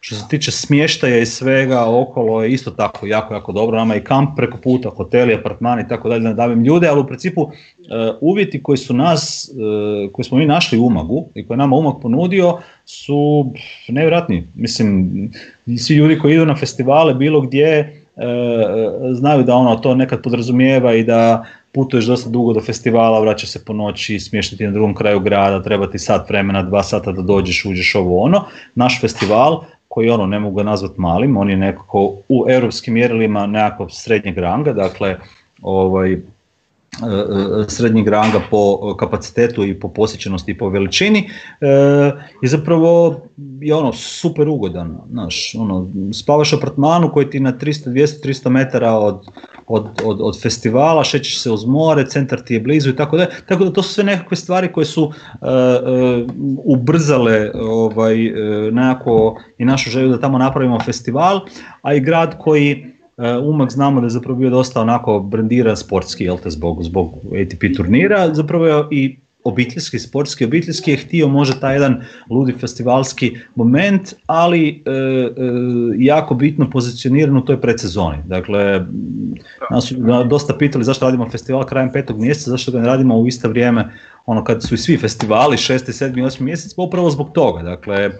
Što 0.00 0.14
se 0.14 0.24
tiče 0.30 0.50
smještaja 0.50 1.18
i 1.18 1.26
svega 1.26 1.84
okolo 1.86 2.42
je 2.42 2.52
isto 2.52 2.70
tako 2.70 3.06
jako, 3.06 3.34
jako 3.34 3.52
dobro. 3.52 3.76
Nama 3.76 3.96
i 3.96 4.04
kamp 4.04 4.30
preko 4.36 4.58
puta, 4.58 4.90
hoteli, 4.90 5.34
apartmani 5.34 5.82
i 5.82 5.88
tako 5.88 6.08
dalje, 6.08 6.20
ne 6.20 6.34
davim 6.34 6.64
ljude, 6.64 6.88
ali 6.88 7.00
u 7.00 7.06
principu 7.06 7.42
e, 7.42 8.12
uvjeti 8.20 8.62
koji 8.62 8.78
su 8.78 8.94
nas, 8.94 9.50
e, 9.50 10.12
koji 10.12 10.24
smo 10.24 10.38
mi 10.38 10.46
našli 10.46 10.78
u 10.78 10.86
Umagu 10.86 11.28
i 11.34 11.46
koje 11.46 11.56
nama 11.56 11.76
Umag 11.76 11.94
ponudio 12.02 12.58
su 12.84 13.50
nevjerojatni. 13.88 14.46
Mislim, 14.54 15.10
svi 15.78 15.94
ljudi 15.94 16.18
koji 16.18 16.34
idu 16.34 16.46
na 16.46 16.56
festivale 16.56 17.14
bilo 17.14 17.40
gdje 17.40 17.68
e, 17.68 17.92
znaju 19.12 19.42
da 19.42 19.54
ono 19.54 19.76
to 19.76 19.94
nekad 19.94 20.22
podrazumijeva 20.22 20.94
i 20.94 21.04
da 21.04 21.44
putuješ 21.72 22.04
dosta 22.04 22.30
dugo 22.30 22.52
do 22.52 22.60
festivala, 22.60 23.20
vraćaš 23.20 23.48
se 23.50 23.64
po 23.64 23.72
noći, 23.72 24.20
smještiti 24.20 24.64
na 24.64 24.70
drugom 24.70 24.94
kraju 24.94 25.20
grada, 25.20 25.62
treba 25.62 25.90
ti 25.90 25.98
sat 25.98 26.28
vremena, 26.28 26.62
dva 26.62 26.82
sata 26.82 27.12
da 27.12 27.22
dođeš, 27.22 27.64
uđeš 27.64 27.94
ovo 27.94 28.22
ono. 28.22 28.44
Naš 28.74 29.00
festival 29.00 29.62
koji 29.98 30.10
ono 30.10 30.26
ne 30.26 30.38
mogu 30.38 30.56
ga 30.56 30.62
nazvati 30.62 31.00
malim, 31.00 31.36
on 31.36 31.50
je 31.50 31.56
nekako 31.56 32.12
u 32.28 32.44
europskim 32.48 32.94
mjerilima 32.94 33.46
nekako 33.46 33.88
srednjeg 33.88 34.38
ranga, 34.38 34.72
dakle 34.72 35.16
ovaj, 35.62 36.18
srednjeg 37.68 38.08
ranga 38.08 38.40
po 38.50 38.94
kapacitetu 38.96 39.64
i 39.64 39.80
po 39.80 39.88
posjećenosti 39.88 40.50
i 40.52 40.58
po 40.58 40.68
veličini 40.68 41.30
je 42.42 42.48
zapravo 42.48 43.20
je 43.60 43.74
ono 43.74 43.92
super 43.92 44.48
ugodan, 44.48 44.98
znaš, 45.10 45.54
ono, 45.58 45.86
spavaš 46.12 46.52
u 46.52 46.56
apartmanu 46.56 47.12
koji 47.12 47.30
ti 47.30 47.40
na 47.40 47.52
300, 47.52 47.88
200, 47.88 48.26
300 48.26 48.48
metara 48.48 48.92
od, 48.92 49.26
od, 49.66 49.86
od, 50.04 50.20
od 50.20 50.42
festivala, 50.42 51.04
šećeš 51.04 51.42
se 51.42 51.50
uz 51.50 51.66
more, 51.66 52.06
centar 52.06 52.40
ti 52.40 52.54
je 52.54 52.60
blizu 52.60 52.90
i 52.90 52.96
tako 52.96 53.16
da, 53.16 53.26
tako 53.46 53.64
da 53.64 53.72
to 53.72 53.82
su 53.82 53.92
sve 53.92 54.04
nekakve 54.04 54.36
stvari 54.36 54.72
koje 54.72 54.84
su 54.84 55.04
uh, 55.04 55.12
uh, 55.40 56.30
ubrzale 56.64 57.50
ovaj, 57.54 58.32
uh, 58.32 58.74
nekako 58.74 59.40
i 59.58 59.64
našu 59.64 59.90
želju 59.90 60.08
da 60.08 60.20
tamo 60.20 60.38
napravimo 60.38 60.80
festival, 60.80 61.40
a 61.82 61.94
i 61.94 62.00
grad 62.00 62.38
koji 62.38 62.97
Umak 63.42 63.70
znamo 63.70 64.00
da 64.00 64.06
je 64.06 64.10
zapravo 64.10 64.38
bio 64.38 64.50
dosta 64.50 64.80
onako 64.80 65.20
brendiran 65.20 65.76
sportski, 65.76 66.24
jel 66.24 66.38
te, 66.38 66.50
zbog, 66.50 66.82
zbog 66.82 67.08
ATP 67.42 67.76
turnira, 67.76 68.34
zapravo 68.34 68.66
je 68.66 68.84
i 68.90 69.16
obiteljski, 69.44 69.98
sportski, 69.98 70.44
obiteljski 70.44 70.90
je 70.90 70.96
htio 70.96 71.28
možda 71.28 71.60
taj 71.60 71.74
jedan 71.74 72.02
ludi 72.30 72.52
festivalski 72.52 73.36
moment, 73.54 74.14
ali 74.26 74.68
e, 74.68 74.90
e, 74.90 75.32
jako 75.98 76.34
bitno 76.34 76.70
pozicioniran 76.70 77.36
u 77.36 77.44
toj 77.44 77.60
predsezoni. 77.60 78.18
Dakle, 78.26 78.86
nas 79.70 79.84
su 79.84 79.94
dosta 80.24 80.54
pitali 80.54 80.84
zašto 80.84 81.04
radimo 81.04 81.30
festival 81.30 81.64
krajem 81.64 81.92
petog 81.92 82.18
mjeseca, 82.18 82.50
zašto 82.50 82.72
ga 82.72 82.78
ne 82.78 82.86
radimo 82.86 83.18
u 83.18 83.26
isto 83.26 83.48
vrijeme 83.48 83.90
ono 84.26 84.44
kad 84.44 84.62
su 84.62 84.74
i 84.74 84.78
svi 84.78 84.96
festivali, 84.96 85.56
6. 85.56 86.04
7. 86.04 86.24
8. 86.24 86.40
mjesec, 86.40 86.74
pa 86.74 86.82
upravo 86.82 87.10
zbog 87.10 87.32
toga. 87.32 87.62
Dakle, 87.62 87.96
e, 87.96 88.10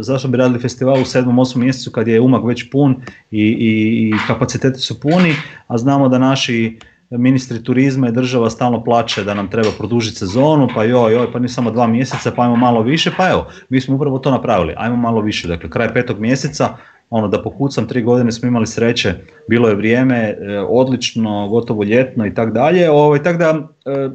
zašto 0.00 0.28
bi 0.28 0.36
radili 0.36 0.60
festival 0.60 0.94
u 0.94 1.04
7. 1.04 1.24
8. 1.24 1.56
mjesecu 1.56 1.90
kad 1.90 2.08
je 2.08 2.20
umak 2.20 2.44
već 2.44 2.70
pun 2.70 2.96
i, 3.30 3.42
i, 3.42 4.08
i 4.08 4.12
kapaciteti 4.26 4.80
su 4.80 5.00
puni, 5.00 5.34
a 5.66 5.78
znamo 5.78 6.08
da 6.08 6.18
naši 6.18 6.78
ministri 7.18 7.62
turizma 7.62 8.08
i 8.08 8.12
država 8.12 8.50
stalno 8.50 8.84
plaće 8.84 9.24
da 9.24 9.34
nam 9.34 9.50
treba 9.50 9.68
produžiti 9.78 10.16
sezonu, 10.16 10.68
pa 10.74 10.84
joj, 10.84 11.12
joj, 11.12 11.32
pa 11.32 11.38
ni 11.38 11.48
samo 11.48 11.70
dva 11.70 11.86
mjeseca, 11.86 12.32
pa 12.36 12.42
ajmo 12.42 12.56
malo 12.56 12.82
više, 12.82 13.10
pa 13.16 13.30
evo, 13.30 13.46
mi 13.68 13.80
smo 13.80 13.96
upravo 13.96 14.18
to 14.18 14.30
napravili, 14.30 14.74
ajmo 14.76 14.96
malo 14.96 15.20
više, 15.20 15.48
dakle 15.48 15.70
kraj 15.70 15.94
petog 15.94 16.20
mjeseca, 16.20 16.76
ono 17.10 17.28
da 17.28 17.42
pokucam, 17.42 17.88
tri 17.88 18.02
godine 18.02 18.32
smo 18.32 18.48
imali 18.48 18.66
sreće, 18.66 19.14
bilo 19.48 19.68
je 19.68 19.74
vrijeme, 19.74 20.16
e, 20.16 20.58
odlično, 20.68 21.48
gotovo 21.48 21.84
ljetno 21.84 22.26
i 22.26 22.34
tak 22.34 22.52
dalje, 22.52 22.90
ovaj, 22.90 23.22
tako 23.22 23.38
da 23.38 23.68
e, 23.92 24.08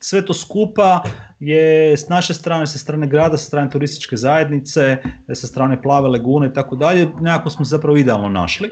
sve 0.00 0.26
to 0.26 0.34
skupa 0.34 1.02
je 1.40 1.96
s 1.96 2.08
naše 2.08 2.34
strane, 2.34 2.66
sa 2.66 2.78
strane 2.78 3.06
grada, 3.06 3.36
sa 3.36 3.44
strane 3.44 3.70
turističke 3.70 4.16
zajednice, 4.16 4.96
sa 5.34 5.46
strane 5.46 5.82
plave 5.82 6.08
legune 6.08 6.46
i 6.46 6.52
tako 6.52 6.76
dalje, 6.76 7.08
nekako 7.20 7.50
smo 7.50 7.64
zapravo 7.64 7.96
idealno 7.96 8.28
našli. 8.28 8.70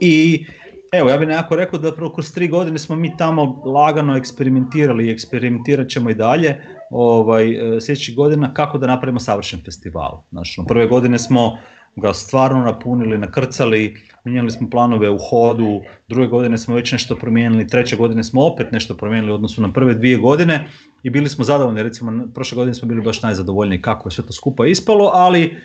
I 0.00 0.46
Evo, 0.92 1.10
ja 1.10 1.18
bih 1.18 1.28
nekako 1.28 1.56
rekao 1.56 1.78
da 1.78 1.92
kroz 2.14 2.32
tri 2.32 2.48
godine 2.48 2.78
smo 2.78 2.96
mi 2.96 3.16
tamo 3.16 3.62
lagano 3.64 4.16
eksperimentirali 4.16 5.06
i 5.06 5.10
eksperimentirat 5.10 5.88
ćemo 5.88 6.10
i 6.10 6.14
dalje 6.14 6.62
ovaj, 6.90 7.76
e, 7.76 7.80
sljedećih 7.80 8.16
godina 8.16 8.54
kako 8.54 8.78
da 8.78 8.86
napravimo 8.86 9.20
savršen 9.20 9.60
festival. 9.64 10.22
Znači, 10.30 10.60
prve 10.68 10.86
godine 10.86 11.18
smo 11.18 11.58
ga 11.96 12.14
stvarno 12.14 12.60
napunili, 12.60 13.18
nakrcali, 13.18 13.96
mijenjali 14.24 14.50
smo 14.50 14.70
planove 14.70 15.10
u 15.10 15.18
hodu, 15.18 15.80
druge 16.08 16.28
godine 16.28 16.58
smo 16.58 16.74
već 16.74 16.92
nešto 16.92 17.16
promijenili, 17.16 17.66
treće 17.66 17.96
godine 17.96 18.24
smo 18.24 18.46
opet 18.46 18.72
nešto 18.72 18.96
promijenili 18.96 19.32
u 19.32 19.34
odnosu 19.34 19.62
na 19.62 19.72
prve 19.72 19.94
dvije 19.94 20.18
godine 20.18 20.68
i 21.02 21.10
bili 21.10 21.28
smo 21.28 21.44
zadovoljni, 21.44 21.82
recimo 21.82 22.28
prošle 22.34 22.56
godine 22.56 22.74
smo 22.74 22.88
bili 22.88 23.02
baš 23.02 23.22
najzadovoljniji 23.22 23.82
kako 23.82 24.08
je 24.08 24.12
sve 24.12 24.24
to 24.26 24.32
skupa 24.32 24.66
ispalo, 24.66 25.10
ali 25.14 25.56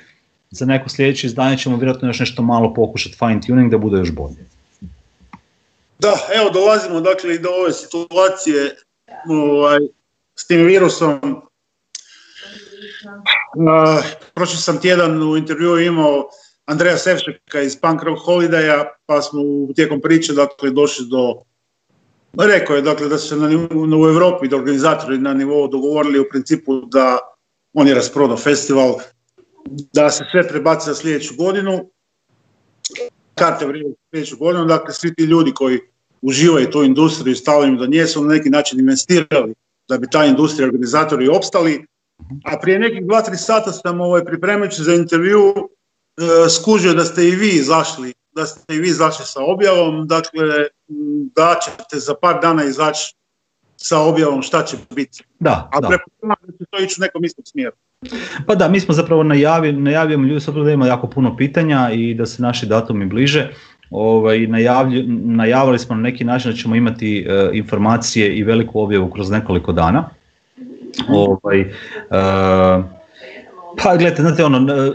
za 0.52 0.66
neko 0.66 0.90
sljedeće 0.90 1.28
izdanje 1.28 1.58
ćemo 1.58 1.78
vjerojatno 1.78 2.08
još 2.08 2.20
nešto 2.20 2.42
malo 2.42 2.74
pokušati 2.74 3.16
fine 3.16 3.42
tuning 3.48 3.72
da 3.72 3.78
bude 3.78 3.98
još 3.98 4.12
bolje. 4.12 4.46
Da, 6.02 6.14
evo 6.34 6.50
dolazimo 6.50 7.02
dakle 7.02 7.36
i 7.36 7.40
do 7.40 7.50
ove 7.50 7.74
situacije 7.74 8.76
ovaj, 9.30 9.80
s 10.36 10.48
tim 10.48 10.66
virusom. 10.66 11.20
Uh, 13.56 14.06
prošli 14.34 14.58
sam 14.58 14.82
tjedan 14.82 15.24
u 15.24 15.38
intervjuu 15.38 15.80
imao 15.80 16.30
Andreja 16.66 16.98
Sevčeka 16.98 17.62
iz 17.62 17.80
Punk 17.82 18.04
Rock 18.04 18.22
Holidaya, 18.26 18.86
pa 19.06 19.22
smo 19.22 19.42
tijekom 19.76 20.02
priče 20.02 20.34
dakle, 20.34 20.70
došli 20.70 21.06
do 21.06 21.42
Rekao 22.38 22.76
je 22.76 22.82
dakle, 22.82 23.08
da 23.08 23.18
su 23.18 23.28
se 23.28 23.36
na, 23.36 23.48
u 23.98 24.08
Europi 24.08 24.48
da 24.48 24.56
organizatori 24.56 25.18
na 25.18 25.34
nivou 25.34 25.68
dogovorili 25.68 26.20
u 26.20 26.30
principu 26.32 26.82
da 26.82 27.18
on 27.74 27.88
je 27.88 27.96
rasprodao 27.96 28.38
festival, 28.38 28.96
da 29.94 30.10
se 30.10 30.24
sve 30.32 30.48
prebaci 30.48 30.86
za 30.86 30.96
sljedeću 30.96 31.34
godinu, 31.38 31.92
karte 33.36 33.66
vrijede 33.66 33.96
sljedeću 34.10 34.38
godinu, 34.38 34.66
dakle 34.66 34.94
svi 34.94 35.16
ti 35.16 35.24
ljudi 35.24 35.52
koji 35.54 35.80
uživaju 36.22 36.72
tu 36.72 36.84
industriju 36.84 37.32
i 37.32 37.36
stalo 37.36 37.66
im 37.66 37.78
do 37.78 37.86
nje 37.86 38.08
su 38.08 38.24
na 38.24 38.34
neki 38.34 38.50
način 38.50 38.80
investirali 38.80 39.54
da 39.90 39.98
bi 39.98 40.08
ta 40.12 40.26
industrija 40.26 40.68
organizatori 40.68 41.28
opstali. 41.28 41.86
A 42.46 42.60
prije 42.60 42.80
nekih 42.80 43.06
dva, 43.06 43.22
tri 43.22 43.38
sata 43.38 43.72
sam 43.72 44.02
ovaj, 44.02 44.26
pripremajući 44.26 44.84
za 44.84 44.94
intervju 44.94 45.54
e, 45.56 46.50
skužio 46.50 46.94
da 46.94 47.06
ste 47.06 47.28
i 47.28 47.36
vi 47.36 47.50
izašli, 47.50 48.14
da 48.32 48.46
ste 48.46 48.76
i 48.76 48.80
vi 48.80 48.88
izašli 48.88 49.26
sa 49.26 49.40
objavom, 49.44 50.08
dakle 50.08 50.68
da 51.36 51.56
ćete 51.66 52.00
za 52.00 52.16
par 52.22 52.42
dana 52.42 52.64
izaći 52.64 53.16
sa 53.78 54.00
objavom 54.00 54.42
šta 54.42 54.66
će 54.66 54.78
biti. 54.96 55.24
Da, 55.40 55.70
A 55.72 55.80
da. 55.82 55.88
da 55.88 55.98
će 55.98 56.66
to 56.70 56.84
ići 56.84 56.96
u 57.00 57.02
nekom 57.02 57.26
istom 57.26 57.46
smjeru. 57.46 57.76
Pa 58.48 58.56
da, 58.56 58.70
mi 58.70 58.80
smo 58.80 58.94
zapravo 58.94 59.24
najavili, 59.24 59.82
najavljujemo 59.82 60.28
ljudi 60.28 60.42
sad 60.42 60.56
da 60.56 60.72
ima 60.72 60.88
jako 60.88 61.08
puno 61.08 61.38
pitanja 61.38 61.90
i 61.94 62.14
da 62.14 62.26
se 62.26 62.42
naši 62.42 62.66
datumi 62.66 63.06
bliže 63.06 63.54
ovaj, 63.91 64.47
najavili 65.25 65.80
smo 65.80 65.95
na 65.95 66.01
neki 66.01 66.23
način 66.23 66.51
da 66.51 66.58
ćemo 66.58 66.75
imati 66.75 67.25
e, 67.30 67.49
informacije 67.54 68.36
i 68.38 68.43
veliku 68.43 68.82
objavu 68.82 69.10
kroz 69.10 69.30
nekoliko 69.30 69.71
dana. 69.71 70.10
Ovaj, 71.10 71.60
e, 71.60 71.67
pa 73.84 73.95
gledajte, 73.97 74.21
znate 74.21 74.45
ono, 74.45 74.73
e, 74.73 74.91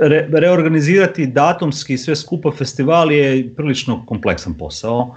re, 0.00 0.28
reorganizirati 0.32 1.26
datumski 1.26 1.98
sve 1.98 2.16
skupa 2.16 2.50
festival 2.50 3.12
je 3.12 3.54
prilično 3.56 4.06
kompleksan 4.06 4.54
posao. 4.54 5.14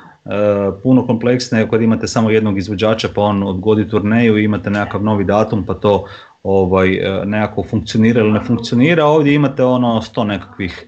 puno 0.84 1.08
kompleksnije 1.08 1.70
kad 1.70 1.82
imate 1.82 2.08
samo 2.08 2.30
jednog 2.30 2.58
izvođača 2.58 3.10
pa 3.16 3.22
on 3.22 3.44
odgodi 3.44 3.90
turneju 3.90 4.38
i 4.38 4.44
imate 4.44 4.70
nekakav 4.70 5.04
novi 5.04 5.24
datum 5.24 5.66
pa 5.66 5.74
to 5.74 6.06
ovaj, 6.44 7.00
nekako 7.26 7.64
funkcionira 7.64 8.22
ili 8.22 8.32
ne 8.32 8.40
funkcionira. 8.40 9.06
Ovdje 9.06 9.34
imate 9.34 9.64
ono 9.64 10.02
sto 10.02 10.24
nekakvih 10.24 10.88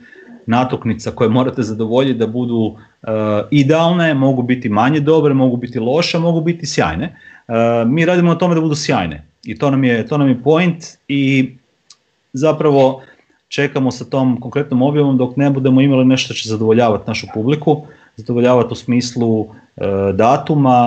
natuknica 0.49 1.11
koje 1.11 1.29
morate 1.29 1.63
zadovoljiti 1.63 2.19
da 2.19 2.27
budu 2.27 2.55
uh, 2.55 3.09
idealne, 3.51 4.13
mogu 4.13 4.41
biti 4.41 4.69
manje 4.69 4.99
dobre, 4.99 5.33
mogu 5.33 5.57
biti 5.57 5.79
loše, 5.79 6.19
mogu 6.19 6.41
biti 6.41 6.67
sjajne. 6.67 7.15
Uh, 7.47 7.55
mi 7.87 8.05
radimo 8.05 8.33
na 8.33 8.37
tome 8.37 8.55
da 8.55 8.61
budu 8.61 8.75
sjajne 8.75 9.23
i 9.43 9.57
to 9.57 9.69
nam 9.71 9.83
je, 9.83 10.07
to 10.07 10.17
nam 10.17 10.27
je 10.27 10.41
point 10.43 10.85
i 11.07 11.53
zapravo 12.33 13.01
čekamo 13.47 13.91
sa 13.91 14.05
tom 14.05 14.39
konkretnom 14.41 14.81
objavom 14.81 15.17
dok 15.17 15.37
ne 15.37 15.49
budemo 15.49 15.81
imali 15.81 16.05
nešto 16.05 16.33
što 16.33 16.41
će 16.41 16.49
zadovoljavati 16.49 17.03
našu 17.07 17.27
publiku, 17.33 17.81
zadovoljavati 18.15 18.73
u 18.73 18.75
smislu 18.75 19.39
uh, 19.39 19.49
datuma, 20.13 20.79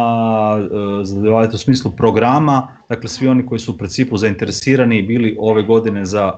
zadovoljavati 1.03 1.55
u 1.55 1.59
smislu 1.59 1.91
programa, 1.91 2.69
dakle 2.89 3.09
svi 3.09 3.29
oni 3.29 3.47
koji 3.47 3.59
su 3.59 3.73
u 3.73 3.79
principu 3.79 4.17
zainteresirani 4.17 5.03
bili 5.03 5.37
ove 5.41 5.63
godine 5.63 6.05
za 6.05 6.33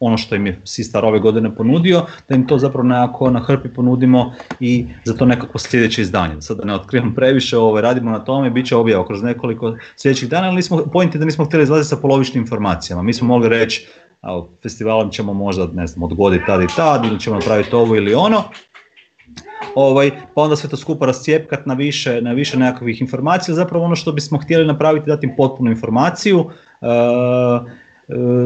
ono 0.00 0.18
što 0.18 0.34
im 0.34 0.46
je 0.46 0.60
Sistar 0.64 1.04
ove 1.04 1.18
godine 1.18 1.54
ponudio, 1.54 2.02
da 2.28 2.34
im 2.34 2.46
to 2.46 2.58
zapravo 2.58 2.88
nekako 2.88 3.30
na 3.30 3.40
hrpi 3.40 3.68
ponudimo 3.68 4.32
i 4.60 4.86
za 5.04 5.14
to 5.14 5.24
nekako 5.24 5.58
sljedeće 5.58 6.02
izdanje. 6.02 6.40
Sada 6.40 6.64
ne 6.64 6.74
otkrivam 6.74 7.14
previše, 7.14 7.58
ovaj, 7.58 7.82
radimo 7.82 8.10
na 8.10 8.24
tome, 8.24 8.50
bit 8.50 8.66
će 8.66 8.76
objava 8.76 9.06
kroz 9.06 9.22
nekoliko 9.22 9.76
sljedećih 9.96 10.28
dana, 10.28 10.46
ali 10.46 10.56
nismo, 10.56 10.82
point 10.92 11.14
je 11.14 11.18
da 11.18 11.24
nismo 11.24 11.44
htjeli 11.44 11.62
izlaziti 11.62 11.88
sa 11.88 11.96
polovičnim 11.96 12.42
informacijama. 12.42 13.02
Mi 13.02 13.12
smo 13.12 13.28
mogli 13.28 13.48
reći, 13.48 13.86
a, 14.22 14.42
festivalom 14.62 15.10
ćemo 15.10 15.32
možda 15.34 15.66
ne 15.74 15.86
znam, 15.86 16.02
odgoditi 16.02 16.46
tad 16.46 16.62
i 16.62 16.66
tad, 16.76 17.04
ili 17.04 17.20
ćemo 17.20 17.36
napraviti 17.36 17.74
ovo 17.74 17.96
ili 17.96 18.14
ono, 18.14 18.42
ovaj, 19.74 20.10
pa 20.34 20.42
onda 20.42 20.56
sve 20.56 20.70
to 20.70 20.76
skupa 20.76 21.06
rascijepkat 21.06 21.66
na 21.66 21.74
više, 21.74 22.22
na 22.22 22.32
više 22.32 22.58
nekakvih 22.58 23.00
informacija, 23.00 23.54
zapravo 23.54 23.84
ono 23.84 23.96
što 23.96 24.12
bismo 24.12 24.38
htjeli 24.38 24.66
napraviti, 24.66 25.06
dati 25.06 25.26
im 25.26 25.36
potpunu 25.36 25.70
informaciju, 25.70 26.38
uh, 26.40 27.70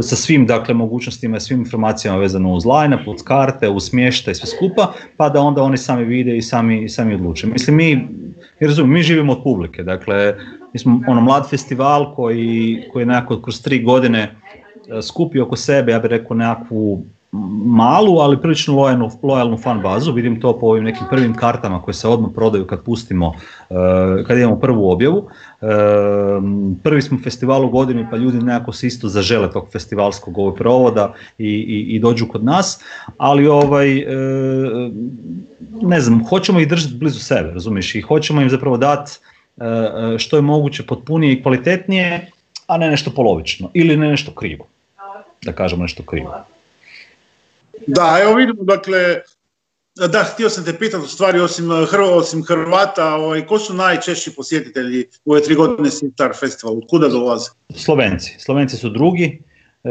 sa 0.03 0.16
svim 0.16 0.46
dakle 0.46 0.75
mogućnostima 0.75 1.37
i 1.37 1.40
svim 1.40 1.59
informacijama 1.59 2.18
vezano 2.18 2.53
uz 2.53 2.64
line 2.66 2.98
uz 3.07 3.22
karte, 3.22 3.68
uz 3.68 3.85
smještaj, 3.85 4.35
sve 4.35 4.46
skupa, 4.46 4.92
pa 5.16 5.29
da 5.29 5.40
onda 5.40 5.62
oni 5.62 5.79
sami 5.79 6.05
vide 6.05 6.37
i 6.37 6.42
sami, 6.42 6.88
sami 6.88 7.14
odluče. 7.14 7.46
Mislim, 7.46 7.77
mi, 7.77 8.09
razumijem, 8.61 8.94
mi 8.94 9.03
živimo 9.03 9.33
od 9.33 9.42
publike, 9.42 9.83
dakle, 9.83 10.35
mi 10.72 10.79
smo 10.79 11.01
ono 11.09 11.20
mlad 11.20 11.51
festival 11.51 12.14
koji, 12.14 12.83
koji 12.93 13.03
je 13.03 13.07
nekako 13.07 13.43
kroz 13.43 13.62
tri 13.62 13.82
godine 13.82 14.20
e, 14.99 15.03
skupi 15.03 15.41
oko 15.41 15.57
sebe, 15.57 15.93
ja 15.93 15.99
bih 15.99 16.11
rekao 16.11 16.36
nekakvu 16.36 17.05
malu, 17.64 18.18
ali 18.18 18.41
prilično 18.41 18.74
lojalnu, 18.74 19.11
lojalnu 19.22 19.59
fan 19.59 19.80
bazu, 19.80 20.12
vidim 20.12 20.41
to 20.41 20.59
po 20.59 20.66
ovim 20.66 20.85
nekim 20.85 21.07
prvim 21.11 21.35
kartama 21.35 21.83
koje 21.83 21.95
se 21.95 22.09
odmah 22.09 22.30
prodaju 22.35 22.66
kad 22.66 22.83
pustimo, 22.83 23.28
uh, 23.28 23.76
kad 24.26 24.39
imamo 24.39 24.57
prvu 24.57 24.91
objavu. 24.91 25.18
Uh, 25.18 25.68
prvi 26.83 27.03
smo 27.03 27.18
festival 27.24 27.64
u 27.64 27.68
godini 27.68 28.07
pa 28.11 28.16
ljudi 28.16 28.39
nekako 28.39 28.72
se 28.72 28.87
isto 28.87 29.09
zažele 29.09 29.51
tog 29.51 29.68
festivalskog 29.72 30.39
ovog 30.39 30.57
provoda 30.57 31.14
i, 31.39 31.49
i, 31.49 31.97
i 31.97 31.99
dođu 31.99 32.26
kod 32.28 32.45
nas, 32.45 32.85
ali 33.18 33.47
ovaj, 33.47 33.99
uh, 33.99 34.93
ne 35.83 36.01
znam, 36.01 36.24
hoćemo 36.24 36.61
ih 36.61 36.68
držati 36.68 36.95
blizu 36.95 37.18
sebe, 37.18 37.51
razumiješ, 37.53 37.95
i 37.95 38.01
hoćemo 38.01 38.41
im 38.41 38.51
zapravo 38.51 38.76
dati 38.76 39.12
što 40.18 40.37
je 40.37 40.43
moguće 40.43 40.83
potpunije 40.87 41.33
i 41.33 41.43
kvalitetnije, 41.43 42.30
a 42.66 42.78
ne 42.78 42.91
nešto 42.91 43.11
polovično 43.11 43.70
ili 43.74 43.97
ne 43.97 44.09
nešto 44.09 44.33
krivo, 44.33 44.64
da 45.43 45.53
kažemo 45.53 45.83
nešto 45.83 46.03
krivo. 46.03 46.35
Da, 47.87 48.18
evo 48.23 48.35
vidimo, 48.35 48.62
dakle, 48.62 49.20
da, 50.09 50.23
htio 50.23 50.49
sam 50.49 50.64
te 50.64 50.79
pitati 50.79 51.05
u 51.05 51.09
stvari, 51.09 51.41
osim, 51.41 51.68
osim 52.14 52.45
Hrvata, 52.45 53.14
ovaj, 53.14 53.47
ko 53.47 53.59
su 53.59 53.75
najčešći 53.75 54.35
posjetitelji 54.35 55.05
u 55.25 55.33
ove 55.33 55.43
tri 55.43 55.55
godine 55.55 55.91
Sitar 55.91 56.33
festival, 56.41 56.81
kuda 56.91 57.09
dolaze? 57.09 57.51
Slovenci. 57.75 58.37
Slovenci 58.39 58.77
su 58.77 58.89
drugi, 58.89 59.43
e, 59.85 59.91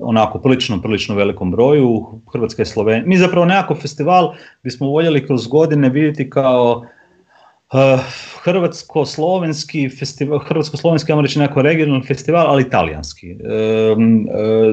onako 0.00 0.38
prilično, 0.38 0.82
prilično 0.82 1.14
velikom 1.14 1.50
broju, 1.50 2.20
Hrvatska 2.32 2.62
je 2.62 2.66
Slovenija. 2.66 3.06
Mi 3.06 3.18
zapravo 3.18 3.46
nekako 3.46 3.74
festival 3.74 4.34
bismo 4.62 4.86
voljeli 4.86 5.26
kroz 5.26 5.46
godine 5.46 5.88
vidjeti 5.88 6.30
kao 6.30 6.86
uh, 7.72 8.00
hrvatsko-slovenski 8.44 9.98
festival, 9.98 10.38
hrvatsko-slovenski, 10.38 11.12
ajmo 11.12 11.22
reći 11.22 11.38
neko 11.38 11.62
regionalni 11.62 12.06
festival, 12.06 12.46
ali 12.46 12.62
italijanski. 12.62 13.30
E, 13.30 13.36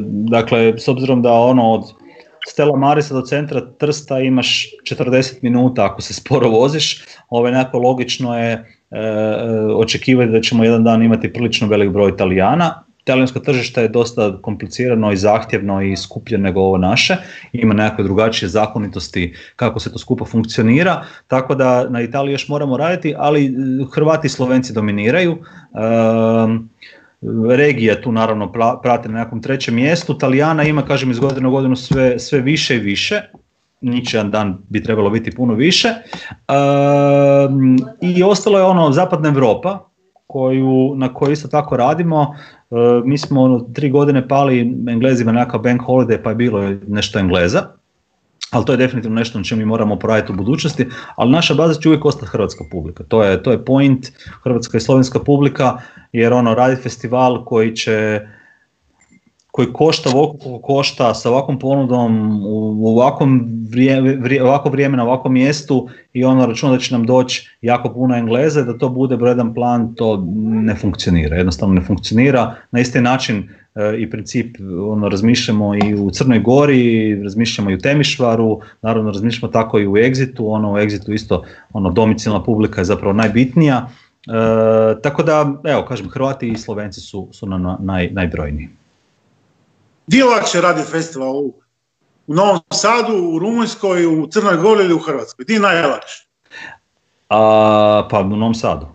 dakle, 0.03 0.73
s 0.77 0.87
obzirom 0.87 1.21
da 1.21 1.31
ono 1.31 1.71
od 1.71 2.02
Stella 2.47 2.77
Marisa 2.77 3.13
do 3.13 3.21
centra 3.21 3.61
Trsta 3.77 4.19
imaš 4.19 4.67
40 4.83 5.33
minuta 5.41 5.85
ako 5.85 6.01
se 6.01 6.13
sporo 6.13 6.49
voziš, 6.49 7.05
ove 7.29 7.51
nekako 7.51 7.79
logično 7.79 8.39
je 8.39 8.51
e, 8.51 8.65
očekivati 9.75 10.31
da 10.31 10.41
ćemo 10.41 10.63
jedan 10.63 10.83
dan 10.83 11.03
imati 11.03 11.33
prilično 11.33 11.67
velik 11.67 11.89
broj 11.89 12.09
Italijana. 12.09 12.83
Talijansko 13.03 13.39
tržište 13.39 13.81
je 13.81 13.87
dosta 13.87 14.37
komplicirano 14.41 15.11
i 15.11 15.17
zahtjevno 15.17 15.81
i 15.81 15.97
skuplje 15.97 16.37
nego 16.37 16.61
ovo 16.61 16.77
naše, 16.77 17.17
ima 17.53 17.73
nekakve 17.73 18.03
drugačije 18.03 18.49
zakonitosti 18.49 19.35
kako 19.55 19.79
se 19.79 19.91
to 19.91 19.99
skupo 19.99 20.25
funkcionira, 20.25 21.03
tako 21.27 21.55
da 21.55 21.89
na 21.89 22.01
Italiji 22.01 22.33
još 22.33 22.47
moramo 22.47 22.77
raditi, 22.77 23.15
ali 23.17 23.55
Hrvati 23.93 24.27
i 24.27 24.29
Slovenci 24.29 24.73
dominiraju. 24.73 25.31
E, 25.31 26.73
regija 27.49 28.01
tu 28.01 28.11
naravno 28.11 28.51
prate 28.83 29.09
na 29.09 29.23
nekom 29.23 29.41
trećem 29.41 29.75
mjestu, 29.75 30.17
Talijana 30.17 30.63
ima 30.63 30.85
kažem 30.85 31.11
iz 31.11 31.19
godine 31.19 31.47
u 31.47 31.51
godinu 31.51 31.75
sve, 31.75 32.19
sve 32.19 32.41
više 32.41 32.75
i 32.75 32.79
više, 32.79 33.21
ničejan 33.81 34.31
dan 34.31 34.57
bi 34.69 34.83
trebalo 34.83 35.09
biti 35.09 35.35
puno 35.35 35.53
više. 35.53 35.87
Ehm, 35.87 37.75
i 38.01 38.23
ostalo 38.23 38.57
je 38.57 38.63
ono 38.63 38.91
zapadna 38.91 39.29
Europa 39.29 39.89
koju, 40.27 40.93
na 40.95 41.13
kojoj 41.13 41.33
isto 41.33 41.47
tako 41.47 41.77
radimo, 41.77 42.35
ehm, 42.71 43.09
mi 43.09 43.17
smo 43.17 43.41
ono, 43.41 43.59
tri 43.59 43.89
godine 43.89 44.27
pali 44.27 44.59
Englezima 44.87 45.31
nekakav 45.31 45.61
bank 45.61 45.81
holiday 45.81 46.23
pa 46.23 46.29
je 46.29 46.35
bilo 46.35 46.69
nešto 46.87 47.19
Engleza, 47.19 47.67
ali 48.53 48.65
to 48.65 48.73
je 48.73 48.77
definitivno 48.77 49.15
nešto 49.15 49.37
na 49.37 49.43
čemu 49.43 49.59
mi 49.59 49.65
moramo 49.65 49.99
poraditi 49.99 50.31
u 50.31 50.35
budućnosti, 50.35 50.87
ali 51.15 51.31
naša 51.31 51.53
baza 51.53 51.79
će 51.81 51.89
uvijek 51.89 52.05
ostati 52.05 52.31
hrvatska 52.31 52.63
publika, 52.71 53.03
to 53.03 53.23
je, 53.23 53.43
to 53.43 53.51
je 53.51 53.65
point, 53.65 54.07
hrvatska 54.43 54.77
i 54.77 54.81
slovenska 54.81 55.19
publika, 55.19 55.77
jer 56.11 56.33
ono 56.33 56.55
radi 56.55 56.75
festival 56.75 57.45
koji 57.45 57.75
će 57.75 58.21
koji 59.55 59.73
košta 59.73 60.09
koliko 60.11 60.59
košta 60.59 61.13
sa 61.13 61.29
ovakvom 61.29 61.59
ponudom 61.59 62.41
u 62.79 62.87
ovakvom 62.87 63.49
vrijeme, 63.69 64.41
ovako 64.41 64.69
vrijeme 64.69 64.97
na 64.97 65.03
ovakvom 65.03 65.33
mjestu 65.33 65.89
i 66.13 66.23
ono 66.23 66.45
računa 66.45 66.71
da 66.71 66.79
će 66.79 66.93
nam 66.93 67.05
doći 67.05 67.49
jako 67.61 67.93
puno 67.93 68.15
Engleze, 68.15 68.63
da 68.63 68.77
to 68.77 68.89
bude 68.89 69.17
bredan 69.17 69.53
plan, 69.53 69.95
to 69.95 70.23
ne 70.43 70.75
funkcionira, 70.75 71.37
jednostavno 71.37 71.75
ne 71.75 71.81
funkcionira. 71.81 72.55
Na 72.71 72.79
isti 72.79 73.01
način 73.01 73.49
e, 73.75 73.95
i 73.97 74.09
princip 74.09 74.57
ono, 74.89 75.09
razmišljamo 75.09 75.75
i 75.75 75.95
u 75.95 76.09
Crnoj 76.11 76.39
Gori, 76.39 77.21
razmišljamo 77.23 77.71
i 77.71 77.75
u 77.75 77.79
Temišvaru, 77.79 78.59
naravno 78.81 79.11
razmišljamo 79.11 79.51
tako 79.51 79.79
i 79.79 79.87
u 79.87 79.93
Exitu, 79.93 80.43
ono 80.45 80.73
u 80.73 80.75
Exitu 80.75 81.13
isto 81.13 81.43
ono 81.73 81.91
domicilna 81.91 82.43
publika 82.43 82.81
je 82.81 82.85
zapravo 82.85 83.13
najbitnija. 83.13 83.89
E, 84.27 85.01
tako 85.01 85.23
da, 85.23 85.61
evo, 85.63 85.85
kažem, 85.87 86.09
Hrvati 86.09 86.49
i 86.49 86.57
Slovenci 86.57 87.01
su, 87.01 87.27
su 87.31 87.45
na, 87.45 87.77
naj, 87.79 88.09
najbrojniji. 88.11 88.82
Je 90.07 90.25
lakše 90.25 90.61
radi 90.61 90.81
festival? 90.81 91.35
U, 91.35 91.53
u 92.27 92.33
Novom 92.33 92.59
Sadu, 92.71 93.13
u 93.13 93.39
Rumunjskoj, 93.39 94.05
u 94.05 94.27
Crnoj 94.27 94.57
Gori 94.57 94.83
ili 94.83 94.93
u 94.93 94.99
Hrvatskoj? 94.99 95.45
Je 95.47 95.59
najlakše? 95.59 96.27
A, 97.29 98.07
pa 98.11 98.19
u 98.19 98.23
Novom 98.23 98.53
Sadu. 98.53 98.85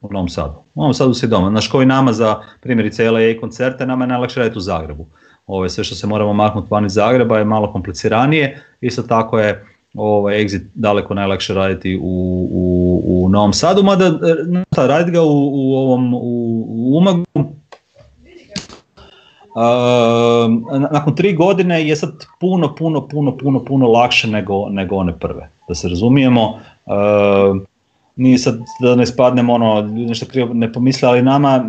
U 0.00 0.12
Novom 0.12 0.28
Sadu. 0.28 0.54
U 0.74 0.80
Novom 0.80 0.94
Sadu 0.94 1.14
si 1.14 1.26
doma. 1.26 1.50
Znaš 1.50 1.68
koji 1.68 1.86
nama 1.86 2.12
za 2.12 2.42
primjerice 2.60 3.10
LA 3.10 3.40
koncerte, 3.40 3.86
nama 3.86 4.04
je 4.04 4.08
najlakše 4.08 4.40
raditi 4.40 4.58
u 4.58 4.60
Zagrebu. 4.60 5.06
Ovo 5.46 5.68
sve 5.68 5.84
što 5.84 5.94
se 5.94 6.06
moramo 6.06 6.32
maknuti 6.32 6.68
van 6.70 6.86
iz 6.86 6.92
Zagreba 6.92 7.38
je 7.38 7.44
malo 7.44 7.72
kompliciranije. 7.72 8.62
Isto 8.80 9.02
tako 9.02 9.38
je 9.38 9.66
ovaj 9.94 10.44
exit 10.44 10.62
daleko 10.74 11.14
najlakše 11.14 11.54
raditi 11.54 11.98
u, 12.02 12.48
u, 12.52 13.02
u 13.06 13.28
Novom 13.28 13.52
Sadu, 13.52 13.82
mada 13.82 14.06
e, 14.06 14.86
raditi 14.86 15.10
ga 15.10 15.22
u, 15.22 15.50
u 15.52 15.74
ovom 15.76 16.14
u, 16.14 16.18
u 16.68 16.96
Umagu 16.96 17.24
nakon 20.90 21.14
tri 21.16 21.34
godine 21.34 21.88
je 21.88 21.96
sad 21.96 22.26
puno, 22.40 22.74
puno, 22.74 23.08
puno, 23.08 23.36
puno, 23.36 23.64
puno 23.64 23.88
lakše 23.88 24.28
nego, 24.28 24.68
nego 24.68 24.96
one 24.96 25.18
prve, 25.18 25.48
da 25.68 25.74
se 25.74 25.88
razumijemo. 25.88 26.58
Uh, 26.86 27.60
nije 28.16 28.38
sad 28.38 28.60
da 28.80 28.94
ne 28.94 29.06
spadnemo 29.06 29.52
ono, 29.54 29.82
nešto 29.82 30.26
krivo 30.26 30.54
ne 30.54 30.72
pomisle, 30.72 31.08
ali 31.08 31.22
nama 31.22 31.64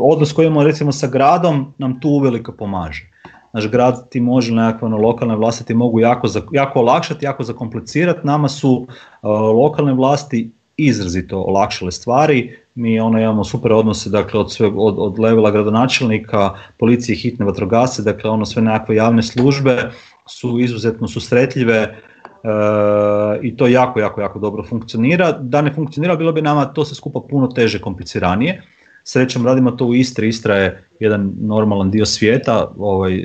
odnos 0.00 0.32
koji 0.32 0.46
imamo 0.46 0.62
recimo 0.62 0.92
sa 0.92 1.06
gradom 1.06 1.74
nam 1.78 2.00
tu 2.00 2.08
uveliko 2.08 2.52
pomaže 2.52 3.10
naš 3.56 3.70
grad 3.70 4.08
ti 4.08 4.20
može 4.20 4.54
nekakve 4.54 4.86
ono, 4.86 4.96
lokalne 4.96 5.36
vlasti 5.36 5.64
ti 5.64 5.74
mogu 5.74 6.00
jako, 6.00 6.28
jako 6.52 6.80
olakšati, 6.80 7.24
jako 7.24 7.44
zakomplicirati. 7.44 8.26
Nama 8.26 8.48
su 8.48 8.72
uh, 8.72 9.30
lokalne 9.30 9.92
vlasti 9.92 10.50
izrazito 10.76 11.40
olakšale 11.40 11.92
stvari. 11.92 12.58
Mi 12.76 13.00
ono 13.00 13.20
imamo 13.20 13.44
super 13.44 13.72
odnose 13.72 14.10
dakle 14.10 14.40
od, 14.40 14.52
sve, 14.52 14.66
od, 14.76 14.94
od 14.98 15.18
levela 15.18 15.50
gradonačelnika, 15.50 16.50
policije, 16.78 17.16
hitne 17.16 17.44
vatrogasce, 17.46 18.02
dakle 18.02 18.30
ono 18.30 18.44
sve 18.44 18.62
nekakve 18.62 18.96
javne 18.96 19.22
službe 19.22 19.90
su 20.26 20.58
izuzetno 20.60 21.08
susretljive 21.08 21.76
e, 21.76 21.94
i 23.42 23.56
to 23.56 23.66
jako, 23.66 24.00
jako, 24.00 24.20
jako 24.20 24.38
dobro 24.38 24.64
funkcionira. 24.64 25.32
Da 25.32 25.62
ne 25.62 25.72
funkcionira 25.74 26.16
bilo 26.16 26.32
bi 26.32 26.42
nama 26.42 26.64
to 26.64 26.84
se 26.84 26.94
skupa 26.94 27.20
puno 27.30 27.46
teže, 27.46 27.80
kompliciranije. 27.80 28.62
Srećom 29.04 29.46
radimo 29.46 29.70
to 29.70 29.86
u 29.86 29.94
Istri, 29.94 30.28
Istra 30.28 30.56
je 30.56 30.84
jedan 31.00 31.32
normalan 31.40 31.90
dio 31.90 32.06
svijeta 32.06 32.72
ovaj, 32.78 33.14
e, 33.14 33.24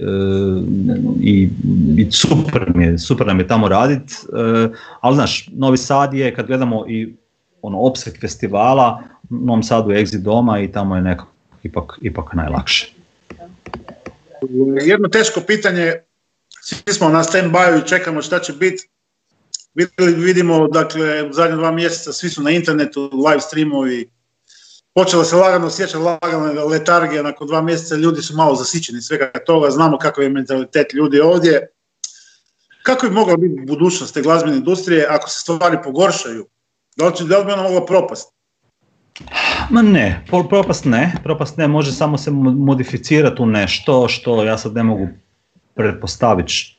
i, 1.21 1.49
i 1.97 2.11
super, 2.11 2.71
je, 2.75 2.97
super 2.97 3.27
nam 3.27 3.39
je 3.39 3.47
tamo 3.47 3.67
raditi, 3.67 4.13
e, 4.13 4.69
ali 5.01 5.15
znaš, 5.15 5.49
Novi 5.53 5.77
Sad 5.77 6.13
je 6.13 6.35
kad 6.35 6.47
gledamo 6.47 6.85
i 6.87 7.15
ono 7.61 7.79
opseg 7.79 8.19
festivala, 8.21 9.01
Novom 9.31 9.63
Sadu 9.63 9.91
exit 9.91 10.21
doma 10.21 10.59
i 10.59 10.71
tamo 10.71 10.95
je 10.95 11.01
nekako 11.01 11.31
ipak, 11.63 11.97
ipak 12.01 12.33
najlakše. 12.33 12.93
Jedno 14.81 15.07
teško 15.07 15.41
pitanje, 15.41 15.93
svi 16.61 16.93
smo 16.93 17.09
na 17.09 17.23
stand 17.23 17.51
by 17.51 17.83
i 17.83 17.87
čekamo 17.87 18.21
šta 18.21 18.39
će 18.39 18.53
biti. 18.53 18.89
Vidimo, 20.17 20.67
dakle, 20.67 21.29
u 21.29 21.33
zadnje 21.33 21.55
dva 21.55 21.71
mjeseca 21.71 22.13
svi 22.13 22.29
su 22.29 22.41
na 22.41 22.51
internetu, 22.51 23.01
live 23.01 23.41
streamovi, 23.41 24.09
počela 24.93 25.23
se 25.23 25.35
lagano 25.35 25.67
osjećati 25.67 26.03
lagano 26.03 26.65
letargija, 26.65 27.23
nakon 27.23 27.47
dva 27.47 27.61
mjeseca 27.61 27.95
ljudi 27.95 28.21
su 28.21 28.35
malo 28.35 28.55
zasićeni 28.55 29.01
svega 29.01 29.31
toga, 29.45 29.69
znamo 29.69 29.97
kakav 29.97 30.23
je 30.23 30.29
mentalitet 30.29 30.93
ljudi 30.93 31.19
ovdje. 31.19 31.67
Kako 32.83 33.07
bi 33.07 33.13
mogla 33.13 33.37
biti 33.37 33.65
budućnost 33.67 34.13
te 34.13 34.21
glazbene 34.21 34.57
industrije 34.57 35.07
ako 35.09 35.29
se 35.29 35.39
stvari 35.39 35.77
pogoršaju? 35.83 36.47
Da 36.97 37.07
li, 37.07 37.13
da 37.27 37.37
li 37.37 37.45
bi 37.45 37.51
ona 37.51 37.63
mogla 37.63 37.85
propast? 37.85 38.33
Ma 39.69 39.81
ne, 39.81 40.23
propast 40.49 40.85
ne, 40.85 41.13
propast 41.23 41.57
ne, 41.57 41.67
može 41.67 41.91
samo 41.91 42.17
se 42.17 42.31
modificirati 42.31 43.41
u 43.41 43.45
nešto 43.45 44.07
što 44.07 44.43
ja 44.43 44.57
sad 44.57 44.75
ne 44.75 44.83
mogu 44.83 45.07
pretpostaviti 45.75 46.75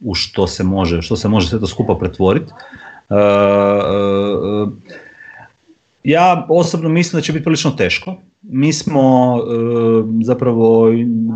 u 0.00 0.14
što 0.14 0.46
se 0.46 0.64
može, 0.64 1.02
što 1.02 1.16
se 1.16 1.28
može 1.28 1.48
sve 1.48 1.60
to 1.60 1.66
skupa 1.66 1.94
pretvoriti. 1.94 2.52
Uh, 3.08 3.16
uh, 4.66 4.72
ja 6.04 6.46
osobno 6.48 6.88
mislim 6.88 7.18
da 7.18 7.22
će 7.22 7.32
biti 7.32 7.44
prilično 7.44 7.70
teško. 7.70 8.16
Mi 8.42 8.72
smo 8.72 9.36
e, 9.38 10.24
zapravo 10.24 10.86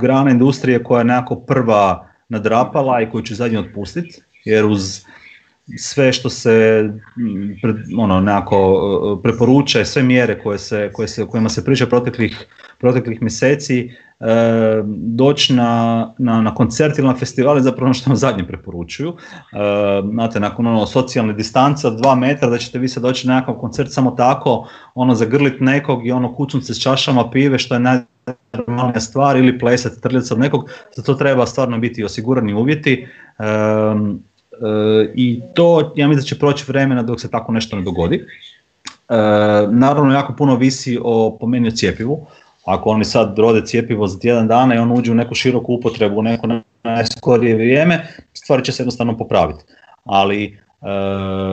grana 0.01 0.31
industrije 0.31 0.85
koja 0.85 0.99
je 0.99 1.05
nekako 1.05 1.37
prva 1.37 2.09
nadrapala 2.29 3.01
i 3.01 3.11
koju 3.11 3.23
će 3.23 3.35
zadnje 3.35 3.59
otpustiti, 3.59 4.21
jer 4.45 4.65
uz 4.65 5.05
sve 5.79 6.13
što 6.13 6.31
se 6.31 6.89
ono 7.99 8.21
nekako 8.21 8.57
e, 9.19 9.23
preporuča 9.23 9.85
sve 9.85 10.03
mjere 10.03 10.39
koje 10.39 10.59
se, 10.59 10.91
koje 10.93 11.09
se, 11.09 11.27
kojima 11.27 11.49
se 11.49 11.65
priča 11.65 11.87
proteklih, 11.87 12.47
proteklih 12.79 13.23
mjeseci 13.23 13.91
E, 14.23 14.83
doći 14.87 15.55
na, 15.55 16.13
na, 16.19 16.43
na 16.43 16.55
koncert 16.55 16.99
ili 16.99 17.09
na 17.09 17.15
festival 17.15 17.57
je 17.57 17.63
zapravo 17.63 17.85
ono 17.85 17.95
što 17.95 18.11
vam 18.11 18.17
zadnje 18.17 18.45
preporučuju. 18.47 19.09
E, 19.09 19.17
znate, 20.13 20.41
nakon 20.41 20.67
ono 20.67 20.87
socijalne 20.87 21.33
distanca 21.33 21.91
dva 21.91 22.15
metra 22.15 22.49
da 22.49 22.59
ćete 22.59 22.79
vi 22.79 22.89
sad 22.89 23.03
doći 23.03 23.27
na 23.27 23.35
nekakav 23.35 23.55
koncert 23.55 23.93
samo 23.93 24.11
tako, 24.11 24.69
ono 24.95 25.15
zagrlit 25.15 25.61
nekog 25.61 26.07
i 26.07 26.13
ono 26.13 26.35
kucnut 26.35 26.65
se 26.65 26.75
s 26.75 26.83
čašama 26.83 27.31
pive 27.31 27.59
što 27.59 27.75
je 27.75 27.81
najnormalnija 27.81 29.01
stvar 29.01 29.37
ili 29.37 29.59
plesati 29.59 30.01
trljati 30.01 30.29
od 30.33 30.39
nekog, 30.39 30.71
za 30.97 31.03
to 31.03 31.15
treba 31.15 31.47
stvarno 31.47 31.79
biti 31.79 32.05
osigurani 32.05 32.55
uvjeti. 32.55 33.07
E, 33.39 33.45
i 35.15 35.41
to 35.55 35.93
ja 35.97 36.09
mislim 36.09 36.23
da 36.23 36.27
će 36.27 36.39
proći 36.39 36.65
vremena 36.69 37.03
dok 37.03 37.21
se 37.21 37.31
tako 37.31 37.53
nešto 37.53 37.77
ne 37.77 37.83
dogodi. 37.83 38.25
Naravno 39.71 40.13
jako 40.13 40.35
puno 40.39 40.57
visi 40.57 40.99
o 41.03 41.37
po 41.41 41.47
meni 41.47 41.69
o 41.69 41.71
cijepivu. 41.71 42.27
Ako 42.65 42.91
oni 42.91 43.05
sad 43.05 43.39
rode 43.39 43.67
cijepivo 43.67 44.07
za 44.07 44.19
tjedan 44.19 44.49
dana 44.49 44.75
i 44.75 44.79
on 44.79 44.93
uđe 44.93 45.13
u 45.13 45.15
neku 45.15 45.35
široku 45.35 45.75
upotrebu 45.75 46.19
u 46.19 46.23
neko 46.23 46.49
najskorije 46.83 47.55
vrijeme, 47.55 48.07
stvari 48.33 48.65
će 48.65 48.73
se 48.73 48.83
jednostavno 48.83 49.19
popraviti. 49.19 49.65
Ali 50.05 50.59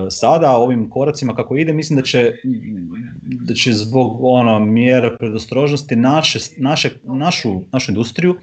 sada 0.10 0.52
ovim 0.52 0.90
koracima 0.90 1.36
kako 1.36 1.56
ide 1.56 1.74
mislim 1.74 1.98
da 2.00 2.04
će, 2.04 2.34
da 3.24 3.54
će 3.54 3.74
zbog 3.74 4.18
ono 4.22 4.60
mjera 4.60 5.18
predostrožnosti 5.18 5.96
naše, 5.96 6.40
naše, 6.58 6.90
našu, 7.04 7.62
našu 7.72 7.92
industriju, 7.92 8.36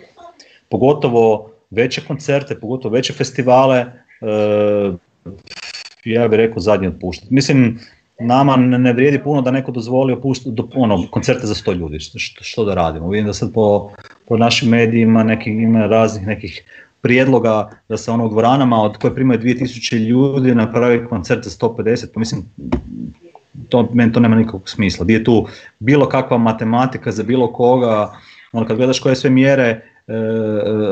pogotovo 0.69 1.51
veće 1.71 2.01
koncerte, 2.01 2.61
pogotovo 2.61 2.95
veće 2.95 3.13
festivale, 3.13 3.79
e, 3.79 3.93
ja 6.05 6.29
bih 6.29 6.37
rekao 6.37 6.61
zadnji 6.61 6.89
otpuštati. 6.89 7.35
Mislim, 7.35 7.79
nama 8.21 8.57
ne 8.57 8.93
vrijedi 8.93 9.23
puno 9.23 9.43
da 9.43 9.51
neko 9.51 9.73
dozvoli 9.73 10.13
opušt, 10.13 10.47
do, 10.47 10.69
ono, 10.75 11.07
koncerte 11.11 11.47
za 11.47 11.55
sto 11.55 11.73
ljudi, 11.73 12.01
što, 12.01 12.19
što 12.45 12.65
da 12.65 12.75
radimo. 12.75 13.09
Vidim 13.09 13.27
da 13.27 13.33
sad 13.33 13.53
po, 13.53 13.91
po 14.29 14.37
našim 14.37 14.69
medijima 14.69 15.23
neki, 15.23 15.51
ima 15.51 15.87
raznih 15.87 16.27
nekih 16.27 16.63
prijedloga 17.01 17.71
da 17.89 17.97
se 17.97 18.11
ono 18.11 18.27
u 18.27 18.29
dvoranama 18.29 18.83
od 18.83 18.97
koje 18.97 19.15
primaju 19.15 19.41
2000 19.41 19.97
ljudi 19.97 20.55
napravi 20.55 21.07
koncert 21.07 21.45
za 21.45 21.51
150, 21.51 22.07
pa 22.15 22.21
mislim 22.21 22.45
to, 23.69 23.89
meni 23.93 24.13
to 24.13 24.21
nema 24.21 24.37
nikakvog 24.37 24.69
smisla. 24.69 25.05
Gdje 25.05 25.15
je 25.15 25.25
tu 25.25 25.47
bilo 25.79 26.09
kakva 26.09 26.39
matematika 26.39 27.13
za 27.13 27.23
bilo 27.23 27.53
koga, 27.53 28.13
ono 28.53 28.67
kad 28.67 28.77
gledaš 28.77 29.01
koje 29.01 29.17
sve 29.17 29.31
mjere 29.31 29.65
e, 29.65 29.83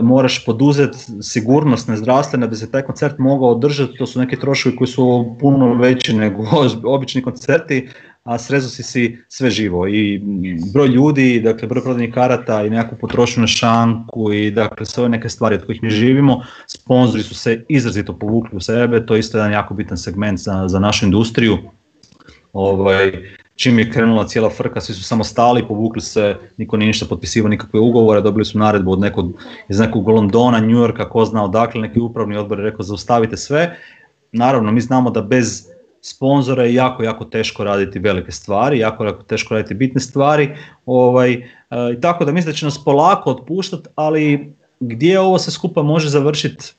moraš 0.02 0.44
poduzeti 0.44 0.98
sigurnosne, 1.22 1.96
zdravstvene 1.96 2.46
da 2.46 2.50
bi 2.50 2.56
se 2.56 2.70
taj 2.70 2.82
koncert 2.82 3.18
mogao 3.18 3.48
održati, 3.48 3.98
to 3.98 4.06
su 4.06 4.20
neki 4.20 4.40
troškovi 4.40 4.76
koji 4.76 4.88
su 4.88 5.36
puno 5.40 5.74
veći 5.74 6.16
nego 6.16 6.44
obični 6.94 7.22
koncerti, 7.22 7.88
a 8.24 8.38
srezo 8.38 8.68
si 8.68 8.82
si 8.82 9.18
sve 9.28 9.50
živo 9.50 9.88
i 9.88 10.22
broj 10.72 10.88
ljudi, 10.88 11.40
dakle 11.40 11.68
broj 11.68 11.82
prodajnih 11.82 12.14
karata 12.14 12.64
i 12.64 12.70
nekakvu 12.70 12.98
potrošnju 12.98 13.40
na 13.40 13.46
šanku 13.46 14.32
i 14.32 14.50
dakle 14.50 14.86
sve 14.86 15.08
neke 15.08 15.28
stvari 15.28 15.54
od 15.54 15.66
kojih 15.66 15.82
mi 15.82 15.90
živimo, 15.90 16.42
sponzori 16.66 17.22
su 17.22 17.34
se 17.34 17.64
izrazito 17.68 18.18
povukli 18.18 18.56
u 18.56 18.60
sebe, 18.60 19.06
to 19.06 19.14
je 19.14 19.20
isto 19.20 19.38
jedan 19.38 19.52
jako 19.52 19.74
bitan 19.74 19.98
segment 19.98 20.38
za, 20.38 20.68
za 20.68 20.78
našu 20.78 21.04
industriju. 21.06 21.58
Ovaj, 22.52 23.12
čim 23.56 23.78
je 23.78 23.90
krenula 23.90 24.26
cijela 24.26 24.50
frka, 24.50 24.80
svi 24.80 24.94
su 24.94 25.02
samo 25.02 25.24
stali, 25.24 25.68
povukli 25.68 26.02
se, 26.02 26.36
niko 26.56 26.76
nije 26.76 26.86
ništa 26.86 27.06
potpisivao 27.06 27.48
nikakve 27.48 27.80
ugovore, 27.80 28.20
dobili 28.20 28.44
su 28.44 28.58
naredbu 28.58 28.92
od 28.92 29.00
nekog, 29.00 29.32
iz 29.68 29.78
nekog 29.78 30.08
Londona, 30.08 30.60
New 30.60 30.76
Yorka, 30.76 31.08
ko 31.08 31.24
zna 31.24 31.44
odakle, 31.44 31.80
neki 31.80 32.00
upravni 32.00 32.36
odbor 32.36 32.58
je 32.58 32.64
rekao 32.64 32.82
zaustavite 32.82 33.36
sve. 33.36 33.76
Naravno, 34.32 34.72
mi 34.72 34.80
znamo 34.80 35.10
da 35.10 35.22
bez 35.22 35.68
sponzora 36.00 36.64
je 36.64 36.74
jako, 36.74 37.02
jako 37.02 37.24
teško 37.24 37.64
raditi 37.64 37.98
velike 37.98 38.32
stvari, 38.32 38.78
jako, 38.78 39.04
jako 39.04 39.22
teško 39.22 39.54
raditi 39.54 39.74
bitne 39.74 40.00
stvari. 40.00 40.50
Ovaj, 40.86 41.32
e, 41.32 41.42
tako 42.00 42.24
da 42.24 42.32
mislim 42.32 42.52
da 42.52 42.56
će 42.56 42.66
nas 42.66 42.84
polako 42.84 43.30
otpuštati, 43.30 43.88
ali 43.94 44.52
gdje 44.80 45.20
ovo 45.20 45.38
se 45.38 45.50
skupa 45.50 45.82
može 45.82 46.08
završiti, 46.08 46.74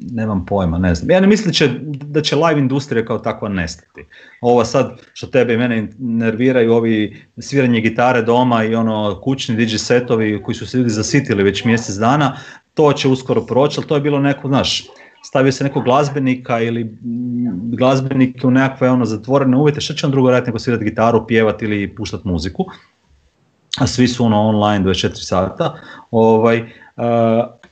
nemam 0.00 0.46
pojma, 0.46 0.78
ne 0.78 0.94
znam. 0.94 1.10
Ja 1.10 1.20
ne 1.20 1.26
mislim 1.26 1.46
da 1.46 1.52
će, 1.52 1.68
da 1.86 2.22
će 2.22 2.36
live 2.36 2.60
industrija 2.60 3.04
kao 3.04 3.18
takva 3.18 3.48
nestati. 3.48 4.04
Ovo 4.40 4.64
sad 4.64 5.00
što 5.12 5.26
tebe 5.26 5.54
i 5.54 5.56
mene 5.56 5.88
nerviraju, 5.98 6.72
ovi 6.72 7.22
sviranje 7.38 7.80
gitare 7.80 8.22
doma 8.22 8.64
i 8.64 8.74
ono 8.74 9.20
kućni 9.20 9.56
DJ 9.56 9.76
setovi 9.76 10.42
koji 10.42 10.54
su 10.54 10.66
se 10.66 10.78
ljudi 10.78 10.90
zasitili 10.90 11.42
već 11.42 11.64
mjesec 11.64 11.96
dana, 11.96 12.36
to 12.74 12.92
će 12.92 13.08
uskoro 13.08 13.46
proći, 13.46 13.74
ali 13.78 13.88
to 13.88 13.94
je 13.94 14.00
bilo 14.00 14.20
neko, 14.20 14.48
znaš, 14.48 14.86
stavio 15.24 15.52
se 15.52 15.64
nekog 15.64 15.84
glazbenika 15.84 16.60
ili 16.60 16.98
glazbenike 17.78 18.46
u 18.46 18.50
nekakve 18.50 18.90
ono 18.90 19.04
zatvorene 19.04 19.56
uvjete, 19.56 19.80
što 19.80 19.94
će 19.94 20.06
on 20.06 20.12
drugo 20.12 20.30
raditi 20.30 20.48
nego 20.48 20.58
svirati 20.58 20.84
gitaru, 20.84 21.26
pjevati 21.26 21.64
ili 21.64 21.94
puštati 21.94 22.28
muziku, 22.28 22.66
a 23.78 23.86
svi 23.86 24.08
su 24.08 24.24
ono 24.24 24.40
online 24.40 24.84
24 24.84 25.10
sata, 25.14 25.74
ovaj, 26.10 26.64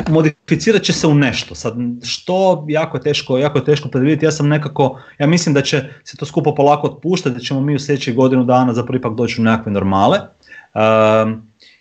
modificirat 0.08 0.82
će 0.82 0.92
se 0.92 1.06
u 1.06 1.14
nešto. 1.14 1.54
Sad, 1.54 1.74
što 2.02 2.64
jako 2.68 2.96
je 2.96 3.02
teško, 3.02 3.38
jako 3.38 3.58
je 3.58 3.64
teško 3.64 3.88
predvidjeti. 3.88 4.24
Ja 4.24 4.32
sam 4.32 4.48
nekako, 4.48 5.00
ja 5.18 5.26
mislim 5.26 5.54
da 5.54 5.62
će 5.62 5.84
se 6.04 6.16
to 6.16 6.26
skupo 6.26 6.54
polako 6.54 6.86
otpuštati, 6.86 7.34
da 7.34 7.40
ćemo 7.40 7.60
mi 7.60 7.74
u 7.74 7.78
sljedećih 7.78 8.14
godinu 8.14 8.44
dana 8.44 8.72
zapravo 8.72 8.98
ipak 8.98 9.14
doći 9.14 9.40
u 9.40 9.44
nekakve 9.44 9.72
normale 9.72 10.18
uh, 10.74 11.32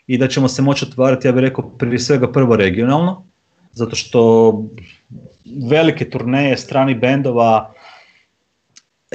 i 0.07 0.17
da 0.17 0.27
ćemo 0.27 0.47
se 0.47 0.61
moći 0.61 0.85
otvarati, 0.85 1.27
ja 1.27 1.31
bih 1.31 1.41
rekao, 1.41 1.69
prije 1.69 1.99
svega 1.99 2.31
prvo 2.31 2.55
regionalno, 2.55 3.23
zato 3.71 3.95
što 3.95 4.53
velike 5.69 6.09
turneje 6.09 6.57
stranih 6.57 6.99
bendova 6.99 7.73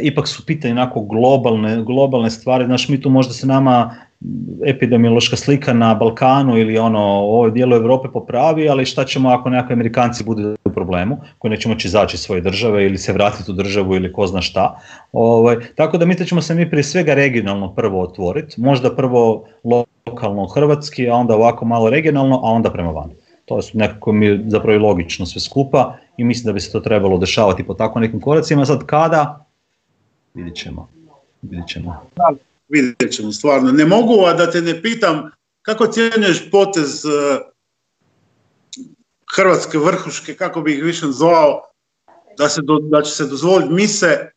ipak 0.01 0.29
su 0.29 0.47
pitanje 0.47 0.73
onako 0.73 1.01
globalne, 1.01 1.83
globalne 1.83 2.31
stvari, 2.31 2.65
znaš 2.65 2.89
mi 2.89 3.01
tu 3.01 3.11
možda 3.11 3.33
se 3.33 3.47
nama 3.47 3.95
epidemiološka 4.67 5.37
slika 5.37 5.73
na 5.73 5.95
Balkanu 5.95 6.59
ili 6.59 6.79
ono 6.79 7.01
ovo 7.01 7.51
dijelu 7.51 7.77
Europe 7.77 8.09
popravi, 8.13 8.69
ali 8.69 8.87
šta 8.87 9.05
ćemo 9.05 9.29
ako 9.29 9.51
nekakvi 9.51 9.73
Amerikanci 9.73 10.25
budu 10.25 10.57
u 10.65 10.71
problemu, 10.71 11.19
koji 11.39 11.51
neće 11.51 11.69
moći 11.69 11.89
izaći 11.89 12.15
iz 12.15 12.21
svoje 12.21 12.41
države 12.41 12.87
ili 12.87 12.99
se 12.99 13.13
vratiti 13.13 13.51
u 13.51 13.55
državu 13.55 13.95
ili 13.95 14.13
ko 14.13 14.27
zna 14.27 14.41
šta. 14.41 14.81
Ovaj, 15.13 15.57
tako 15.75 15.99
da 15.99 16.07
mislim 16.07 16.29
ćemo 16.29 16.43
se 16.43 16.55
mi 16.55 16.71
prije 16.71 16.83
svega 16.83 17.15
regionalno 17.15 17.75
prvo 17.75 18.03
otvoriti, 18.03 18.61
možda 18.61 18.97
prvo 18.97 19.45
lokalno 20.07 20.47
hrvatski, 20.47 21.11
a 21.11 21.15
onda 21.15 21.35
ovako 21.35 21.65
malo 21.65 21.91
regionalno, 21.91 22.37
a 22.37 22.51
onda 22.51 22.71
prema 22.71 22.91
van. 22.91 23.11
To 23.45 23.57
je 23.57 23.63
nekako 23.73 24.13
mi 24.13 24.41
zapravo 24.47 24.77
i 24.77 24.79
logično 24.79 25.27
sve 25.27 25.41
skupa 25.41 25.97
i 26.17 26.25
mislim 26.25 26.47
da 26.47 26.53
bi 26.53 26.61
se 26.61 26.73
to 26.73 26.81
trebalo 26.81 27.19
dešavati 27.19 27.67
po 27.67 27.75
tako 27.75 28.01
nekim 28.01 28.21
koracima. 28.21 28.67
Sad 28.67 28.87
kada? 28.87 29.47
Vidjet 30.35 30.57
ćemo. 30.57 30.89
Vidjet 31.43 31.69
ćemo. 31.69 32.01
Vidjet 32.69 33.13
ćemo, 33.13 33.33
stvarno. 33.33 33.73
Ne 33.73 33.87
mogu 33.87 34.25
a 34.27 34.33
da 34.33 34.51
te 34.51 34.63
ne 34.63 34.83
pitam 34.83 35.31
kako 35.63 35.87
cijenjuješ 35.87 36.51
potez 36.51 37.05
uh, 37.05 37.13
Hrvatske 39.37 39.79
vrhuške, 39.79 40.35
kako 40.35 40.61
bi 40.61 40.75
ih 40.75 40.85
više 40.85 41.07
zvao, 41.07 41.63
da, 42.39 42.49
se 42.49 42.61
do, 42.63 42.79
da 42.79 43.03
će 43.03 43.11
se 43.11 43.27
dozvoliti 43.27 43.73
mise, 43.73 44.31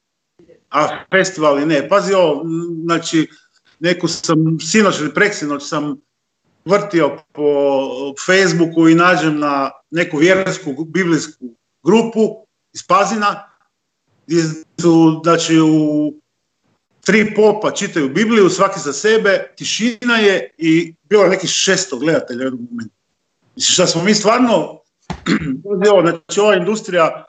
a 0.69 1.03
festivali 1.11 1.65
ne. 1.65 1.89
Pazi 1.89 2.13
ovo, 2.13 2.45
znači, 2.83 3.27
neku 3.79 4.07
sam, 4.07 4.57
sinoć 4.61 4.99
ili 4.99 5.13
preksinoć 5.13 5.67
sam 5.67 6.01
vrtio 6.65 7.17
po 7.31 7.43
Facebooku 8.25 8.89
i 8.89 8.95
nađem 8.95 9.39
na 9.39 9.71
neku 9.91 10.17
vjersku 10.17 10.85
biblijsku 10.85 11.55
grupu 11.83 12.47
iz 12.73 12.83
Pazina, 12.87 13.49
gdje 14.27 14.43
su, 14.81 15.21
znači, 15.23 15.59
u 15.59 16.13
tri 17.09 17.33
popa 17.35 17.71
čitaju 17.71 18.09
Bibliju, 18.09 18.49
svaki 18.49 18.79
za 18.79 18.93
sebe, 18.93 19.53
tišina 19.57 20.17
je 20.17 20.49
i 20.57 20.93
bilo 21.09 21.23
je 21.23 21.29
nekih 21.29 21.49
šesto 21.49 21.97
gledatelja 21.97 22.39
u 22.39 22.43
jednom 22.43 22.67
momentu. 22.71 22.95
Šta 23.57 23.87
smo 23.87 24.03
mi 24.03 24.13
stvarno, 24.13 24.79
znači 26.01 26.39
ova 26.39 26.55
industrija 26.55 27.25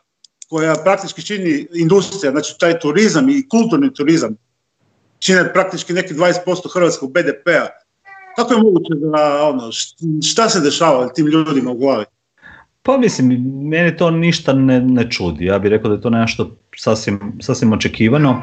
koja 0.49 0.75
praktički 0.85 1.23
čini 1.27 1.67
industrija, 1.75 2.31
znači 2.31 2.55
taj 2.59 2.79
turizam 2.79 3.29
i 3.29 3.49
kulturni 3.49 3.95
turizam, 3.95 4.37
čine 5.19 5.53
praktički 5.53 5.93
neki 5.93 6.15
20% 6.15 6.73
hrvatskog 6.75 7.13
BDP-a. 7.13 7.67
Kako 8.37 8.55
je 8.55 8.63
moguće 8.63 8.95
da, 8.95 9.43
ono, 9.43 9.71
šta 10.25 10.49
se 10.49 10.61
dešava 10.61 11.09
tim 11.09 11.27
ljudima 11.27 11.71
u 11.71 11.77
glavi? 11.77 12.05
Pa 12.83 12.99
mislim, 12.99 13.43
meni 13.69 13.97
to 13.97 14.11
ništa 14.11 14.53
ne, 14.53 14.81
ne 14.81 15.11
čudi. 15.11 15.45
Ja 15.45 15.59
bih 15.59 15.71
rekao 15.71 15.89
da 15.89 15.95
je 15.95 16.03
to 16.03 16.11
nešto 16.11 16.57
sasvim, 16.77 17.21
sasvim 17.41 17.73
očekivano. 17.73 18.43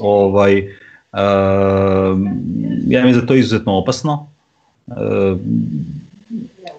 Ovaj, 0.00 0.58
uh, 1.12 1.18
ja 2.86 3.04
mislim 3.04 3.12
da 3.12 3.18
je 3.18 3.26
to 3.26 3.34
izuzetno 3.34 3.78
opasno. 3.78 4.26
Uh, 4.86 4.96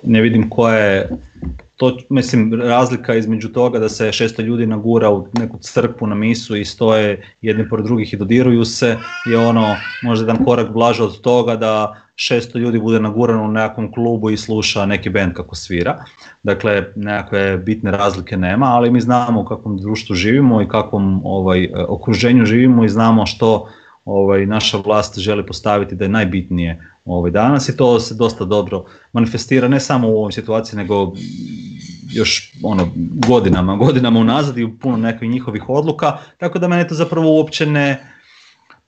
ne 0.04 0.22
vidim 0.22 0.50
koja 0.50 0.76
je 0.76 1.10
to, 1.78 1.98
mislim, 2.10 2.62
razlika 2.62 3.16
između 3.16 3.50
toga 3.50 3.80
da 3.80 3.90
se 3.90 4.12
šesto 4.12 4.42
ljudi 4.42 4.66
nagura 4.66 5.10
u 5.10 5.28
neku 5.34 5.58
crkvu 5.58 6.08
na 6.08 6.16
misu 6.16 6.56
i 6.56 6.66
stoje 6.66 7.28
jedni 7.42 7.70
pored 7.70 7.86
drugih 7.86 8.14
i 8.14 8.18
dodiruju 8.18 8.66
se, 8.66 8.98
je 9.26 9.38
ono 9.38 9.76
možda 10.04 10.32
jedan 10.32 10.46
korak 10.46 10.72
blaže 10.72 11.04
od 11.04 11.22
toga 11.22 11.56
da 11.56 12.03
šesto 12.16 12.58
ljudi 12.60 12.80
bude 12.80 13.00
nagurano 13.00 13.44
u 13.44 13.52
nekakvom 13.52 13.92
klubu 13.92 14.30
i 14.30 14.38
sluša 14.38 14.86
neki 14.86 15.10
band 15.10 15.34
kako 15.34 15.56
svira. 15.56 16.06
Dakle, 16.44 16.84
nekakve 16.96 17.58
bitne 17.58 17.92
razlike 17.92 18.38
nema, 18.38 18.66
ali 18.66 18.92
mi 18.92 19.02
znamo 19.02 19.42
u 19.42 19.46
kakvom 19.46 19.78
društvu 19.78 20.16
živimo 20.16 20.62
i 20.62 20.68
kakvom 20.68 21.22
ovaj, 21.26 21.70
okruženju 21.88 22.46
živimo 22.46 22.86
i 22.86 22.90
znamo 22.90 23.26
što 23.26 23.70
ovaj, 24.06 24.46
naša 24.46 24.78
vlast 24.78 25.20
želi 25.20 25.46
postaviti 25.46 25.96
da 25.96 26.06
je 26.06 26.10
najbitnije 26.10 26.90
ovaj, 27.06 27.32
danas 27.32 27.70
i 27.70 27.78
to 27.78 28.00
se 28.00 28.16
dosta 28.16 28.46
dobro 28.46 28.86
manifestira 29.14 29.68
ne 29.68 29.80
samo 29.80 30.08
u 30.10 30.18
ovoj 30.18 30.32
situaciji 30.32 30.78
nego 30.78 31.14
još 32.14 32.54
ono 32.64 32.90
godinama, 33.28 33.76
godinama 33.76 34.20
unazad 34.20 34.58
i 34.58 34.64
u 34.64 34.78
puno 34.78 34.98
nekih 34.98 35.30
njihovih 35.30 35.70
odluka, 35.70 36.18
tako 36.38 36.60
da 36.60 36.68
mene 36.68 36.88
to 36.88 36.96
zapravo 36.96 37.36
uopće 37.36 37.66
ne, 37.66 38.13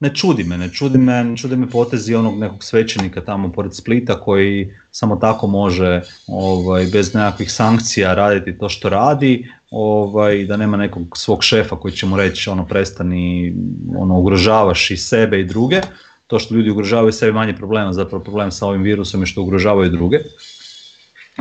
ne 0.06 0.16
čudi 0.16 0.44
me, 0.44 0.58
ne 0.58 0.70
čudi 0.70 0.98
me, 0.98 1.24
ne 1.24 1.38
čudi 1.38 1.56
me 1.56 1.70
potezi 1.70 2.16
onog 2.16 2.38
nekog 2.40 2.64
svećenika 2.64 3.22
tamo 3.22 3.52
pored 3.52 3.74
Splita 3.76 4.20
koji 4.20 4.74
samo 4.92 5.16
tako 5.16 5.48
može 5.48 6.02
ovaj, 6.28 6.86
bez 6.92 7.14
nekakvih 7.14 7.52
sankcija 7.52 8.14
raditi 8.14 8.58
to 8.58 8.70
što 8.70 8.90
radi, 8.90 9.48
ovaj, 9.72 10.44
da 10.46 10.58
nema 10.58 10.78
nekog 10.78 11.18
svog 11.18 11.44
šefa 11.44 11.76
koji 11.76 11.94
će 11.94 12.06
mu 12.06 12.18
reći 12.18 12.50
ono 12.50 12.66
prestani, 12.66 13.56
ono 13.98 14.20
ugrožavaš 14.20 14.92
i 14.92 14.98
sebe 14.98 15.40
i 15.40 15.46
druge. 15.46 15.82
To 16.28 16.40
što 16.40 16.56
ljudi 16.56 16.70
ugrožavaju 16.70 17.12
sebe 17.12 17.32
manje 17.32 17.56
problema, 17.56 17.94
zapravo 17.94 18.24
problem 18.24 18.52
sa 18.52 18.68
ovim 18.68 18.82
virusom 18.82 19.22
je 19.22 19.28
što 19.28 19.42
ugrožavaju 19.42 19.90
druge. 19.90 20.20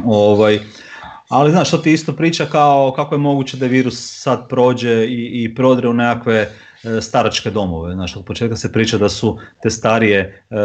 Ovaj, 0.04 0.60
ali 1.28 1.50
znaš, 1.50 1.68
što 1.68 1.78
ti 1.78 1.92
isto 1.92 2.12
priča 2.12 2.46
kao 2.46 2.92
kako 2.96 3.14
je 3.14 3.18
moguće 3.18 3.56
da 3.56 3.66
virus 3.66 3.96
sad 4.22 4.48
prođe 4.48 5.06
i, 5.06 5.44
i 5.44 5.54
prodre 5.54 5.88
u 5.88 5.94
nekakve 5.94 6.50
staračke 7.00 7.50
domove. 7.50 7.94
Znači, 7.94 8.18
od 8.18 8.24
početka 8.24 8.56
se 8.56 8.72
priča 8.72 8.98
da 8.98 9.08
su 9.08 9.38
te 9.62 9.70
starije 9.70 10.18
e, 10.20 10.56
e, 10.56 10.60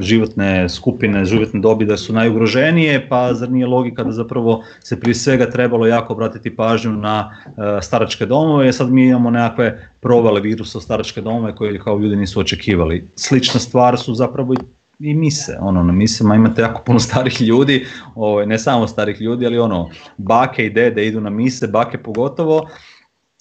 životne 0.00 0.68
skupine, 0.68 1.24
životne 1.24 1.60
dobi 1.60 1.84
da 1.84 1.96
su 1.96 2.12
najugroženije, 2.12 3.08
pa 3.08 3.34
zar 3.34 3.50
nije 3.50 3.66
logika 3.66 4.04
da 4.04 4.12
zapravo 4.12 4.64
se 4.80 5.00
prije 5.00 5.14
svega 5.14 5.50
trebalo 5.50 5.86
jako 5.86 6.12
obratiti 6.12 6.56
pažnju 6.56 6.92
na 6.92 7.36
staračke 7.82 8.26
domove, 8.26 8.72
sad 8.72 8.90
mi 8.90 9.06
imamo 9.06 9.30
nekakve 9.30 9.88
provale 10.00 10.40
virusa 10.40 10.78
u 10.78 10.80
staračke 10.80 11.20
domove 11.20 11.54
koje 11.56 11.78
kao 11.78 11.98
ljudi 11.98 12.16
nisu 12.16 12.40
očekivali. 12.40 13.04
Slična 13.16 13.60
stvar 13.60 13.98
su 13.98 14.14
zapravo 14.14 14.54
i 15.00 15.14
mise, 15.14 15.56
ono, 15.60 15.82
na 15.82 15.92
misema 15.92 16.34
imate 16.34 16.62
jako 16.62 16.82
puno 16.82 16.98
starih 16.98 17.40
ljudi, 17.42 17.86
ovaj, 18.14 18.46
ne 18.46 18.58
samo 18.58 18.86
starih 18.86 19.20
ljudi, 19.20 19.46
ali 19.46 19.58
ono, 19.58 19.90
bake 20.16 20.66
i 20.66 20.70
dede 20.70 21.06
idu 21.06 21.20
na 21.20 21.30
mise, 21.30 21.66
bake 21.66 21.98
pogotovo, 21.98 22.68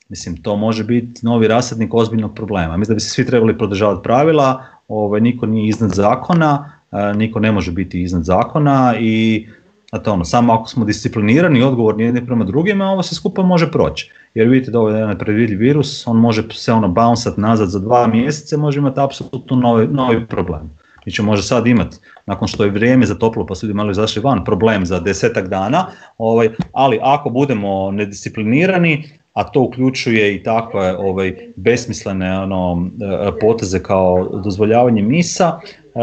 Mislim, 0.09 0.37
to 0.37 0.55
može 0.55 0.83
biti 0.83 1.25
novi 1.25 1.47
rasadnik 1.47 1.93
ozbiljnog 1.93 2.35
problema. 2.35 2.77
Mislim 2.77 2.93
da 2.93 2.95
bi 2.95 3.01
se 3.01 3.09
svi 3.09 3.25
trebali 3.25 3.57
prodržavati 3.57 4.03
pravila, 4.03 4.63
ovaj, 4.87 5.21
niko 5.21 5.45
nije 5.45 5.69
iznad 5.69 5.91
zakona, 5.91 6.71
e, 6.91 7.13
niko 7.13 7.39
ne 7.39 7.51
može 7.51 7.71
biti 7.71 8.01
iznad 8.01 8.23
zakona 8.23 8.95
i 8.99 9.47
to 10.03 10.13
ono, 10.13 10.25
samo 10.25 10.53
ako 10.53 10.69
smo 10.69 10.85
disciplinirani 10.85 11.59
i 11.59 11.63
odgovorni 11.63 12.03
jedni 12.03 12.25
prema 12.25 12.45
drugima, 12.45 12.85
ovo 12.85 13.03
se 13.03 13.15
skupa 13.15 13.43
može 13.43 13.71
proći. 13.71 14.11
Jer 14.33 14.47
vidite 14.47 14.71
da 14.71 14.79
ovo 14.79 14.89
je 14.89 14.99
jedan 14.99 15.17
predvidljiv 15.17 15.59
virus, 15.59 16.07
on 16.07 16.17
može 16.17 16.43
se 16.51 16.73
ono 16.73 16.87
bounceat 16.87 17.37
nazad 17.37 17.69
za 17.69 17.79
dva 17.79 18.07
mjeseca, 18.07 18.57
može 18.57 18.79
imati 18.79 18.99
apsolutno 18.99 19.57
novi, 19.57 19.87
novi 19.87 20.25
problem. 20.25 20.71
Mi 21.05 21.11
ćemo 21.11 21.25
možda 21.25 21.43
sad 21.43 21.67
imati, 21.67 21.97
nakon 22.25 22.47
što 22.47 22.63
je 22.63 22.69
vrijeme 22.69 23.05
za 23.05 23.15
toplo 23.15 23.45
pa 23.45 23.55
su 23.55 23.65
ljudi 23.65 23.77
malo 23.77 23.91
izašli 23.91 24.21
van, 24.21 24.43
problem 24.43 24.85
za 24.85 24.99
desetak 24.99 25.47
dana, 25.47 25.85
ovaj, 26.17 26.49
ali 26.73 26.99
ako 27.01 27.29
budemo 27.29 27.91
nedisciplinirani, 27.91 29.18
a 29.33 29.43
to 29.43 29.61
uključuje 29.61 30.35
i 30.35 30.43
takve 30.43 30.97
ovaj, 30.97 31.35
besmislene 31.55 32.39
ono, 32.39 32.89
e, 33.01 33.39
poteze 33.39 33.83
kao 33.83 34.29
dozvoljavanje 34.43 35.01
misa, 35.01 35.59
e, 35.59 35.99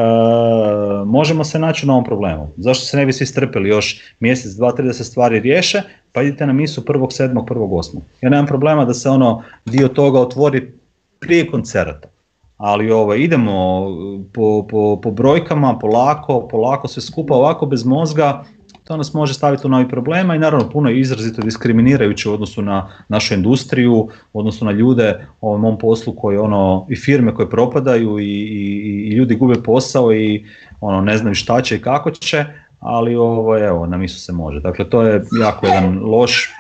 možemo 1.07 1.45
se 1.45 1.59
naći 1.59 1.87
u 1.87 1.89
novom 1.89 2.05
problemu. 2.05 2.49
Zašto 2.57 2.85
se 2.85 2.97
ne 2.97 3.07
bi 3.07 3.13
svi 3.13 3.27
strpili 3.27 3.69
još 3.69 4.01
mjesec, 4.21 4.53
dva, 4.53 4.73
tri 4.73 4.87
da 4.87 4.93
se 4.93 5.05
stvari 5.05 5.41
riješe, 5.41 5.83
pa 6.13 6.23
idite 6.23 6.47
na 6.47 6.53
misu 6.53 6.81
1.7., 6.81 7.35
1.8. 7.35 7.97
Ja 8.21 8.31
nemam 8.31 8.47
problema 8.47 8.85
da 8.85 8.95
se 8.95 9.09
ono 9.09 9.43
dio 9.65 9.89
toga 9.89 10.21
otvori 10.21 10.73
prije 11.21 11.51
koncerata. 11.51 12.09
Ali 12.57 12.91
ovaj, 12.91 13.19
idemo 13.19 13.87
po, 14.33 14.67
po, 14.71 15.01
po 15.03 15.11
brojkama, 15.11 15.79
polako, 15.79 16.49
polako 16.49 16.89
sve 16.89 17.03
skupa, 17.03 17.35
ovako 17.35 17.67
bez 17.67 17.85
mozga, 17.85 18.45
to 18.87 18.97
nas 18.97 19.15
može 19.15 19.35
staviti 19.35 19.67
u 19.67 19.71
novi 19.71 19.89
problema 19.89 20.35
i 20.35 20.39
naravno 20.39 20.71
puno 20.71 20.89
je 20.91 21.01
izrazito 21.01 21.43
diskriminirajuće 21.43 22.29
u 22.29 22.33
odnosu 22.33 22.63
na 22.63 22.89
našu 23.09 23.35
industriju, 23.35 24.09
u 24.33 24.39
odnosu 24.39 24.65
na 24.65 24.73
ljude 24.73 25.27
u 25.41 25.49
ovom 25.49 25.61
mom 25.61 25.79
poslu 25.79 26.15
koji 26.17 26.39
ono 26.39 26.87
i 26.91 26.97
firme 26.97 27.35
koje 27.35 27.51
propadaju 27.51 28.19
i, 28.19 28.25
i, 28.25 29.09
i 29.09 29.15
ljudi 29.15 29.37
gube 29.37 29.55
posao 29.63 30.13
i 30.13 30.45
ono 30.81 31.01
ne 31.01 31.19
znaju 31.19 31.35
šta 31.35 31.63
će 31.63 31.77
i 31.77 31.81
kako 31.83 32.11
će, 32.11 32.45
ali 32.81 33.17
ovo 33.17 33.59
evo 33.59 33.87
na 33.87 33.97
misu 33.97 34.21
se 34.21 34.33
može. 34.33 34.61
Dakle 34.61 34.91
to 34.91 35.03
je 35.03 35.25
jako 35.41 35.67
jedan 35.67 35.99
loš 35.99 36.51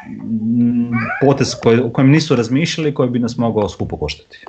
potez 1.21 1.55
koji, 1.63 1.81
o 1.81 1.91
kojem 1.91 2.11
nisu 2.11 2.37
razmišljali 2.37 2.95
koji 2.95 3.11
bi 3.11 3.19
nas 3.19 3.37
mogao 3.37 3.69
skupo 3.69 3.97
koštati. 3.97 4.47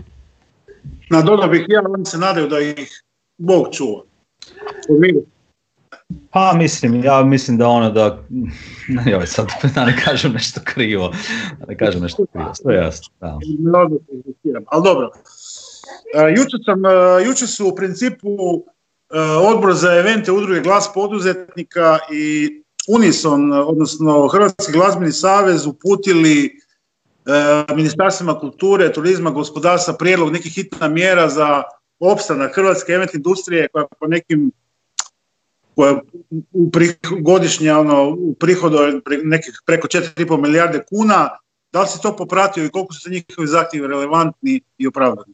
Na 1.10 1.48
bih 1.48 1.66
ja, 1.68 1.82
oni 1.90 2.06
se 2.06 2.18
nadaju 2.18 2.48
da 2.48 2.60
ih 2.60 3.04
Bog 3.38 3.68
čuva. 3.72 4.02
Pa 6.32 6.54
mislim, 6.54 7.04
ja 7.04 7.24
mislim 7.24 7.58
da 7.58 7.68
ono 7.68 7.90
da, 7.90 8.24
joj 9.12 9.28
sad 9.28 9.48
da 9.76 9.86
ne 9.86 10.02
kažem 10.06 10.32
nešto 10.32 10.62
krivo, 10.64 11.14
da 11.60 11.66
ne 11.66 11.78
kažem 11.78 12.02
nešto 12.02 12.26
krivo, 12.26 12.54
sve 12.54 12.76
jasno. 12.76 13.14
Da. 13.20 13.40
Ali 14.68 14.84
dobro, 14.84 15.12
e, 16.16 16.30
jučer, 16.30 16.60
sam, 16.66 16.86
e, 16.86 16.90
jučer 17.26 17.48
su 17.48 17.68
u 17.68 17.76
principu 17.76 18.28
e, 18.28 19.20
odbor 19.20 19.74
za 19.74 19.94
evente 19.94 20.32
udruge 20.32 20.62
glas 20.62 20.90
poduzetnika 20.94 21.98
i 22.12 22.50
Unison, 22.88 23.52
odnosno 23.54 24.28
Hrvatski 24.28 24.72
glazbeni 24.72 25.12
savez 25.12 25.66
uputili 25.66 26.60
ministarstvima 27.76 28.40
kulture, 28.40 28.94
turizma, 28.94 29.32
gospodarstva 29.32 29.94
prijedlog 29.94 30.32
nekih 30.32 30.54
hitna 30.54 30.88
mjera 30.88 31.30
za 31.30 31.64
opstanak 32.00 32.56
hrvatske 32.56 32.92
event 32.92 33.14
industrije 33.14 33.68
koja 33.68 33.86
po 34.00 34.08
nekim 34.08 34.52
koja 35.78 36.00
u 36.54 36.72
godišnje 37.22 37.74
ono, 37.74 38.10
u 38.10 38.34
prihodu 38.40 38.78
nekih 39.24 39.62
preko 39.66 39.88
4,5 39.88 40.42
milijarde 40.42 40.84
kuna, 40.90 41.30
da 41.72 41.82
li 41.82 41.88
si 41.88 42.02
to 42.02 42.16
popratio 42.16 42.66
i 42.66 42.70
koliko 42.70 42.94
su 42.94 43.00
se 43.00 43.10
njihovi 43.10 43.48
zahtjevi 43.48 43.88
relevantni 43.88 44.62
i 44.78 44.88
opravdani? 44.88 45.34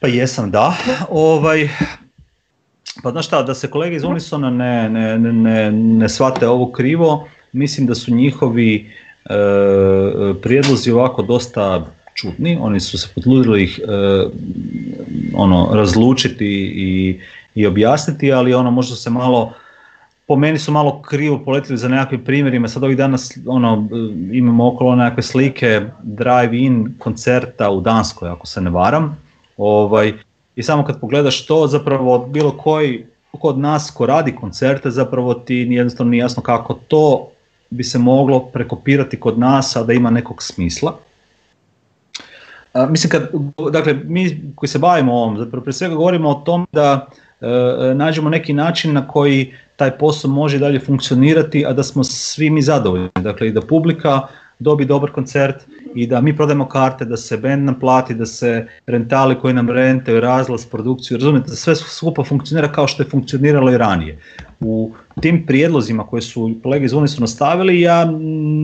Pa 0.00 0.08
jesam, 0.08 0.50
da. 0.50 0.76
Ovaj, 1.10 1.68
pa 3.02 3.10
znaš 3.10 3.26
šta, 3.26 3.42
da 3.42 3.54
se 3.54 3.70
kolege 3.70 3.96
iz 3.96 4.04
Unisona 4.04 4.50
ne, 4.50 4.90
ne, 4.90 5.18
ne, 5.18 5.72
ne 5.72 6.08
shvate 6.08 6.48
ovo 6.48 6.72
krivo, 6.72 7.28
mislim 7.52 7.86
da 7.86 7.94
su 7.94 8.14
njihovi 8.14 8.90
e, 9.24 9.34
prijedlozi 10.42 10.90
ovako 10.90 11.22
dosta 11.22 11.92
čudni, 12.14 12.58
oni 12.60 12.80
su 12.80 12.98
se 12.98 13.08
potrudili 13.14 13.62
ih 13.64 13.80
e, 13.82 13.92
ono, 15.34 15.70
razlučiti 15.72 16.72
i 16.76 17.20
i 17.54 17.66
objasniti, 17.66 18.32
ali 18.32 18.54
ono 18.54 18.70
možda 18.70 18.96
se 18.96 19.10
malo 19.10 19.52
po 20.30 20.36
meni 20.36 20.58
su 20.58 20.72
malo 20.72 21.02
krivo 21.02 21.38
poletili 21.44 21.78
za 21.78 21.88
nekakvim 21.88 22.24
primjerima. 22.24 22.68
Sad 22.68 22.84
ovih 22.84 22.96
danas 22.96 23.38
ono, 23.46 23.88
imamo 24.32 24.68
okolo 24.68 24.96
nekakve 24.96 25.22
slike 25.22 25.80
drive-in 26.02 26.94
koncerta 26.98 27.70
u 27.70 27.80
Danskoj, 27.80 28.28
ako 28.28 28.46
se 28.46 28.60
ne 28.60 28.70
varam. 28.70 29.16
Ovaj, 29.56 30.12
I 30.56 30.62
samo 30.62 30.84
kad 30.84 31.00
pogledaš 31.00 31.46
to, 31.46 31.66
zapravo 31.66 32.18
bilo 32.18 32.50
koji 32.50 33.06
kod 33.38 33.58
nas 33.58 33.90
ko 33.90 34.06
radi 34.06 34.36
koncerte, 34.36 34.90
zapravo 34.90 35.34
ti 35.34 35.56
jednostavno 35.70 36.10
nije 36.10 36.20
jasno 36.20 36.42
kako 36.42 36.74
to 36.74 37.28
bi 37.70 37.84
se 37.84 37.98
moglo 37.98 38.40
prekopirati 38.40 39.20
kod 39.20 39.38
nas, 39.38 39.76
a 39.76 39.82
da 39.82 39.92
ima 39.92 40.10
nekog 40.10 40.42
smisla. 40.42 40.96
A, 42.72 42.86
mislim, 42.86 43.10
kad, 43.10 43.30
dakle, 43.72 43.94
mi 44.04 44.52
koji 44.54 44.68
se 44.68 44.78
bavimo 44.78 45.14
ovom, 45.14 45.38
zapravo 45.38 45.64
prije 45.64 45.74
svega 45.74 45.94
govorimo 45.94 46.28
o 46.28 46.34
tom 46.34 46.66
da 46.72 47.06
nađemo 47.94 48.30
neki 48.30 48.52
način 48.52 48.92
na 48.92 49.08
koji 49.08 49.54
taj 49.76 49.98
posao 49.98 50.30
može 50.30 50.58
dalje 50.58 50.80
funkcionirati, 50.80 51.66
a 51.66 51.72
da 51.72 51.82
smo 51.82 52.04
svi 52.04 52.50
mi 52.50 52.62
zadovoljni. 52.62 53.08
Dakle, 53.20 53.48
i 53.48 53.52
da 53.52 53.60
publika 53.60 54.20
dobi 54.58 54.84
dobar 54.84 55.10
koncert 55.10 55.56
i 55.94 56.06
da 56.06 56.20
mi 56.20 56.36
prodajemo 56.36 56.68
karte, 56.68 57.04
da 57.04 57.16
se 57.16 57.36
band 57.36 57.64
nam 57.64 57.78
plati, 57.80 58.14
da 58.14 58.26
se 58.26 58.66
rentali 58.86 59.38
koji 59.40 59.54
nam 59.54 59.70
rentaju, 59.70 60.20
razlaz, 60.20 60.66
produkciju, 60.66 61.16
razumijete, 61.16 61.50
da 61.50 61.56
sve 61.56 61.76
skupa 61.76 62.24
funkcionira 62.24 62.72
kao 62.72 62.86
što 62.86 63.02
je 63.02 63.08
funkcioniralo 63.08 63.72
i 63.72 63.78
ranije. 63.78 64.18
U 64.60 64.92
tim 65.20 65.46
prijedlozima 65.46 66.06
koje 66.06 66.22
su 66.22 66.54
kolege 66.62 66.84
iz 66.84 66.90
su 66.90 67.20
nastavili, 67.20 67.80
ja 67.80 68.04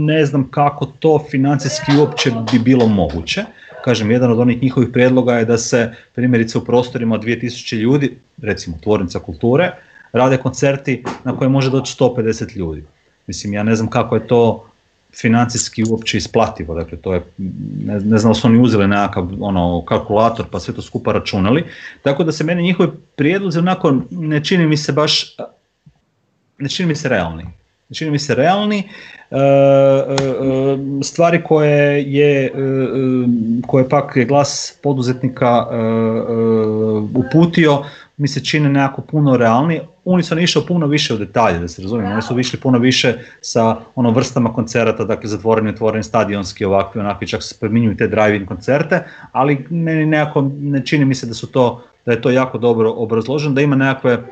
ne 0.07 0.27
znam 0.27 0.49
kako 0.51 0.87
to 0.87 1.24
financijski 1.31 1.97
uopće 1.99 2.31
bi 2.53 2.59
bilo 2.59 2.87
moguće 2.87 3.45
kažem, 3.87 4.11
jedan 4.11 4.30
od 4.30 4.41
onih 4.43 4.62
njihovih 4.62 4.89
prijedloga 4.93 5.39
je 5.39 5.45
da 5.47 5.59
se 5.59 5.93
primjerice 6.14 6.59
u 6.59 6.64
prostorima 6.64 7.14
od 7.14 7.24
2000 7.24 7.76
ljudi, 7.78 8.16
recimo 8.43 8.78
tvornica 8.82 9.18
kulture, 9.18 9.70
rade 10.12 10.37
koncerti 10.43 11.05
na 11.24 11.37
koje 11.37 11.49
može 11.49 11.70
doći 11.70 11.95
150 11.99 12.57
ljudi. 12.57 12.82
Mislim, 13.26 13.55
ja 13.55 13.62
ne 13.62 13.76
znam 13.76 13.91
kako 13.91 14.16
je 14.16 14.26
to 14.26 14.41
financijski 15.20 15.84
uopće 15.91 16.18
isplativo, 16.18 16.74
dakle 16.74 16.99
to 16.99 17.14
je, 17.14 17.22
ne, 17.84 18.01
ne 18.01 18.18
znam 18.18 18.34
su 18.34 18.47
oni 18.47 18.59
uzeli 18.59 18.89
nekakav 18.89 19.28
ono, 19.41 19.84
kalkulator 19.84 20.47
pa 20.51 20.61
sve 20.61 20.74
to 20.74 20.82
skupa 20.82 21.12
računali, 21.12 21.64
tako 22.03 22.24
da 22.24 22.32
se 22.32 22.45
meni 22.45 22.62
njihovi 22.62 22.91
prijedlozi 23.16 23.59
onako 23.59 23.95
ne 24.11 24.45
čini 24.45 24.66
mi 24.66 24.76
se 24.76 24.93
baš, 24.93 25.37
ne 26.59 26.68
čini 26.68 26.89
mi 26.89 26.95
se 26.95 27.09
realni. 27.09 27.47
Čini 27.95 28.11
mi 28.11 28.18
se 28.18 28.34
realni, 28.34 28.78
e, 28.78 29.37
e, 29.37 29.41
e, 29.41 31.03
stvari 31.03 31.43
koje 31.45 32.12
je, 32.12 32.53
koje 33.66 33.89
pak 33.89 34.16
je 34.16 34.24
glas 34.24 34.78
poduzetnika 34.82 35.66
uputio, 37.14 37.82
mi 38.16 38.28
se 38.28 38.45
čine 38.45 38.68
nekako 38.68 39.03
puno 39.03 39.37
realniji. 39.37 39.80
Unison 40.05 40.39
je 40.39 40.45
išao 40.45 40.66
puno 40.66 40.87
više 40.87 41.14
u 41.14 41.16
detalje, 41.16 41.59
da 41.59 41.68
se 41.68 41.82
razumijem, 41.82 42.12
oni 42.12 42.22
su 42.22 42.39
išli 42.39 42.61
puno 42.61 42.78
više 42.78 43.14
sa 43.41 43.76
ono 43.95 44.11
vrstama 44.11 44.53
koncerata, 44.53 45.05
dakle 45.05 45.28
zatvoreni, 45.28 45.70
otvoreni, 45.70 46.03
stadionski, 46.03 46.64
ovakvi, 46.64 47.01
onakvi, 47.01 47.26
čak 47.26 47.43
se 47.43 47.55
spominjuju 47.55 47.97
te 47.97 48.09
drive-in 48.09 48.47
koncerte, 48.47 49.05
ali 49.32 49.66
meni 49.70 50.07
nekako 50.07 50.51
ne 50.61 50.87
čini 50.87 51.05
mi 51.05 51.14
se 51.14 51.26
da 51.26 51.34
su 51.34 51.47
to, 51.47 51.82
da 52.07 52.12
je 52.12 52.22
to 52.22 52.30
jako 52.30 52.59
dobro 52.59 52.91
obrazloženo, 52.91 53.55
da 53.55 53.61
ima 53.61 53.76
nekakve 53.76 54.14
uh, 54.14 54.22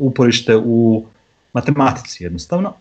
uporište 0.00 0.56
u 0.56 1.04
matematici 1.52 2.24
jednostavno. 2.24 2.72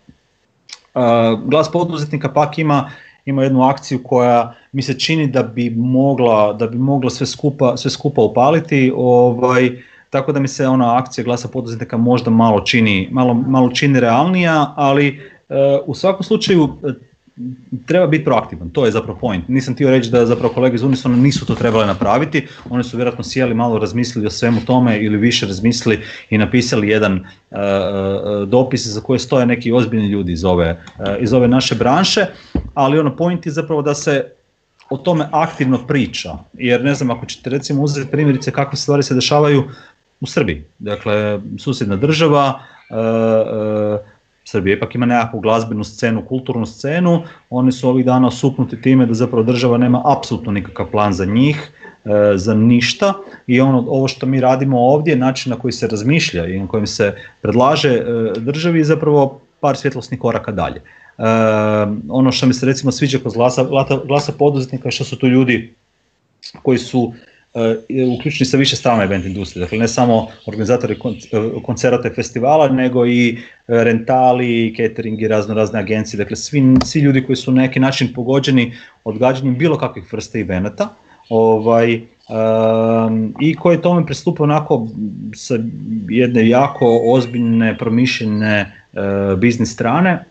Glas 1.45 1.71
poduzetnika 1.71 2.29
pak 2.29 2.57
ima 2.57 2.89
ima 3.29 3.43
jednu 3.43 3.63
akciju 3.63 4.03
koja 4.03 4.53
mi 4.71 4.81
se 4.81 4.99
čini 4.99 5.27
da 5.27 5.43
bi 5.43 5.69
mogla, 5.69 6.53
da 6.53 6.67
bi 6.67 6.77
mogla 6.77 7.09
sve 7.09 7.27
skupa, 7.27 7.77
sve 7.77 7.91
skupa 7.91 8.21
upaliti, 8.21 8.93
ovaj, 8.95 9.71
tako 10.09 10.31
da 10.31 10.39
mi 10.39 10.47
se 10.47 10.67
ona 10.67 10.97
akcija 10.97 11.25
glasa 11.25 11.47
poduzetnika 11.47 11.97
možda 11.97 12.31
malo 12.31 12.61
čini, 12.61 13.09
malo, 13.11 13.33
malo 13.33 13.69
čini 13.69 13.99
realnija, 13.99 14.73
ali 14.75 15.07
e, 15.49 15.79
u 15.85 15.95
svakom 15.95 16.23
slučaju 16.23 16.77
treba 17.85 18.07
biti 18.07 18.25
proaktivan, 18.25 18.69
to 18.69 18.85
je 18.85 18.91
zapravo 18.91 19.19
point. 19.19 19.47
Nisam 19.47 19.73
htio 19.73 19.89
reći 19.89 20.09
da 20.09 20.25
zapravo 20.25 20.53
kolege 20.53 20.75
iz 20.75 20.83
Unisona 20.83 21.15
nisu 21.15 21.45
to 21.45 21.55
trebali 21.55 21.87
napraviti, 21.87 22.47
oni 22.69 22.83
su 22.83 22.97
vjerojatno 22.97 23.23
sjeli 23.23 23.53
malo 23.53 23.79
razmislili 23.79 24.27
o 24.27 24.29
svemu 24.29 24.61
tome 24.65 24.99
ili 24.99 25.17
više 25.17 25.45
razmislili 25.45 25.99
i 26.29 26.37
napisali 26.37 26.89
jedan 26.89 27.13
uh, 27.13 27.57
dopis 28.47 28.87
za 28.87 29.01
koje 29.01 29.19
stoje 29.19 29.45
neki 29.45 29.71
ozbiljni 29.71 30.07
ljudi 30.07 30.31
iz 30.31 30.45
ove, 30.45 30.83
uh, 30.99 31.05
iz 31.19 31.33
ove 31.33 31.47
naše 31.47 31.75
branše, 31.75 32.25
ali 32.73 32.99
ono 32.99 33.15
point 33.15 33.45
je 33.45 33.51
zapravo 33.51 33.81
da 33.81 33.95
se 33.95 34.25
o 34.89 34.97
tome 34.97 35.27
aktivno 35.31 35.87
priča, 35.87 36.29
jer 36.53 36.83
ne 36.83 36.93
znam 36.93 37.11
ako 37.11 37.25
ćete 37.25 37.49
recimo 37.49 37.81
uzeti 37.81 38.11
primjerice 38.11 38.51
kakve 38.51 38.77
stvari 38.77 39.03
se 39.03 39.15
dešavaju 39.15 39.63
u 40.21 40.27
Srbiji, 40.27 40.63
dakle 40.79 41.39
susjedna 41.57 41.95
država, 41.95 42.59
Srbija 44.43 44.75
ipak 44.75 44.95
ima 44.95 45.05
nekakvu 45.05 45.39
glazbenu 45.39 45.83
scenu, 45.83 46.25
kulturnu 46.25 46.65
scenu, 46.65 47.23
oni 47.49 47.71
su 47.71 47.89
ovih 47.89 48.05
dana 48.05 48.27
osupnuti 48.27 48.81
time 48.81 49.05
da 49.05 49.13
zapravo 49.13 49.43
država 49.43 49.77
nema 49.77 50.01
apsolutno 50.05 50.51
nikakav 50.51 50.91
plan 50.91 51.13
za 51.13 51.25
njih, 51.25 51.71
e, 52.05 52.37
za 52.37 52.53
ništa. 52.53 53.13
I 53.47 53.61
ono, 53.61 53.85
ovo 53.87 54.07
što 54.07 54.25
mi 54.25 54.41
radimo 54.41 54.79
ovdje, 54.79 55.15
način 55.15 55.49
na 55.49 55.59
koji 55.59 55.71
se 55.71 55.87
razmišlja 55.87 56.45
i 56.47 56.59
na 56.59 56.67
kojem 56.67 56.87
se 56.87 57.15
predlaže 57.41 57.89
e, 57.89 58.03
državi 58.39 58.79
je 58.79 58.85
zapravo 58.85 59.41
par 59.59 59.77
svjetlosnih 59.77 60.19
koraka 60.19 60.51
dalje. 60.51 60.81
E, 60.81 61.23
ono 62.09 62.31
što 62.31 62.45
mi 62.45 62.53
se 62.53 62.65
recimo 62.65 62.91
sviđa 62.91 63.19
kod 63.23 63.33
glasa, 63.33 63.65
glasa 64.05 64.31
poduzetnika 64.31 64.91
što 64.91 65.03
su 65.03 65.15
tu 65.15 65.27
ljudi 65.27 65.73
koji 66.63 66.77
su 66.77 67.13
uključeni 68.17 68.45
sa 68.45 68.57
više 68.57 68.75
strana 68.75 69.03
event 69.03 69.25
industrije, 69.25 69.63
dakle 69.63 69.77
ne 69.77 69.87
samo 69.87 70.27
organizatori 70.45 70.93
e, 70.93 70.97
koncerata 71.63 72.07
i 72.07 72.13
festivala, 72.13 72.67
nego 72.69 73.05
i 73.07 73.37
rentali, 73.67 74.73
catering 74.77 75.21
i 75.21 75.27
razno 75.27 75.53
razne 75.53 75.79
agencije, 75.79 76.17
dakle 76.17 76.35
svi, 76.35 76.63
svi 76.85 76.99
ljudi 76.99 77.23
koji 77.25 77.35
su 77.35 77.51
na 77.51 77.61
neki 77.61 77.79
način 77.79 78.13
pogođeni 78.13 78.73
odgađanjem 79.03 79.57
bilo 79.57 79.77
kakvih 79.77 80.13
vrsta 80.13 80.39
evenata, 80.39 80.89
ovaj, 81.29 82.01
i 83.39 83.55
koji 83.55 83.81
tome 83.81 84.05
pristupe 84.05 84.43
onako 84.43 84.87
sa 85.35 85.55
jedne 86.09 86.49
jako 86.49 87.01
ozbiljne, 87.05 87.77
promišljene 87.77 88.83
uh, 88.93 89.39
biznis 89.39 89.73
strane, 89.73 90.23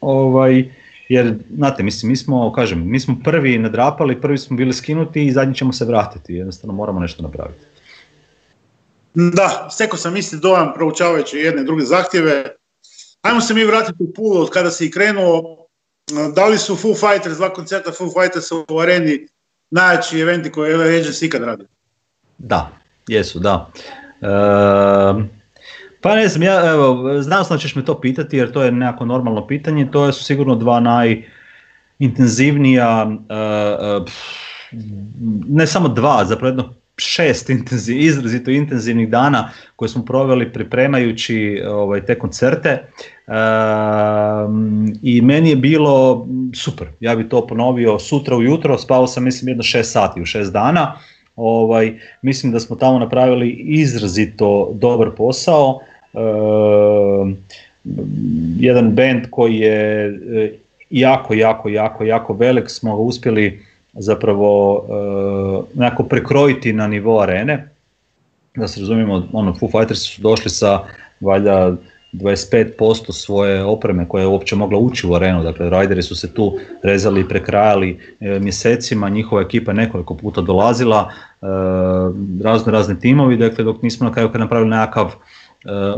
ovaj, 0.00 0.64
jer 1.12 1.34
znate, 1.56 1.82
mislim, 1.82 2.10
mi 2.10 2.16
smo, 2.16 2.52
kažem, 2.52 2.90
mi 2.90 3.00
smo 3.00 3.16
prvi 3.24 3.58
nadrapali, 3.58 4.20
prvi 4.20 4.38
smo 4.38 4.56
bili 4.56 4.72
skinuti 4.72 5.26
i 5.26 5.32
zadnji 5.32 5.54
ćemo 5.54 5.72
se 5.72 5.84
vratiti, 5.84 6.34
jednostavno 6.34 6.74
moramo 6.74 7.00
nešto 7.00 7.22
napraviti. 7.22 7.64
Da, 9.14 9.68
steko 9.70 9.96
sam 9.96 10.16
isti 10.16 10.36
dojam 10.36 10.72
proučavajući 10.74 11.36
jedne 11.36 11.62
i 11.62 11.64
druge 11.64 11.84
zahtjeve. 11.84 12.56
Ajmo 13.22 13.40
se 13.40 13.54
mi 13.54 13.64
vratiti 13.64 14.02
u 14.02 14.12
Pulu 14.12 14.40
od 14.40 14.50
kada 14.50 14.70
si 14.70 14.86
i 14.86 14.90
krenuo. 14.90 15.66
Da 16.34 16.46
li 16.46 16.58
su 16.58 16.76
Foo 16.76 16.94
Fighters, 16.94 17.36
dva 17.36 17.52
koncerta 17.52 17.92
Foo 17.92 18.08
Fighters 18.08 18.52
u 18.52 18.78
areni 18.78 19.28
najjači 19.70 20.20
eventi 20.20 20.52
koje 20.52 20.70
je 20.70 21.02
Agency 21.02 21.26
ikad 21.26 21.42
radio? 21.42 21.66
Da, 22.38 22.70
jesu, 23.08 23.38
da. 23.38 23.70
E, 24.20 25.41
pa 26.02 26.16
ne 26.16 26.28
znam, 26.28 26.42
ja, 26.42 26.70
evo, 26.70 27.22
znao 27.22 27.44
sam 27.44 27.56
da 27.56 27.60
ćeš 27.60 27.74
me 27.74 27.84
to 27.84 28.00
pitati 28.00 28.36
jer 28.36 28.52
to 28.52 28.62
je 28.62 28.72
nekako 28.72 29.04
normalno 29.04 29.46
pitanje, 29.46 29.90
to 29.90 30.12
su 30.12 30.24
sigurno 30.24 30.54
dva 30.54 30.80
najintenzivnija, 30.80 33.06
uh, 33.06 33.12
ne 35.48 35.66
samo 35.66 35.88
dva, 35.88 36.24
zapravo 36.24 36.48
jedno 36.48 36.74
šest 36.96 37.50
intenziv, 37.50 38.00
izrazito 38.00 38.50
intenzivnih 38.50 39.10
dana 39.10 39.50
koje 39.76 39.88
smo 39.88 40.04
proveli 40.04 40.52
pripremajući 40.52 41.62
ovaj, 41.68 42.06
te 42.06 42.18
koncerte. 42.18 42.82
Uh, 43.26 43.34
i 45.02 45.20
meni 45.22 45.50
je 45.50 45.56
bilo 45.56 46.26
super, 46.54 46.88
ja 47.00 47.16
bi 47.16 47.28
to 47.28 47.46
ponovio 47.46 47.98
sutra 47.98 48.36
ujutro, 48.36 48.78
spao 48.78 49.06
sam 49.06 49.24
mislim 49.24 49.48
jedno 49.48 49.62
šest 49.62 49.92
sati 49.92 50.22
u 50.22 50.26
šest 50.26 50.52
dana, 50.52 50.94
ovaj, 51.36 51.98
mislim 52.22 52.52
da 52.52 52.60
smo 52.60 52.76
tamo 52.76 52.98
napravili 52.98 53.50
izrazito 53.50 54.70
dobar 54.74 55.10
posao, 55.16 55.80
jedan 58.58 58.94
band 58.94 59.26
koji 59.30 59.56
je 59.56 60.06
e, 60.06 60.52
jako, 60.90 61.34
jako, 61.34 61.68
jako, 61.68 62.04
jako 62.04 62.32
velik 62.32 62.70
smo 62.70 62.96
ga 62.96 63.02
uspjeli 63.02 63.62
zapravo 63.92 64.84
e, 65.74 65.78
nekako 65.80 66.02
prekrojiti 66.02 66.72
na 66.72 66.86
nivo 66.86 67.20
arene. 67.20 67.68
Da 68.56 68.68
se 68.68 68.80
razumijemo, 68.80 69.28
ono, 69.32 69.54
Foo 69.54 69.68
Fighters 69.68 70.00
su 70.00 70.22
došli 70.22 70.50
sa 70.50 70.80
valjda 71.20 71.76
25% 72.12 73.12
svoje 73.12 73.64
opreme 73.64 74.08
koja 74.08 74.22
je 74.22 74.28
uopće 74.28 74.56
mogla 74.56 74.78
ući 74.78 75.06
u 75.06 75.14
arenu, 75.14 75.42
dakle 75.42 75.70
rajderi 75.70 76.02
su 76.02 76.16
se 76.16 76.34
tu 76.34 76.58
rezali 76.82 77.20
i 77.20 77.28
prekrajali 77.28 77.98
mjesecima, 78.20 79.08
njihova 79.08 79.42
ekipa 79.42 79.72
nekoliko 79.72 80.14
puta 80.14 80.40
dolazila, 80.40 81.12
razno 82.42 82.72
razni 82.72 83.00
timovi, 83.00 83.36
dakle 83.36 83.64
dok 83.64 83.82
nismo 83.82 84.06
na 84.08 84.12
kraju 84.12 84.32
kad 84.32 84.40
napravili 84.40 84.70
nekakav 84.70 85.14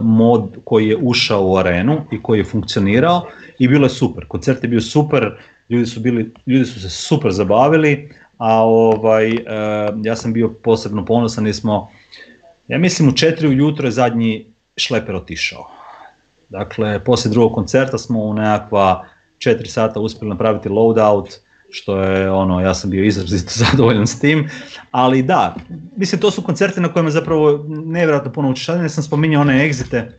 mod 0.02 0.56
koji 0.64 0.88
je 0.88 0.96
ušao 0.96 1.46
u 1.46 1.56
arenu 1.56 2.00
i 2.12 2.22
koji 2.22 2.38
je 2.38 2.44
funkcionirao 2.44 3.26
i 3.58 3.68
bilo 3.68 3.86
je 3.86 3.90
super. 3.90 4.24
Koncert 4.28 4.62
je 4.62 4.68
bio 4.68 4.80
super, 4.80 5.30
ljudi 5.68 5.86
su, 5.86 6.00
bili, 6.00 6.32
ljudi 6.46 6.64
su 6.64 6.80
se 6.80 6.90
super 6.90 7.32
zabavili, 7.32 8.10
a 8.38 8.62
ovaj, 8.62 9.30
e, 9.30 9.40
ja 10.02 10.16
sam 10.16 10.32
bio 10.32 10.48
posebno 10.48 11.04
ponosan 11.04 11.46
jer 11.46 11.54
smo, 11.54 11.90
ja 12.68 12.78
mislim 12.78 13.08
u 13.08 13.16
četiri 13.16 13.48
ujutro 13.48 13.86
je 13.86 13.90
zadnji 13.90 14.46
šleper 14.76 15.16
otišao. 15.16 15.70
Dakle, 16.48 17.04
poslije 17.04 17.32
drugog 17.32 17.52
koncerta 17.52 17.98
smo 17.98 18.20
u 18.20 18.34
nekakva 18.34 19.04
četiri 19.38 19.68
sata 19.68 20.00
uspjeli 20.00 20.30
napraviti 20.30 20.68
loadout, 20.68 21.40
što 21.74 22.02
je 22.02 22.30
ono, 22.30 22.60
ja 22.60 22.74
sam 22.74 22.90
bio 22.90 23.04
izrazito 23.04 23.52
zadovoljan 23.64 24.06
s 24.06 24.20
tim, 24.20 24.48
ali 24.90 25.22
da, 25.22 25.54
mislim 25.96 26.20
to 26.20 26.30
su 26.30 26.42
koncerti 26.42 26.80
na 26.80 26.92
kojima 26.92 27.10
zapravo 27.10 27.64
nevjerojatno 27.68 28.32
puno 28.32 28.50
učiš, 28.50 28.68
ja 28.68 28.88
sam 28.88 29.04
spominjao 29.04 29.40
one 29.40 29.64
egzite, 29.64 30.18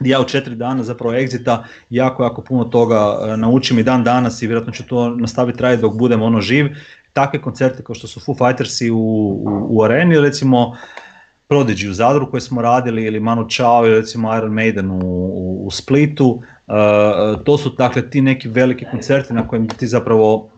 ja 0.00 0.20
u 0.20 0.24
četiri 0.24 0.54
dana 0.54 0.82
zapravo 0.82 1.14
egzita 1.14 1.64
jako, 1.90 2.24
jako 2.24 2.42
puno 2.42 2.64
toga 2.64 3.18
e, 3.22 3.36
naučim 3.36 3.78
i 3.78 3.82
dan 3.82 4.04
danas 4.04 4.42
i 4.42 4.46
vjerojatno 4.46 4.72
ću 4.72 4.86
to 4.86 5.08
nastaviti 5.10 5.62
raditi 5.62 5.82
dok 5.82 5.98
budem 5.98 6.22
ono 6.22 6.40
živ. 6.40 6.66
Takve 7.12 7.42
koncerte 7.42 7.82
kao 7.82 7.94
što 7.94 8.06
su 8.06 8.20
Foo 8.20 8.34
Fightersi 8.34 8.90
u, 8.90 8.98
u, 8.98 9.66
u 9.70 9.82
areni, 9.82 10.20
recimo 10.20 10.76
Prodigy 11.48 11.90
u 11.90 11.92
Zadru 11.92 12.30
koje 12.30 12.40
smo 12.40 12.62
radili 12.62 13.04
ili 13.04 13.20
Manu 13.20 13.48
Chao 13.48 13.86
ili 13.86 13.94
recimo 13.94 14.36
Iron 14.36 14.52
Maiden 14.52 14.90
u, 14.90 14.98
u, 14.98 15.66
u 15.66 15.70
Splitu, 15.70 16.26
uh, 16.26 17.44
to 17.44 17.58
su 17.58 17.70
dakle 17.70 18.10
ti 18.10 18.20
neki 18.20 18.48
veliki 18.48 18.84
koncerti 18.90 19.34
na 19.34 19.48
kojim 19.48 19.68
ti 19.68 19.86
zapravo 19.86 20.50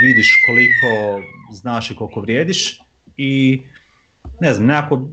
vidiš 0.00 0.42
koliko 0.46 1.20
znaš 1.52 1.90
i 1.90 1.94
koliko 1.96 2.20
vrijediš 2.20 2.80
i 3.16 3.62
ne 4.40 4.54
znam, 4.54 4.66
nekako, 4.66 5.08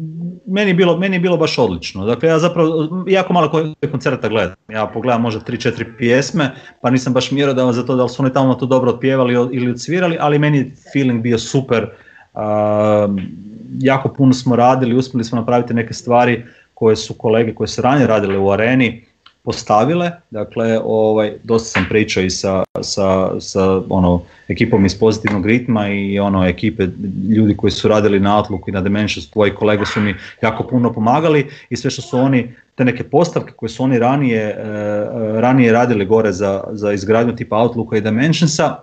meni 0.48 0.70
je 0.70 0.74
bilo, 0.74 0.98
meni 0.98 1.16
je 1.16 1.20
bilo 1.20 1.38
baš 1.38 1.58
odlično. 1.58 2.06
Dakle, 2.06 2.30
ja 2.30 2.40
zapravo, 2.40 3.04
jako 3.08 3.34
malo 3.34 3.72
koncerta 3.92 4.30
gledam. 4.30 4.56
Ja 4.68 4.88
pogledam 4.88 5.22
možda 5.22 5.42
3-4 5.42 5.98
pjesme, 5.98 6.52
pa 6.82 6.90
nisam 6.90 7.14
baš 7.14 7.32
mjerodavan 7.32 7.74
za 7.74 7.86
to 7.86 7.96
da 7.96 8.04
li 8.04 8.10
su 8.10 8.24
oni 8.24 8.34
tamo 8.34 8.56
to 8.56 8.66
dobro 8.66 8.92
otpjevali 8.92 9.34
ili 9.34 9.72
odsvirali, 9.72 10.18
ali 10.20 10.40
meni 10.40 10.58
je 10.58 10.72
feeling 10.94 11.22
bio 11.22 11.40
super. 11.40 11.90
Uh, 12.34 12.42
jako 13.80 14.10
puno 14.10 14.34
smo 14.34 14.56
radili, 14.56 14.96
uspjeli 14.96 15.24
smo 15.24 15.40
napraviti 15.40 15.74
neke 15.74 15.94
stvari 15.94 16.46
koje 16.74 16.96
su 16.96 17.14
kolege 17.14 17.56
koje 17.56 17.68
su 17.68 17.82
ranije 17.82 18.08
radile 18.08 18.38
u 18.38 18.52
areni, 18.52 19.06
postavile, 19.44 20.12
dakle 20.30 20.80
ovaj, 20.84 21.34
dosta 21.44 21.70
sam 21.70 21.86
pričao 21.89 22.24
i 22.24 22.30
sa, 22.30 22.64
sa, 22.82 23.39
sa 23.39 23.82
ono, 23.89 24.22
ekipom 24.48 24.86
iz 24.86 25.00
pozitivnog 25.00 25.46
ritma 25.46 25.89
i 25.89 26.20
ono 26.20 26.46
ekipe 26.46 26.88
ljudi 27.36 27.58
koji 27.58 27.72
su 27.72 27.88
radili 27.88 28.20
na 28.20 28.38
Outlooku 28.38 28.70
i 28.70 28.74
na 28.74 28.82
Dimensions, 28.82 29.30
tvoji 29.30 29.56
kolege 29.56 29.86
su 29.86 30.02
mi 30.02 30.16
jako 30.41 30.68
puno 30.68 30.94
pomagali 30.94 31.50
i 31.70 31.76
sve 31.76 31.89
što 31.89 32.02
su 32.02 32.18
oni, 32.18 32.54
te 32.76 32.86
neke 32.86 33.04
postavke 33.04 33.52
koje 33.56 33.70
su 33.70 33.84
oni 33.84 34.00
ranije, 34.00 34.41
e, 34.41 34.56
ranije 35.41 35.72
radili 35.72 36.06
gore 36.06 36.32
za, 36.32 36.64
za 36.72 36.94
izgradnju 36.94 37.36
tipa 37.36 37.58
Outlooka 37.58 37.98
i 37.98 38.02
Dimensionsa, 38.02 38.78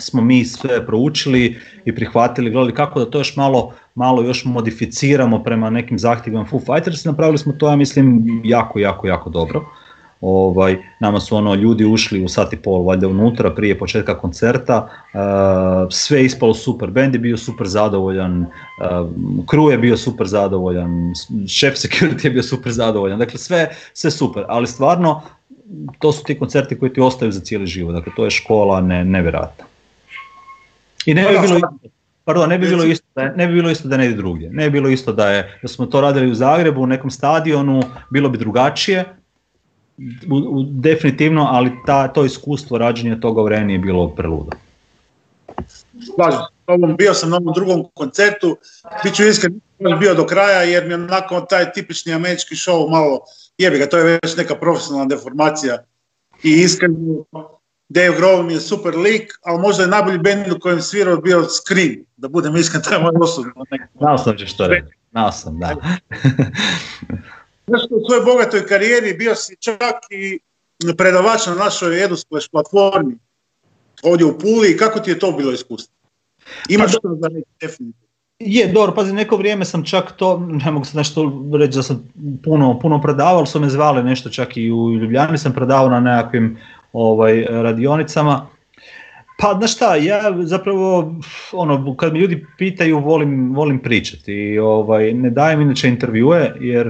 smo 0.00 0.22
mi 0.22 0.44
sve 0.44 0.86
proučili 0.86 1.56
i 1.84 1.94
prihvatili, 1.94 2.50
gledali 2.50 2.74
kako 2.74 3.00
da 3.00 3.10
to 3.10 3.18
još 3.18 3.36
malo 3.36 3.74
malo 3.96 4.22
još 4.22 4.44
modificiramo 4.44 5.42
prema 5.42 5.70
nekim 5.70 5.98
zahtjevima 5.98 6.44
Foo 6.44 6.60
Fighters, 6.60 7.04
napravili 7.04 7.38
smo 7.38 7.52
to 7.52 7.68
ja 7.70 7.76
mislim 7.76 8.40
jako, 8.44 8.78
jako, 8.78 9.06
jako 9.06 9.30
dobro. 9.30 9.64
Ovaj, 10.20 10.76
nama 11.00 11.20
su 11.20 11.36
ono 11.36 11.54
ljudi 11.54 11.84
ušli 11.84 12.24
u 12.24 12.28
sat 12.28 12.52
i 12.52 12.56
pol 12.56 12.84
valjda 12.84 13.08
unutra 13.08 13.50
prije 13.50 13.78
početka 13.78 14.18
koncerta, 14.18 14.88
uh, 15.14 15.20
sve 15.90 16.18
je 16.18 16.24
ispalo 16.24 16.54
super, 16.54 16.90
band 16.90 17.14
je 17.14 17.18
bio 17.18 17.36
super 17.36 17.66
zadovoljan, 17.66 18.40
uh, 18.40 18.46
crew 19.46 19.70
je 19.70 19.78
bio 19.78 19.96
super 19.96 20.26
zadovoljan, 20.26 21.12
chef 21.60 21.74
security 21.74 22.24
je 22.24 22.30
bio 22.30 22.42
super 22.42 22.72
zadovoljan, 22.72 23.18
dakle 23.18 23.38
sve, 23.38 23.76
sve 23.92 24.10
super, 24.10 24.44
ali 24.48 24.66
stvarno 24.66 25.22
to 25.98 26.12
su 26.12 26.24
ti 26.24 26.38
koncerti 26.38 26.78
koji 26.78 26.92
ti 26.92 27.00
ostaju 27.00 27.32
za 27.32 27.40
cijeli 27.40 27.66
život, 27.66 27.94
dakle 27.94 28.12
to 28.16 28.24
je 28.24 28.30
škola 28.30 28.80
ne, 28.80 29.04
nevjerojatna. 29.04 29.64
I 31.06 31.14
ne 31.14 31.22
bi 31.22 31.38
bilo 31.48 31.60
Pardon, 32.26 32.48
ne 32.48 32.58
bi 32.58 32.68
bilo 32.68 32.84
isto 32.84 33.06
da, 33.14 33.28
ne 33.28 33.46
bi 33.46 33.54
bilo 33.54 33.70
isto 33.70 33.88
da 33.88 33.96
ne 33.96 34.06
ide 34.06 34.16
drugdje. 34.16 34.50
Ne 34.50 34.64
bi 34.64 34.70
bilo 34.70 34.88
isto 34.88 35.12
da 35.12 35.28
je 35.30 35.58
da 35.62 35.68
smo 35.68 35.86
to 35.86 36.00
radili 36.00 36.30
u 36.30 36.34
Zagrebu 36.34 36.82
u 36.82 36.86
nekom 36.86 37.10
stadionu, 37.10 37.82
bilo 38.10 38.28
bi 38.28 38.38
drugačije, 38.38 39.04
u, 40.30 40.62
definitivno, 40.62 41.46
ali 41.50 41.70
ta, 41.86 42.08
to 42.08 42.24
iskustvo 42.24 42.78
rađenja 42.78 43.20
toga 43.20 43.42
u 43.42 43.48
Reni 43.48 43.72
je 43.72 43.78
bilo 43.78 44.08
preludo. 44.08 44.50
Slažem 46.14 46.96
bio 46.98 47.14
sam 47.14 47.30
na 47.30 47.36
ovom 47.36 47.54
drugom 47.54 47.84
koncertu, 47.94 48.56
bit 49.04 49.14
ću 49.14 49.22
iskren, 49.22 49.60
bio 50.00 50.14
do 50.14 50.26
kraja 50.26 50.62
jer 50.62 50.84
mi 50.84 50.90
je 50.90 50.94
onako 50.94 51.40
taj 51.40 51.72
tipični 51.72 52.12
američki 52.12 52.54
show 52.54 52.90
malo 52.90 53.20
jebi 53.58 53.78
ga, 53.78 53.86
to 53.88 53.98
je 53.98 54.18
već 54.22 54.36
neka 54.36 54.54
profesionalna 54.54 55.08
deformacija 55.08 55.78
i 56.42 56.50
iskreno 56.50 57.24
Dave 57.88 58.16
Grohl 58.16 58.42
mi 58.42 58.52
je 58.52 58.60
super 58.60 58.96
lik, 58.96 59.32
ali 59.42 59.60
možda 59.60 59.82
je 59.82 59.88
najbolji 59.88 60.18
band 60.18 60.52
u 60.52 60.60
kojem 60.60 60.82
svirao 60.82 61.16
bio 61.16 61.44
Scream, 61.44 61.96
da 62.16 62.28
budem 62.28 62.56
iskren, 62.56 62.82
to 62.84 62.94
je 62.94 63.00
moj 63.00 63.12
osobno. 63.20 63.52
Znao 63.98 64.18
sam 64.18 64.38
što 64.38 64.66
reći, 64.66 64.92
znao 65.10 65.32
sam, 65.32 65.58
da. 65.58 65.74
Znaš, 67.68 67.82
u 67.90 68.06
svojoj 68.06 68.24
bogatoj 68.24 68.66
karijeri 68.66 69.14
bio 69.14 69.34
si 69.34 69.56
čak 69.60 69.94
i 70.10 70.38
predavač 70.96 71.46
na 71.46 71.54
našoj 71.54 72.04
EduSplash 72.04 72.50
platformi 72.50 73.18
ovdje 74.02 74.26
u 74.26 74.38
Puli. 74.38 74.76
Kako 74.76 75.00
ti 75.00 75.10
je 75.10 75.18
to 75.18 75.32
bilo 75.32 75.52
iskustvo? 75.52 75.94
Imaš 76.68 76.92
pa, 76.92 76.98
što 76.98 77.08
za 77.08 77.28
definitivno? 77.60 78.06
Je, 78.38 78.66
dobro, 78.66 78.94
pazi, 78.94 79.12
neko 79.12 79.36
vrijeme 79.36 79.64
sam 79.64 79.84
čak 79.84 80.12
to, 80.16 80.38
ne 80.38 80.70
mogu 80.70 80.84
se 80.84 80.96
nešto 80.96 81.42
reći 81.58 81.76
da 81.76 81.82
sam 81.82 82.08
puno, 82.44 82.78
puno 82.78 83.00
predavao, 83.02 83.46
su 83.46 83.60
me 83.60 83.68
zvali 83.68 84.02
nešto 84.02 84.30
čak 84.30 84.56
i 84.56 84.70
u 84.70 84.92
Ljubljani 84.92 85.38
sam 85.38 85.52
predavao 85.52 85.88
na 85.88 86.00
nekakvim 86.00 86.58
ovaj, 86.96 87.44
radionicama. 87.50 88.46
Pa 89.38 89.54
znaš 89.58 89.74
šta, 89.74 89.96
ja 89.96 90.20
zapravo, 90.42 91.14
ono, 91.52 91.96
kad 91.96 92.12
mi 92.12 92.18
ljudi 92.18 92.46
pitaju, 92.58 92.98
volim, 92.98 93.54
volim 93.54 93.78
pričati. 93.78 94.32
I, 94.32 94.58
ovaj, 94.58 95.12
ne 95.12 95.30
dajem 95.30 95.60
inače 95.60 95.88
intervjue, 95.88 96.52
jer 96.60 96.86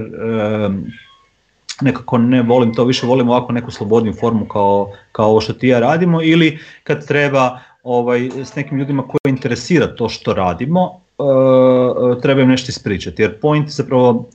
nekako 1.81 2.17
ne 2.17 2.41
volim 2.41 2.73
to, 2.73 2.85
više 2.85 3.05
volim 3.05 3.29
ovako 3.29 3.53
neku 3.53 3.71
slobodniju 3.71 4.13
formu 4.13 4.45
kao, 4.45 4.91
kao 5.11 5.29
ovo 5.29 5.41
što 5.41 5.53
ti 5.53 5.67
ja 5.67 5.79
radimo, 5.79 6.21
ili 6.23 6.59
kad 6.83 7.07
treba 7.07 7.59
ovaj, 7.83 8.29
s 8.43 8.55
nekim 8.55 8.77
ljudima 8.77 9.03
koji 9.07 9.33
interesira 9.33 9.95
to 9.95 10.09
što 10.09 10.33
radimo, 10.33 11.01
uh, 11.17 12.21
treba 12.21 12.41
im 12.41 12.49
nešto 12.49 12.69
ispričati. 12.69 13.21
Jer 13.21 13.39
point 13.39 13.69
zapravo 13.69 14.25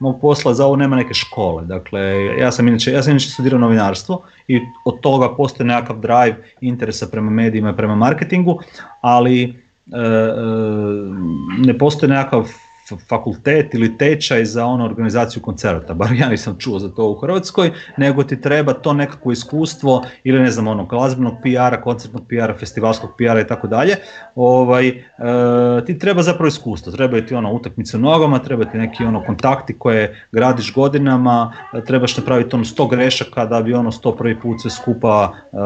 mog 0.00 0.20
posla 0.20 0.54
za 0.54 0.66
ovo 0.66 0.76
nema 0.76 0.96
neke 0.96 1.14
škole. 1.14 1.64
Dakle, 1.64 2.00
ja 2.38 2.52
sam 2.52 2.68
inače, 2.68 2.92
ja 2.92 3.02
sam 3.02 3.10
inače 3.10 3.30
studirao 3.30 3.58
novinarstvo 3.58 4.22
i 4.48 4.60
od 4.84 5.00
toga 5.00 5.34
postoji 5.36 5.66
nekakav 5.66 6.00
drive 6.00 6.36
interesa 6.60 7.06
prema 7.06 7.30
medijima 7.30 7.72
prema 7.72 7.94
marketingu, 7.94 8.60
ali 9.00 9.42
e, 9.42 9.52
e, 9.92 10.32
ne 11.58 11.78
postoji 11.78 12.10
nekakav 12.10 12.48
fakultet 12.96 13.74
ili 13.74 13.98
tečaj 13.98 14.44
za 14.44 14.66
ono 14.66 14.84
organizaciju 14.84 15.42
koncerta, 15.42 15.94
bar 15.94 16.12
ja 16.12 16.28
nisam 16.28 16.56
čuo 16.58 16.78
za 16.78 16.88
to 16.88 17.10
u 17.10 17.14
Hrvatskoj, 17.14 17.70
nego 17.96 18.24
ti 18.24 18.40
treba 18.40 18.72
to 18.72 18.92
nekakvo 18.92 19.32
iskustvo 19.32 20.04
ili 20.24 20.40
ne 20.40 20.50
znam 20.50 20.68
ono 20.68 20.86
glazbenog 20.86 21.34
PR-a, 21.42 21.80
koncertnog 21.80 22.22
PR-a, 22.28 22.54
festivalskog 22.58 23.10
PR-a 23.18 23.40
i 23.40 23.46
tako 23.46 23.66
dalje. 23.66 23.96
Ovaj, 24.34 24.88
e, 24.88 24.94
ti 25.86 25.98
treba 25.98 26.22
zapravo 26.22 26.48
iskustvo, 26.48 26.92
treba 26.92 27.20
ti 27.20 27.34
ono 27.34 27.52
utakmice 27.52 27.98
nogama, 27.98 28.38
treba 28.38 28.64
ti 28.64 28.78
neki 28.78 29.04
ono 29.04 29.24
kontakti 29.24 29.78
koje 29.78 30.26
gradiš 30.32 30.72
godinama, 30.74 31.52
trebaš 31.86 32.16
napraviti 32.16 32.54
ono 32.54 32.64
sto 32.64 32.86
grešaka 32.86 33.46
da 33.46 33.62
bi 33.62 33.74
ono 33.74 33.92
sto 33.92 34.16
prvi 34.16 34.40
put 34.40 34.60
sve 34.60 34.70
skupa 34.70 35.32
e, 35.52 35.56
e, 35.56 35.60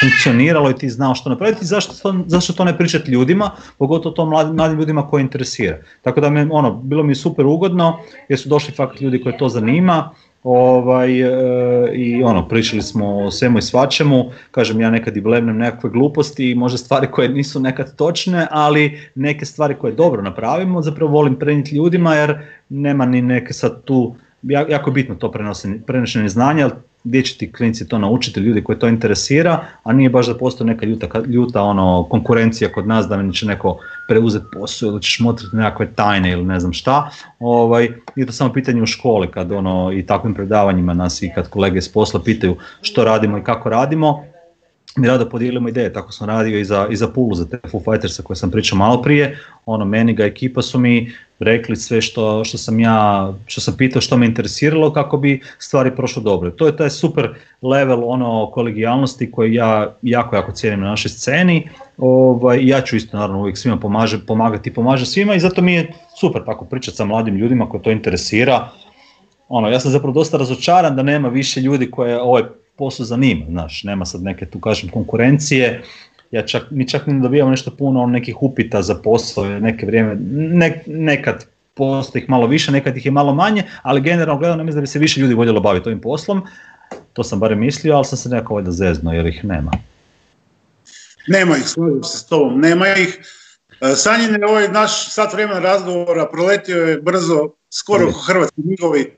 funkcioniralo 0.00 0.70
i 0.70 0.74
ti 0.74 0.90
znao 0.90 1.14
što 1.14 1.30
napraviti. 1.30 1.66
Zašto 1.66 1.94
to, 2.02 2.24
zašto 2.26 2.52
to 2.52 2.64
ne 2.64 2.78
pričati 2.78 3.10
ljudima, 3.10 3.50
pogotovo 3.78 4.14
to 4.14 4.26
mladim, 4.26 4.54
mladim 4.54 4.78
ljudima 4.78 5.08
koji 5.08 5.22
interesira. 5.22 5.78
Tako 6.02 6.20
da 6.20 6.30
me, 6.30 6.46
ono, 6.50 6.72
bilo 6.72 7.02
mi 7.02 7.14
super 7.14 7.46
ugodno 7.46 7.98
jer 8.28 8.38
su 8.38 8.48
došli 8.48 8.74
fakt 8.74 9.00
ljudi 9.00 9.22
koje 9.22 9.38
to 9.38 9.48
zanima 9.48 10.10
ovaj, 10.42 11.20
e, 11.20 11.94
i 11.94 12.22
ono, 12.22 12.48
pričali 12.48 12.82
smo 12.82 13.18
o 13.18 13.30
svemu 13.30 13.58
i 13.58 13.62
svačemu, 13.62 14.30
kažem 14.50 14.80
ja 14.80 14.90
nekad 14.90 15.16
i 15.16 15.20
blevnem 15.20 15.56
nekakve 15.56 15.90
gluposti 15.90 16.50
i 16.50 16.54
možda 16.54 16.78
stvari 16.78 17.06
koje 17.10 17.28
nisu 17.28 17.60
nekad 17.60 17.96
točne, 17.96 18.46
ali 18.50 19.10
neke 19.14 19.44
stvari 19.44 19.74
koje 19.74 19.92
dobro 19.92 20.22
napravimo 20.22 20.82
zapravo 20.82 21.12
volim 21.12 21.36
prenijeti 21.38 21.76
ljudima 21.76 22.14
jer 22.14 22.38
nema 22.68 23.06
ni 23.06 23.22
neke 23.22 23.52
sad 23.52 23.84
tu, 23.84 24.14
jako 24.68 24.90
bitno 24.90 25.14
to 25.14 25.32
prenošenje 25.86 26.28
znanja, 26.28 26.70
gdje 27.04 27.22
će 27.22 27.38
ti 27.38 27.52
klinci 27.52 27.88
to 27.88 27.98
naučiti, 27.98 28.40
ljudi 28.40 28.64
koji 28.64 28.78
to 28.78 28.88
interesira, 28.88 29.64
a 29.82 29.92
nije 29.92 30.10
baš 30.10 30.26
da 30.26 30.34
postoji 30.38 30.68
neka 30.68 30.86
ljuta, 30.86 31.22
ljuta 31.26 31.62
ono, 31.62 32.06
konkurencija 32.10 32.72
kod 32.72 32.86
nas 32.86 33.06
da 33.06 33.16
mi 33.16 33.34
će 33.34 33.46
neko 33.46 33.78
preuzeti 34.08 34.46
posao 34.52 34.86
ili 34.86 35.02
ćeš 35.02 35.20
motriti 35.20 35.56
nekakve 35.56 35.92
tajne 35.94 36.30
ili 36.30 36.44
ne 36.44 36.60
znam 36.60 36.72
šta. 36.72 37.10
Ovaj, 37.38 37.88
je 38.16 38.26
to 38.26 38.32
samo 38.32 38.52
pitanje 38.52 38.82
u 38.82 38.86
školi 38.86 39.30
kad 39.30 39.52
ono, 39.52 39.92
i 39.92 40.06
takvim 40.06 40.34
predavanjima 40.34 40.94
nas 40.94 41.22
i 41.22 41.32
kad 41.34 41.48
kolege 41.48 41.82
s 41.82 41.92
posla 41.92 42.20
pitaju 42.22 42.56
što 42.82 43.04
radimo 43.04 43.38
i 43.38 43.44
kako 43.44 43.68
radimo, 43.68 44.24
mi 44.96 45.08
rado 45.08 45.28
podijelimo 45.28 45.68
ideje, 45.68 45.92
tako 45.92 46.12
sam 46.12 46.28
radio 46.28 46.58
i 46.58 46.64
za, 46.64 46.86
i 46.90 46.96
za 46.96 47.08
Pulu, 47.08 47.34
za 47.34 47.44
te 47.48 47.58
Foo 47.70 47.80
Fightersa 47.80 48.22
koje 48.22 48.36
sam 48.36 48.50
pričao 48.50 48.78
malo 48.78 49.02
prije, 49.02 49.38
ono, 49.66 49.84
meni 49.84 50.14
ga 50.14 50.24
ekipa 50.24 50.62
su 50.62 50.78
mi 50.78 51.12
rekli 51.42 51.76
sve 51.76 52.00
što, 52.00 52.44
što 52.44 52.58
sam 52.58 52.80
ja, 52.80 53.32
što 53.46 53.60
sam 53.60 53.76
pitao, 53.76 54.02
što 54.02 54.16
me 54.16 54.26
interesiralo 54.26 54.92
kako 54.92 55.16
bi 55.16 55.40
stvari 55.58 55.96
prošlo 55.96 56.22
dobro. 56.22 56.50
To 56.50 56.66
je 56.66 56.76
taj 56.76 56.90
super 56.90 57.34
level 57.62 58.04
ono 58.04 58.50
kolegijalnosti 58.50 59.30
koji 59.30 59.54
ja 59.54 59.96
jako, 60.02 60.36
jako 60.36 60.52
cijenim 60.52 60.80
na 60.80 60.88
našoj 60.88 61.08
sceni 61.08 61.68
ovaj, 61.98 62.66
ja 62.66 62.80
ću 62.80 62.96
isto 62.96 63.16
naravno 63.16 63.40
uvijek 63.40 63.58
svima 63.58 63.76
pomaže, 63.76 64.26
pomagati 64.26 64.70
i 64.70 64.74
pomaže 64.74 65.06
svima 65.06 65.34
i 65.34 65.40
zato 65.40 65.62
mi 65.62 65.74
je 65.74 65.92
super 66.20 66.44
tako 66.44 66.64
pričati 66.64 66.96
sa 66.96 67.04
mladim 67.04 67.36
ljudima 67.36 67.68
koje 67.68 67.82
to 67.82 67.90
interesira. 67.90 68.68
Ono, 69.48 69.68
ja 69.68 69.80
sam 69.80 69.90
zapravo 69.90 70.14
dosta 70.14 70.36
razočaran 70.36 70.96
da 70.96 71.02
nema 71.02 71.28
više 71.28 71.60
ljudi 71.60 71.90
koje 71.90 72.22
ovaj 72.22 72.42
posao 72.76 73.06
zanima, 73.06 73.44
znaš, 73.48 73.84
nema 73.84 74.04
sad 74.04 74.22
neke 74.22 74.46
tu 74.46 74.60
kažem 74.60 74.90
konkurencije, 74.90 75.82
ja 76.32 76.46
čak, 76.46 76.62
mi 76.70 76.88
čak 76.88 77.06
ne 77.06 77.20
dobijamo 77.20 77.50
nešto 77.50 77.70
puno 77.70 78.06
nekih 78.06 78.42
upita 78.42 78.82
za 78.82 78.94
posao, 78.94 79.44
neke 79.44 79.86
vrijeme, 79.86 80.16
ne, 80.34 80.82
nekad 80.86 81.46
postoji 81.74 82.22
ih 82.22 82.30
malo 82.30 82.46
više, 82.46 82.72
nekad 82.72 82.96
ih 82.96 83.04
je 83.04 83.10
malo 83.12 83.34
manje, 83.34 83.64
ali 83.82 84.00
generalno 84.00 84.38
gledano 84.38 84.64
mislim 84.64 84.76
da 84.76 84.80
bi 84.80 84.86
se 84.86 84.98
više 84.98 85.20
ljudi 85.20 85.34
voljelo 85.34 85.60
baviti 85.60 85.88
ovim 85.88 86.00
poslom, 86.00 86.42
to 87.12 87.24
sam 87.24 87.38
barem 87.38 87.58
mislio, 87.58 87.94
ali 87.94 88.04
sam 88.04 88.18
se 88.18 88.28
nekako 88.28 88.54
valjda 88.54 88.70
zezno 88.70 89.12
jer 89.12 89.26
ih 89.26 89.44
nema. 89.44 89.70
Nema 91.26 91.56
ih, 91.56 91.68
slažem 91.68 92.02
se 92.02 92.18
s 92.18 92.26
tobom, 92.26 92.60
nema 92.60 92.88
ih. 92.88 93.20
E, 93.80 93.94
Sanjine, 93.96 94.46
ovaj 94.46 94.68
naš 94.68 95.14
sat 95.14 95.32
vremena 95.32 95.60
razgovora 95.60 96.28
proletio 96.32 96.84
je 96.84 97.00
brzo, 97.00 97.48
skoro 97.70 98.10
kao 98.10 98.20
hrvatski 98.20 98.60
njihovi. 98.64 99.16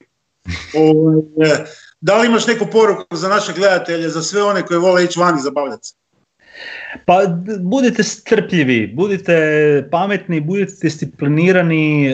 Ovaj, 0.74 1.18
e, 1.18 1.64
da 2.00 2.18
li 2.18 2.26
imaš 2.26 2.46
neku 2.46 2.66
poruku 2.72 3.16
za 3.16 3.28
naše 3.28 3.52
gledatelje, 3.52 4.08
za 4.08 4.22
sve 4.22 4.42
one 4.42 4.62
koji 4.62 4.78
vole 4.78 5.04
ići 5.04 5.20
vani 5.20 5.40
zabavljati 5.40 5.86
se? 5.86 5.94
Pa 7.04 7.20
budite 7.60 8.02
strpljivi, 8.02 8.92
budite 8.94 9.34
pametni, 9.90 10.40
budite 10.40 10.72
disciplinirani, 10.82 12.06
e, 12.06 12.12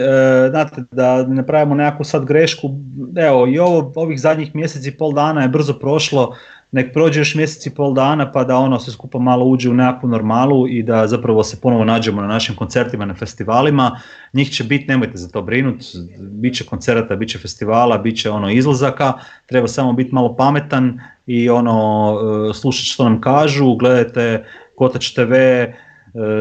znate 0.49 0.83
da 0.91 1.23
ne 1.23 1.47
pravimo 1.47 1.75
nekakvu 1.75 2.03
sad 2.03 2.25
grešku, 2.25 2.69
evo 3.15 3.47
i 3.47 3.59
ovo, 3.59 3.91
ovih 3.95 4.19
zadnjih 4.19 4.55
mjeseci 4.55 4.89
i 4.89 4.97
pol 4.97 5.13
dana 5.13 5.41
je 5.41 5.49
brzo 5.49 5.73
prošlo, 5.73 6.35
nek 6.71 6.93
prođe 6.93 7.19
još 7.19 7.35
mjesec 7.35 7.65
i 7.65 7.69
pol 7.75 7.93
dana 7.93 8.31
pa 8.31 8.43
da 8.43 8.57
ono 8.57 8.79
sve 8.79 8.93
skupa 8.93 9.19
malo 9.19 9.45
uđe 9.45 9.69
u 9.69 9.73
nekakvu 9.73 10.09
normalu 10.09 10.67
i 10.67 10.83
da 10.83 11.07
zapravo 11.07 11.43
se 11.43 11.61
ponovo 11.61 11.85
nađemo 11.85 12.21
na 12.21 12.27
našim 12.27 12.55
koncertima, 12.55 13.05
na 13.05 13.13
festivalima. 13.13 13.99
Njih 14.33 14.49
će 14.49 14.63
biti, 14.63 14.87
nemojte 14.87 15.17
za 15.17 15.29
to 15.29 15.41
brinuti, 15.41 15.85
bit 16.19 16.55
će 16.55 16.63
koncerta, 16.63 17.15
bit 17.15 17.29
će 17.29 17.39
festivala, 17.39 17.97
bit 17.97 18.17
će 18.17 18.29
ono 18.29 18.51
izlazaka, 18.51 19.13
treba 19.45 19.67
samo 19.67 19.93
biti 19.93 20.15
malo 20.15 20.35
pametan 20.35 20.99
i 21.27 21.49
ono 21.49 22.13
e, 22.49 22.53
slušati 22.53 22.87
što 22.87 23.03
nam 23.03 23.21
kažu, 23.21 23.75
gledajte 23.75 24.45
Kotač 24.81 25.11
TV, 25.13 25.33
e, 25.33 25.69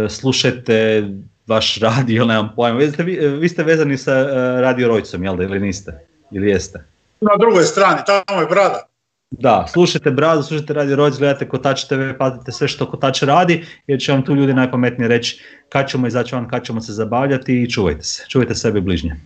slušajte 0.08 1.04
vaš 1.46 1.78
radio, 1.80 2.24
nemam 2.24 2.52
pojma. 2.56 2.78
Vi, 2.78 3.16
vi 3.40 3.48
ste 3.48 3.64
vezani 3.64 3.98
sa 4.00 4.12
e, 4.12 4.60
Radio 4.64 4.88
Rojcom, 4.88 5.24
jel 5.24 5.36
da, 5.36 5.44
ili 5.44 5.60
niste? 5.60 5.92
Ili 6.32 6.48
jeste? 6.48 6.84
Na 7.20 7.36
drugoj 7.36 7.64
strani, 7.64 8.00
tamo 8.06 8.40
je 8.40 8.46
brada. 8.46 8.86
Da, 9.30 9.66
slušajte 9.72 10.10
Bradu, 10.10 10.42
slušajte 10.42 10.74
Radio 10.74 10.96
Rojc, 10.96 11.18
gledajte 11.18 11.48
Kotač 11.48 11.84
TV, 11.84 12.16
pazite 12.18 12.52
sve 12.52 12.68
što 12.68 12.90
Kotač 12.90 13.22
radi, 13.22 13.66
jer 13.86 14.00
će 14.00 14.12
vam 14.12 14.24
tu 14.24 14.34
ljudi 14.34 14.54
najpametnije 14.54 15.08
reći 15.08 15.42
kad 15.68 15.88
ćemo 15.88 16.06
izaći 16.06 16.34
van, 16.34 16.48
kad 16.48 16.64
ćemo 16.64 16.80
se 16.80 16.92
zabavljati 16.92 17.62
i 17.62 17.70
čuvajte 17.70 18.02
se, 18.02 18.24
čuvajte 18.28 18.54
sebe 18.54 18.80
bližnje. 18.80 19.16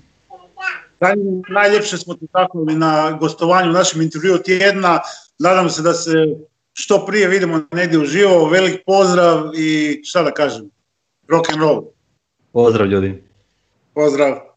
Najljepše 1.48 1.98
smo 1.98 2.14
ti 2.14 2.26
takvili 2.32 2.74
na 2.74 3.10
gostovanju 3.20 3.70
u 3.70 3.72
našem 3.72 4.02
intervju 4.02 4.38
tjedna. 4.38 5.00
Nadam 5.38 5.70
se 5.70 5.82
da 5.82 5.92
se 5.92 6.12
što 6.74 7.06
prije 7.06 7.28
vidimo 7.28 7.60
negdje 7.72 7.98
uživo. 7.98 8.48
Velik 8.48 8.82
pozdrav 8.86 9.50
i 9.54 10.00
šta 10.04 10.22
da 10.22 10.30
kažem, 10.30 10.70
rock 11.28 11.50
and 11.52 11.62
roll. 11.62 11.84
Pozdrav 12.52 12.86
ljudi. 12.86 13.22
Pozdrav. 13.94 14.53